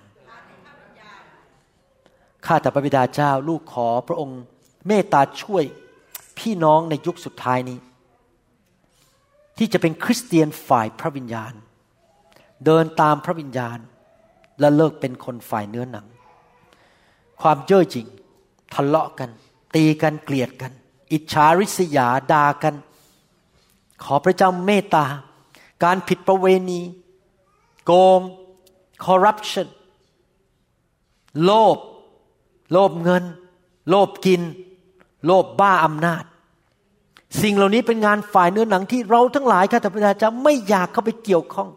[2.46, 4.40] ข้าแต่พระบิดาเจ้าลูกขอพระองค์
[4.86, 5.64] เมตตาช่วย
[6.38, 7.78] พี่น้องในยุคสุดท้ายนี้
[9.58, 11.52] ที่จะเป็นคริสเตียนฝ่ายพระวิญญาณ
[12.64, 13.78] เดินตามพระวิญญาณ
[14.60, 16.06] และเลิกเป็นคนฝ่ายเนื้อหนัง
[17.40, 18.06] ความเย่อหยิ่ง
[18.74, 19.30] ทะเลาะกัน
[19.74, 20.72] ตีกันเกลียดกัน
[21.12, 22.74] อิจฉาริษยาด่ากัน
[24.04, 25.04] ขอพระเจ้าเมตตา
[25.84, 26.80] การผิดประเวณี
[27.84, 28.20] โกง
[29.04, 29.68] คอร์รัปชัน
[31.44, 31.76] โลภ
[32.72, 33.24] โลภเงิน
[33.90, 34.42] โลภกิน
[35.26, 36.24] โลภบ้าอำนาจ
[37.42, 41.68] สิ่งเหล่านี้เป็นงานฝ่ายเนื้อหนังที่เราทั้งหลายข้าแต่พระเจ้าไม่อยากเข้าไปเกี่ยวข้อง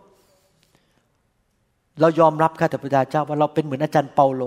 [1.99, 4.43] เรายอมรับข้าแต่พระเจ้าว่าเราเป็นเหมือนอาจารย์เปาโล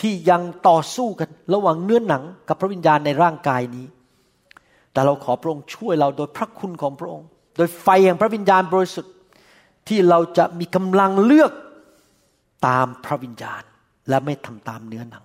[0.00, 3.86] ที่ยังต่อสู้กันระหว่างเนื้อหนังกับพระวิญญาณในร่างกายนี้
[4.92, 9.14] แต่เราขอพระองค์ช่วยเราโดยพระคุณของพระองค์ โดยไฟแห่งพระวิญญาณบริสุทธิ์
[9.88, 11.52] ที่เราจะมีกำลังเลือก
[12.66, 13.62] ตามพระวิญญาณ
[14.08, 15.24] และไม่ทำตามเนื้อหนัง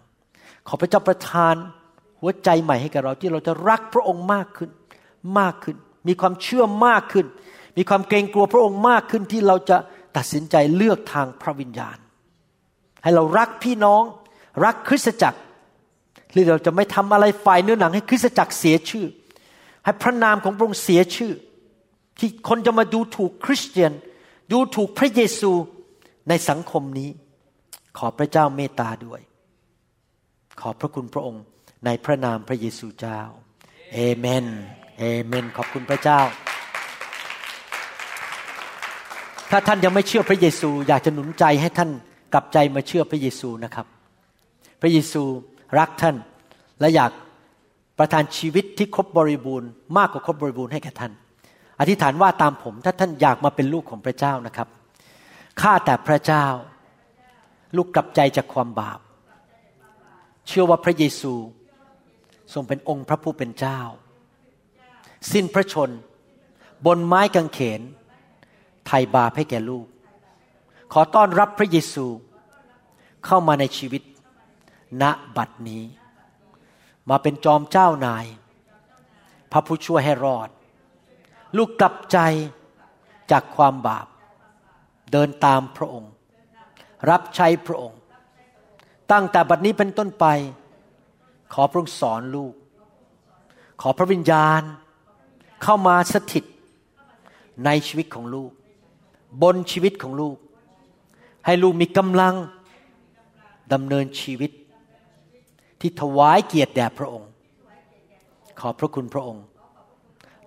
[0.68, 1.56] ขอพระเจ้าประทาน
[2.20, 4.70] หัวใจใหม่ให้กับเราที่เราจะรักพระองค์มากขึ้น
[5.40, 5.76] มากขึ้น
[6.08, 7.26] มีความเชื่อมากขึ้น
[7.78, 9.78] มีความเกรงกลัวพระองค์มากขึ้นที่เราจะ
[10.18, 11.98] ตัดสินใจเลือกทางพระวิญญาณ
[13.04, 14.04] ให้เรารักพี่น้อง
[14.66, 15.40] รักคริสตจักร
[16.34, 19.06] ที่เราจะไม่ทำอะไรฝ่ายเนื้อหนังให้คริสตจักรเสียชื่อ
[19.84, 21.34] ให้พระนามของพระองค์เสียชื่อ
[22.22, 23.92] ที่คนจะมาดูถูกคริสเตียน
[24.52, 25.52] ดูถูกพระเยซู
[26.30, 27.10] ในสังคมนี้
[27.98, 29.22] ขอพระเจ้าเมตตาด้วย
[30.62, 31.44] ขอบพระคุณพระองค์
[31.86, 33.22] ในพระนามพระเยซูเจ้า
[33.94, 34.46] เอเมน
[35.00, 36.20] เอเมน ขอบคุณพระเจ้า
[39.52, 41.90] ถ้าท่านยังไม่เชื่อพระเยซู อยากจะหนุนใจให้ท่าน
[42.34, 43.88] กลับใจมาเชื่อพระเยซูนะครับ
[44.82, 45.24] พระเยซู
[45.78, 46.16] รักท่าน
[46.80, 47.12] และอยาก
[48.00, 51.14] ประทานชีวิตที่ครบบริบูรณ์มากกว่าครบบริบูรณ์ให้แก่ท่าน
[51.82, 54.68] อธิษฐานว่าตามผม ถ้าท่านอยากมาเป็นลูกของพระเจ้านะครับ
[55.62, 56.46] ข้าแต่พระเจ้า
[57.76, 59.00] ลูกกลับใจจากความบาป
[60.48, 61.34] เชื่อว่าพระเยซู
[62.54, 63.80] ทรงเป็นองค์พระผู้เป็นเจ้า
[65.32, 65.90] สิ้นพระชน
[66.86, 67.82] บนไม้กางเขน
[68.86, 69.88] ไถ่บาปให้แก่ลูก
[70.94, 72.06] ขอต้อนรับพระเยซู
[73.26, 74.02] เข้ามาในชีวิต
[75.02, 75.04] ณ
[75.38, 75.84] บัดนี้
[77.10, 78.26] มาเป็นจอมเจ้านาย
[79.52, 80.50] พระผู้ช่วยให้รอด
[81.58, 82.18] ลูกกลับใจ
[83.32, 84.08] จากความบาป
[85.12, 86.12] เดินตามพระองค์
[87.10, 88.00] รับใช้พระองค์
[89.12, 90.26] ตั้งแต่บัดนี้เป็นต้นไป
[91.54, 92.54] ขอพระองค์สอนลูก
[93.82, 94.62] ขอพระวิญญาณ
[95.64, 96.44] เข้ามาสถิต
[97.66, 98.52] ในชีวิตของลูก
[99.42, 100.38] บนชีวิตของลูก
[101.46, 102.36] ให้ลูกมีกำลัง
[103.74, 104.52] ดำเนินชีวิต
[105.82, 107.30] ที่ถวายเกียรติแด่พระองค์
[108.60, 109.44] ขอพระคุณพระองค์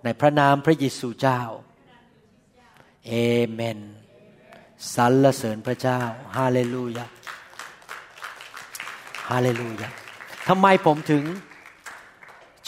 [0.05, 1.41] ในพระนามพระเยซูเจ้า
[3.07, 3.13] เอ
[3.51, 3.79] เมน
[4.95, 5.99] สรรเสริญพระเจ้า
[6.37, 7.05] ฮาเลลูยา
[9.29, 9.87] ฮาเลลูยา
[10.49, 11.23] ทำไมผมถึง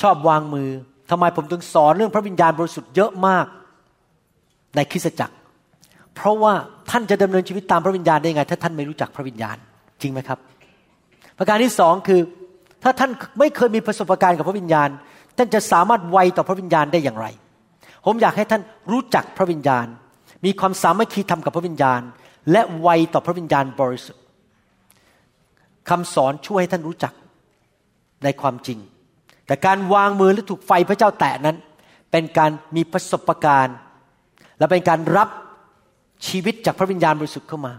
[0.01, 0.69] ชอบวางมือ
[1.11, 3.45] ทำไมผมถึงสอนเรื่องพระวิญญาณบริสุทธิ์เยอะมาก
[4.75, 5.35] ในคริสตจักร
[6.15, 6.53] เพราะว่า
[6.89, 9.57] ท่านจะดำเนินชีวิตตามพระวิญญาณได้ไง ถ้าท่านไม่รู้จักพระวิญญาณ
[10.01, 10.39] จริงไหมครับ
[11.37, 12.21] ประการที่สองคือ
[12.83, 14.89] ถ้าท่านไม่เคยมีประสบการณ์กับพระวิญญาณ
[15.37, 17.27] ท่านจะสามารถไวต่อพระวิญญาณได้อย่างไร
[18.05, 18.61] ผมอยากให้ท่าน
[18.91, 19.87] รู้จักพระวิญญาณ
[20.45, 22.01] มีความสามัคคีธรรมกับพระวิญญาณ
[22.51, 24.23] และไวต่อพระวิญญาณบริสุทธิ์
[25.89, 27.13] คำสอนช่วยให้ท่านรู้จัก
[28.23, 28.79] ในความจริง
[29.47, 31.57] แต่การวางมือหรือถูกไฟพระเจ้าแตะนั้น
[32.11, 33.77] เป็นการมีประสบการณ์
[34.59, 35.29] และเป็นการรับ
[36.27, 37.73] ชีวิตจากพระวิญญาณบริสุทธิ์เข้ามา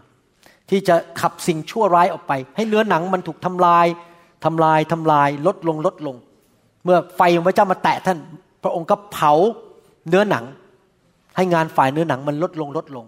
[0.70, 3.86] ที่จะขับสิ่งชั่วร้ายออกไป ให้เนื้อหนังมันถูกทำลาย
[4.44, 6.16] ทำลายทำลายลดลงลดลง
[6.88, 8.18] มื่อไฟของพระเจ้ามาแตะท่าน
[8.62, 9.32] พระองค์ก็เผา
[10.08, 10.44] เนื้อหนัง
[11.36, 13.06] ให้งานฝ่ายเนื้อหนังมันลดลงลดลง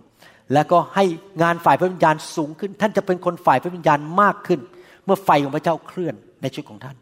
[0.54, 1.04] แล้วก็ให้
[1.42, 4.60] งานฝ่ายพระวิญญาณสูงขึ้น ท่านจะเป็นคนฝ่ายพระวิญญาณมากขึ้น
[5.04, 6.96] เมื่อไฟของพระเจ้าเคลื่อนในชีวิตของท่าน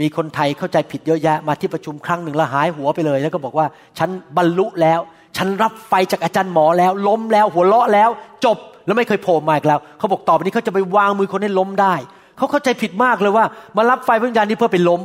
[0.00, 3.66] มีคนไทยเข้าใจผิดเยอะแยะมาที่ประชุมครั้งหนึ่งแล้วหายหัวไปเลย แล้วก็บอกว่า
[3.98, 5.00] ฉันบรรลุแล้ว
[5.36, 8.10] ฉันรับไฟจากอาจารย์หมอแล้ว ล้มแล้วหัวเราะแล้ว
[8.44, 11.94] จบแล้วไม่เคยโผล่มาอีกแล้วเขาบอกต่อไปนี้เขาจะไปวางมือคนให้ล้มได้
[12.38, 13.44] เขาเข้าใจผิดมากเลยว่า
[13.76, 15.00] มารับไฟพระวิญญาณนี้เพื่อไปล้ม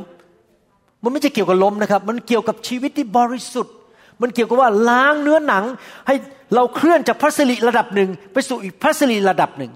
[1.04, 3.76] มันไม่ใช่เกี่ยวกับล้มนะครับ มันเกี่ยวกับชีวิตที่บริสุทธิ์
[4.22, 5.64] มันเกี่ยวกับว่าล้างเนื้อหนัง
[6.08, 6.16] ให้
[6.56, 9.72] เราเคลื่อนจากพระสิริระดับหนึ่งไปสู่อีกพระสิริระดับหนึ่ง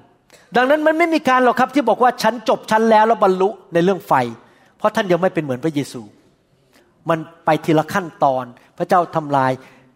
[0.55, 4.13] ดังนั้นมันไม่มีการหรอกครับที่บอกว่าฉันจบฉันแล้วแล้วบรรลุในเรื่องไฟ
[4.77, 6.01] เพราะท่านยังไม่เป็นเหมือนพระเยซู
[7.09, 8.45] มันไปทีละขั้นตอน
[8.77, 9.51] พระเจ้าทำลาย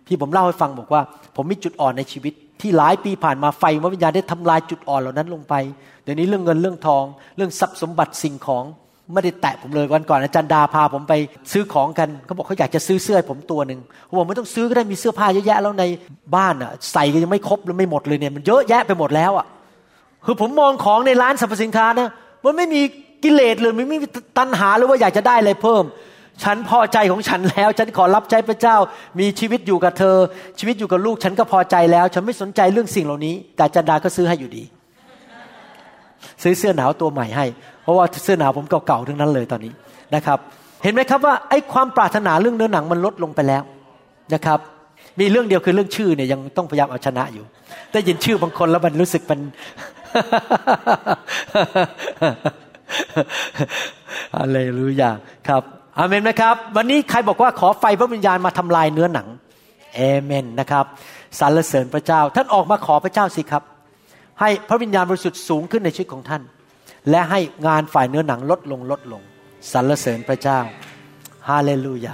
[0.06, 1.02] พี่ผมเล่าให้ฟังบอกว่า
[1.36, 3.64] ผมมีจุดอ่อนในชีวิตที่หลายปีผ่านมาไฟ
[3.94, 5.54] วิญญาณได้ทำลายจุดอ่อนเหล่านั้นลงไป
[6.04, 7.04] เดี๋ยวนี้เรื่องเงินเรื่องทอง
[7.38, 8.64] เรื่องทรัพย์สมบัติสิ่งของ
[9.14, 11.14] ไม่ได้แตะผมเลยวันก่อนอาจารย์ดาพาผมไป
[11.52, 15.84] ซื้อของกันเขาบอกเขาอยากจะซื้อเสื้อผมตัวหนึ่งผมบอกไม่ต้องซื้อก็ได้มีเสื้อผ้าเยอะแยะแล้วใน
[16.36, 19.46] บ้านอะใส่ก็ยังไม่ครบหรือไม่หมดเลยเนี่ยมันเยอะแยะไปหมดแล้วอะ
[20.26, 22.10] คือผมมองของในร้านสรรพสินค้านะ
[22.44, 22.82] มันไม่มี
[23.24, 24.08] กิเลสเลยมันไม่มี
[24.38, 25.84] ตัณหาหรือว่าอยากจะได้อะไรเพิ่ม
[26.44, 28.76] ฉันพอใจของฉันแล้ว ฉันขอรับใช้พระเจ้า
[29.20, 30.18] มีชีวิตอยู่กับเธอ
[30.60, 34.64] ชีวิตอยู่กับลูก ฉันก็พอใจแล้ว ฉันไม่สนใจเรื่องสิ่งเหล่านี้ แต่อาจันดาก็ซื้อให้อยู่ดี
[36.44, 37.46] ซื้อเสื้อหนาวตัวใหม่ให้
[37.84, 39.74] เพราะว่าเสื้อหนาวผมเก่าๆทั้งนั้นเลยตอนนี้
[40.16, 40.40] นะครับ
[40.84, 43.64] เห็นไหมครับว่าไอ้ความปรารถนาเรื่องเนื้อหนังมันลดลงไปแล้ว
[44.34, 44.60] นะครับ
[45.20, 47.46] มีเรื่องเดียวคือเรื่องชื่อเนี่ยยังต้องพยายามเอาชนะอยู่
[47.92, 49.40] ได้ยินชื่อบางคนแล้วมันรู้สึกมัน
[54.38, 55.18] อะไรรู้อย่าง
[55.48, 55.64] ครับ
[55.98, 59.28] อาเมนไหมครับ วันนี้ใครบอกว่าขอไฟพระวิญญาณมาทำลายเนื้อหนัง
[59.96, 60.86] เอเมนนะครับ
[61.40, 63.64] สรรเสริญพระเจ้า ท่านออกมาขอพระเจ้าสิครับ
[64.40, 66.42] ให้พระวิญญาณบริสุทธิ์สูงขึ้นในชีวิตของท่าน
[67.10, 69.22] และให้งานฝ่ายเนื้อหนังลดลงลดลง
[69.72, 70.60] สรรเสริญพระเจ้า
[71.50, 72.14] ฮาเลลูยา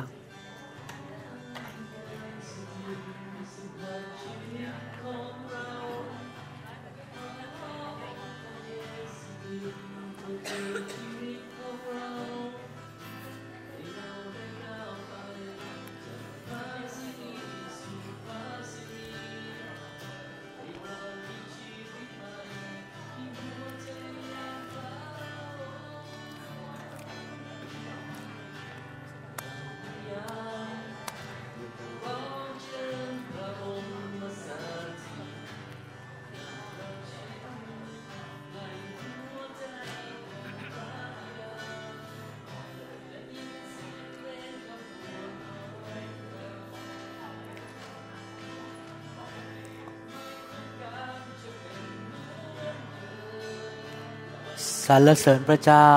[54.88, 55.90] สรรเสริญพระเจ้า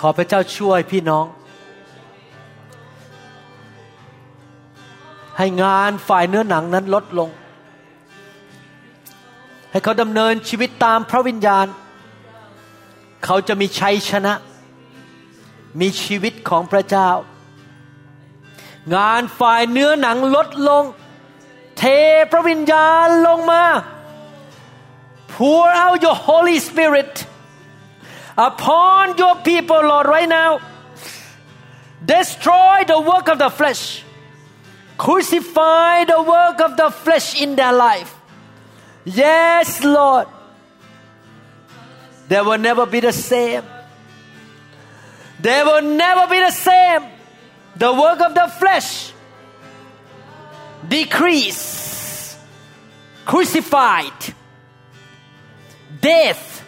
[0.00, 1.26] ขอพระเจ้าช่วยพี่น้อง
[5.38, 7.28] ให้งานฝ่ายเนื้อหนังนั้นลดลง
[9.70, 11.66] ให้เขาดำเนินชีวิตตามพระวิญญาณ
[13.24, 14.34] เขาจะมีชัยชนะ
[15.80, 17.10] มีชีวิตของพระเจ้า
[18.96, 20.84] งานฝ่ายเนื้อหนังลดลง
[21.78, 21.82] เท
[22.32, 23.64] พระวิญญาณลงมา
[25.34, 27.26] pour out your Holy Spirit
[28.38, 30.60] upon your people, Lord, right now.
[32.04, 34.04] Destroy the work of the flesh.
[34.96, 38.14] Crucify the work of the flesh in their life.
[39.04, 40.28] Yes, Lord.
[42.28, 43.64] They will never be the same.
[45.40, 47.02] They will never be the same.
[47.74, 49.12] The work of the flesh
[50.88, 52.38] decrease,
[53.24, 54.34] crucified
[56.04, 56.62] death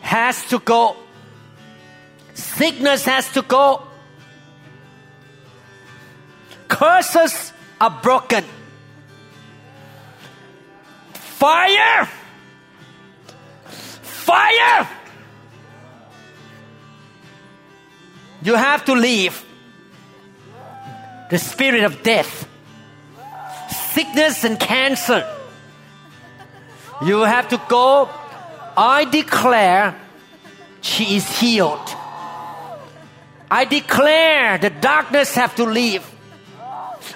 [0.00, 0.96] has to go.
[2.32, 3.82] Sickness has to go.
[6.66, 8.44] Curses are broken.
[11.12, 12.08] Fire!
[13.66, 14.88] Fire!
[18.42, 19.44] You have to leave
[21.28, 22.48] the spirit of death,
[23.92, 25.28] sickness, and cancer.
[27.02, 28.08] You have to go
[28.77, 29.95] I declare
[30.81, 31.87] she is healed.
[33.49, 36.03] I declare the darkness have to leave.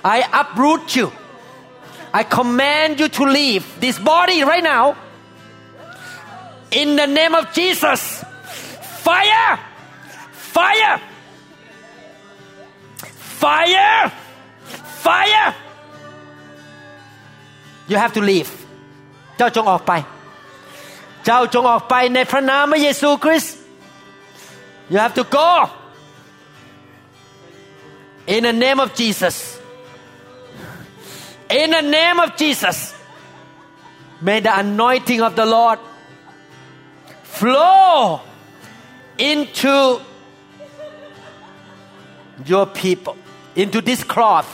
[0.03, 1.11] I uproot you.
[2.13, 4.95] I command you to leave this body right now.
[6.71, 8.23] In the name of Jesus.
[9.03, 9.59] Fire!
[10.31, 11.01] Fire!
[13.41, 14.11] Fire!
[15.05, 15.55] Fire!
[17.87, 18.49] You have to leave.
[19.37, 19.91] เจ้าจงออกไป
[21.25, 23.55] เจ้าจงออกไปในพระนามพระเยซูคริสต์
[24.91, 25.51] you have to go
[28.33, 29.35] in the name of Jesus
[31.61, 32.77] in the name of Jesus
[34.21, 35.79] may the anointing of the Lord
[37.23, 38.21] flow
[39.17, 39.99] into
[42.45, 43.15] your people
[43.55, 44.49] into this cloth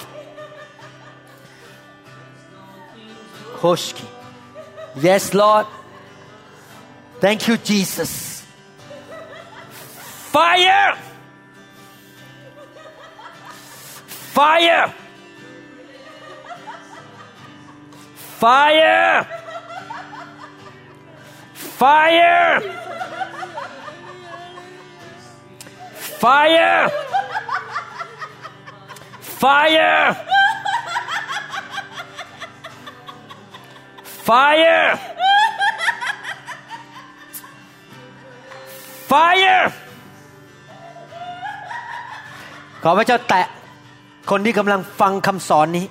[3.60, 4.08] Koshki
[5.08, 5.68] yes Lord
[7.21, 8.47] Thank you, Jesus.
[10.33, 10.97] Fire!
[14.33, 14.95] Fire!
[18.39, 19.27] Fire!
[21.53, 22.61] Fire!
[25.93, 26.89] Fire!
[29.21, 30.27] Fire!
[34.05, 35.20] Fire!
[39.11, 39.65] Fire
[42.83, 43.47] ขอพระเจ้าแตะ
[44.31, 45.87] คนที่กำลังฟังคำสอนนี้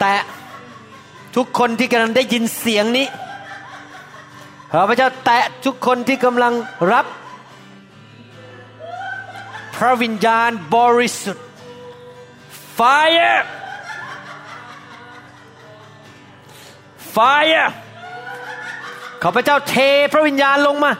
[0.00, 0.20] แตะ
[1.36, 3.06] ทุกคนที่กำลังได้ยินเสียงนี้
[4.72, 6.52] ขอพระเจ้าแตะทุกคนที่กำลัง
[6.92, 7.06] รับ
[9.76, 11.46] พระวิญญาณบริสุทธิ์
[12.78, 13.40] Fire
[17.14, 17.68] Fire
[19.22, 19.76] ขอพระเจ้าเท
[20.12, 20.92] พระวิญญาณลงมา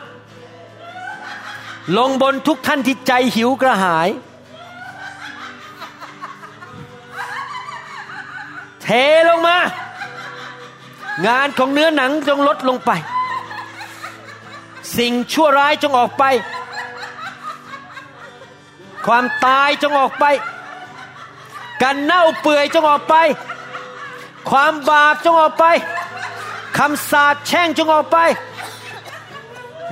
[1.97, 4.09] ลงบนทุกท่านที่ใจหิวกระหาย
[8.81, 8.87] เท
[9.29, 9.57] ลงมา
[11.27, 12.91] งานของเนื้อหนังจงลดลงไป
[14.97, 16.23] สิ่งชั่วร้ายจงออกไป
[19.05, 20.25] ความตายจงออกไป
[21.81, 23.15] การเน่าเปื่อยจงออกไป
[24.49, 25.65] ความบาปจงออกไป
[26.77, 28.17] คำสาปแช่งจงออกไป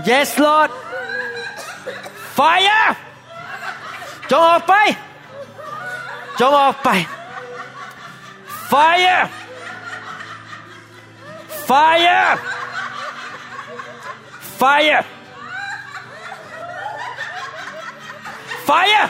[0.08, 0.70] Yes Lord
[2.40, 2.88] Fire
[4.32, 4.74] จงออกไป
[6.40, 6.90] จงออกไป
[8.72, 9.22] Fire
[11.70, 12.30] Fire
[14.60, 15.04] Fire
[18.68, 19.08] Fire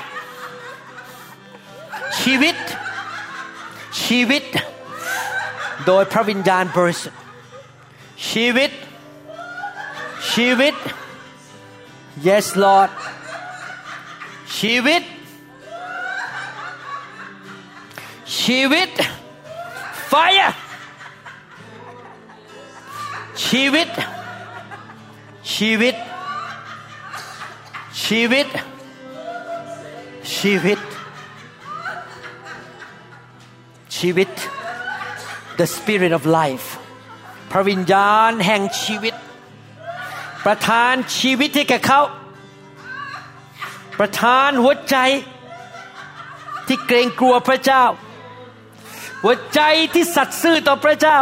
[2.19, 2.55] ชีวิต
[4.01, 4.43] ชีวิต
[5.85, 7.21] โดยพระวิญญาณบริสุทธิ์
[8.29, 8.71] ชีวิต
[10.31, 10.75] ชีวิต
[12.27, 12.91] yes Lord
[14.57, 15.03] ชีวิต
[18.39, 18.89] ชีวิต
[20.11, 20.53] fire
[23.45, 23.89] ชีวิต
[25.53, 25.95] ชีวิต
[28.03, 28.47] ชีวิต
[30.35, 30.79] ชีวิต
[33.95, 34.29] ชีวิต
[35.59, 36.67] the spirit of life
[37.51, 39.15] พระวิญญาณแห่งชีวิต
[40.45, 42.01] ประทานชีวิตให้แก่เขา
[43.99, 44.97] ประทานหัวใจ
[46.67, 47.83] ที่เกรงกลัวพระเจ้า
[49.23, 49.61] หัวใจ
[49.93, 51.19] ที่สัตย์ซื่อต่อพระเจ้า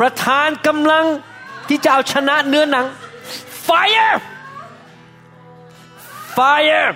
[0.00, 1.06] ประทานกำลัง
[1.68, 2.86] ที่จะเอาชนะเนื้อหนัง
[3.66, 4.16] fire
[6.36, 6.90] fire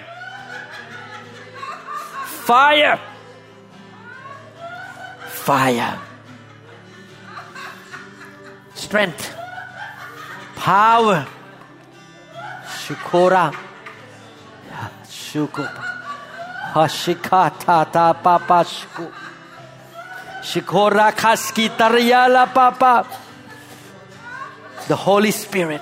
[2.48, 2.96] fire
[5.46, 5.94] fire
[8.82, 9.24] strength
[10.64, 11.20] power
[12.82, 13.46] shukura
[15.32, 15.64] shuku
[16.74, 19.06] hashikata ta papa shuku
[20.42, 23.06] shikora kaski tariyala papa.
[24.88, 25.80] The holy spirit.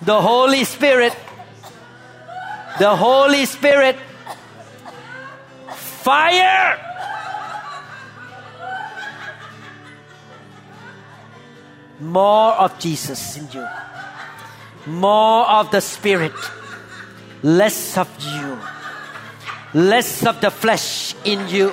[0.00, 1.14] The holy spirit.
[2.78, 3.96] The holy spirit.
[6.02, 6.78] Fire!
[12.00, 13.64] More of Jesus in you,
[14.86, 16.32] more of the Spirit,
[17.42, 18.58] less of you,
[19.74, 21.72] less of the flesh in you.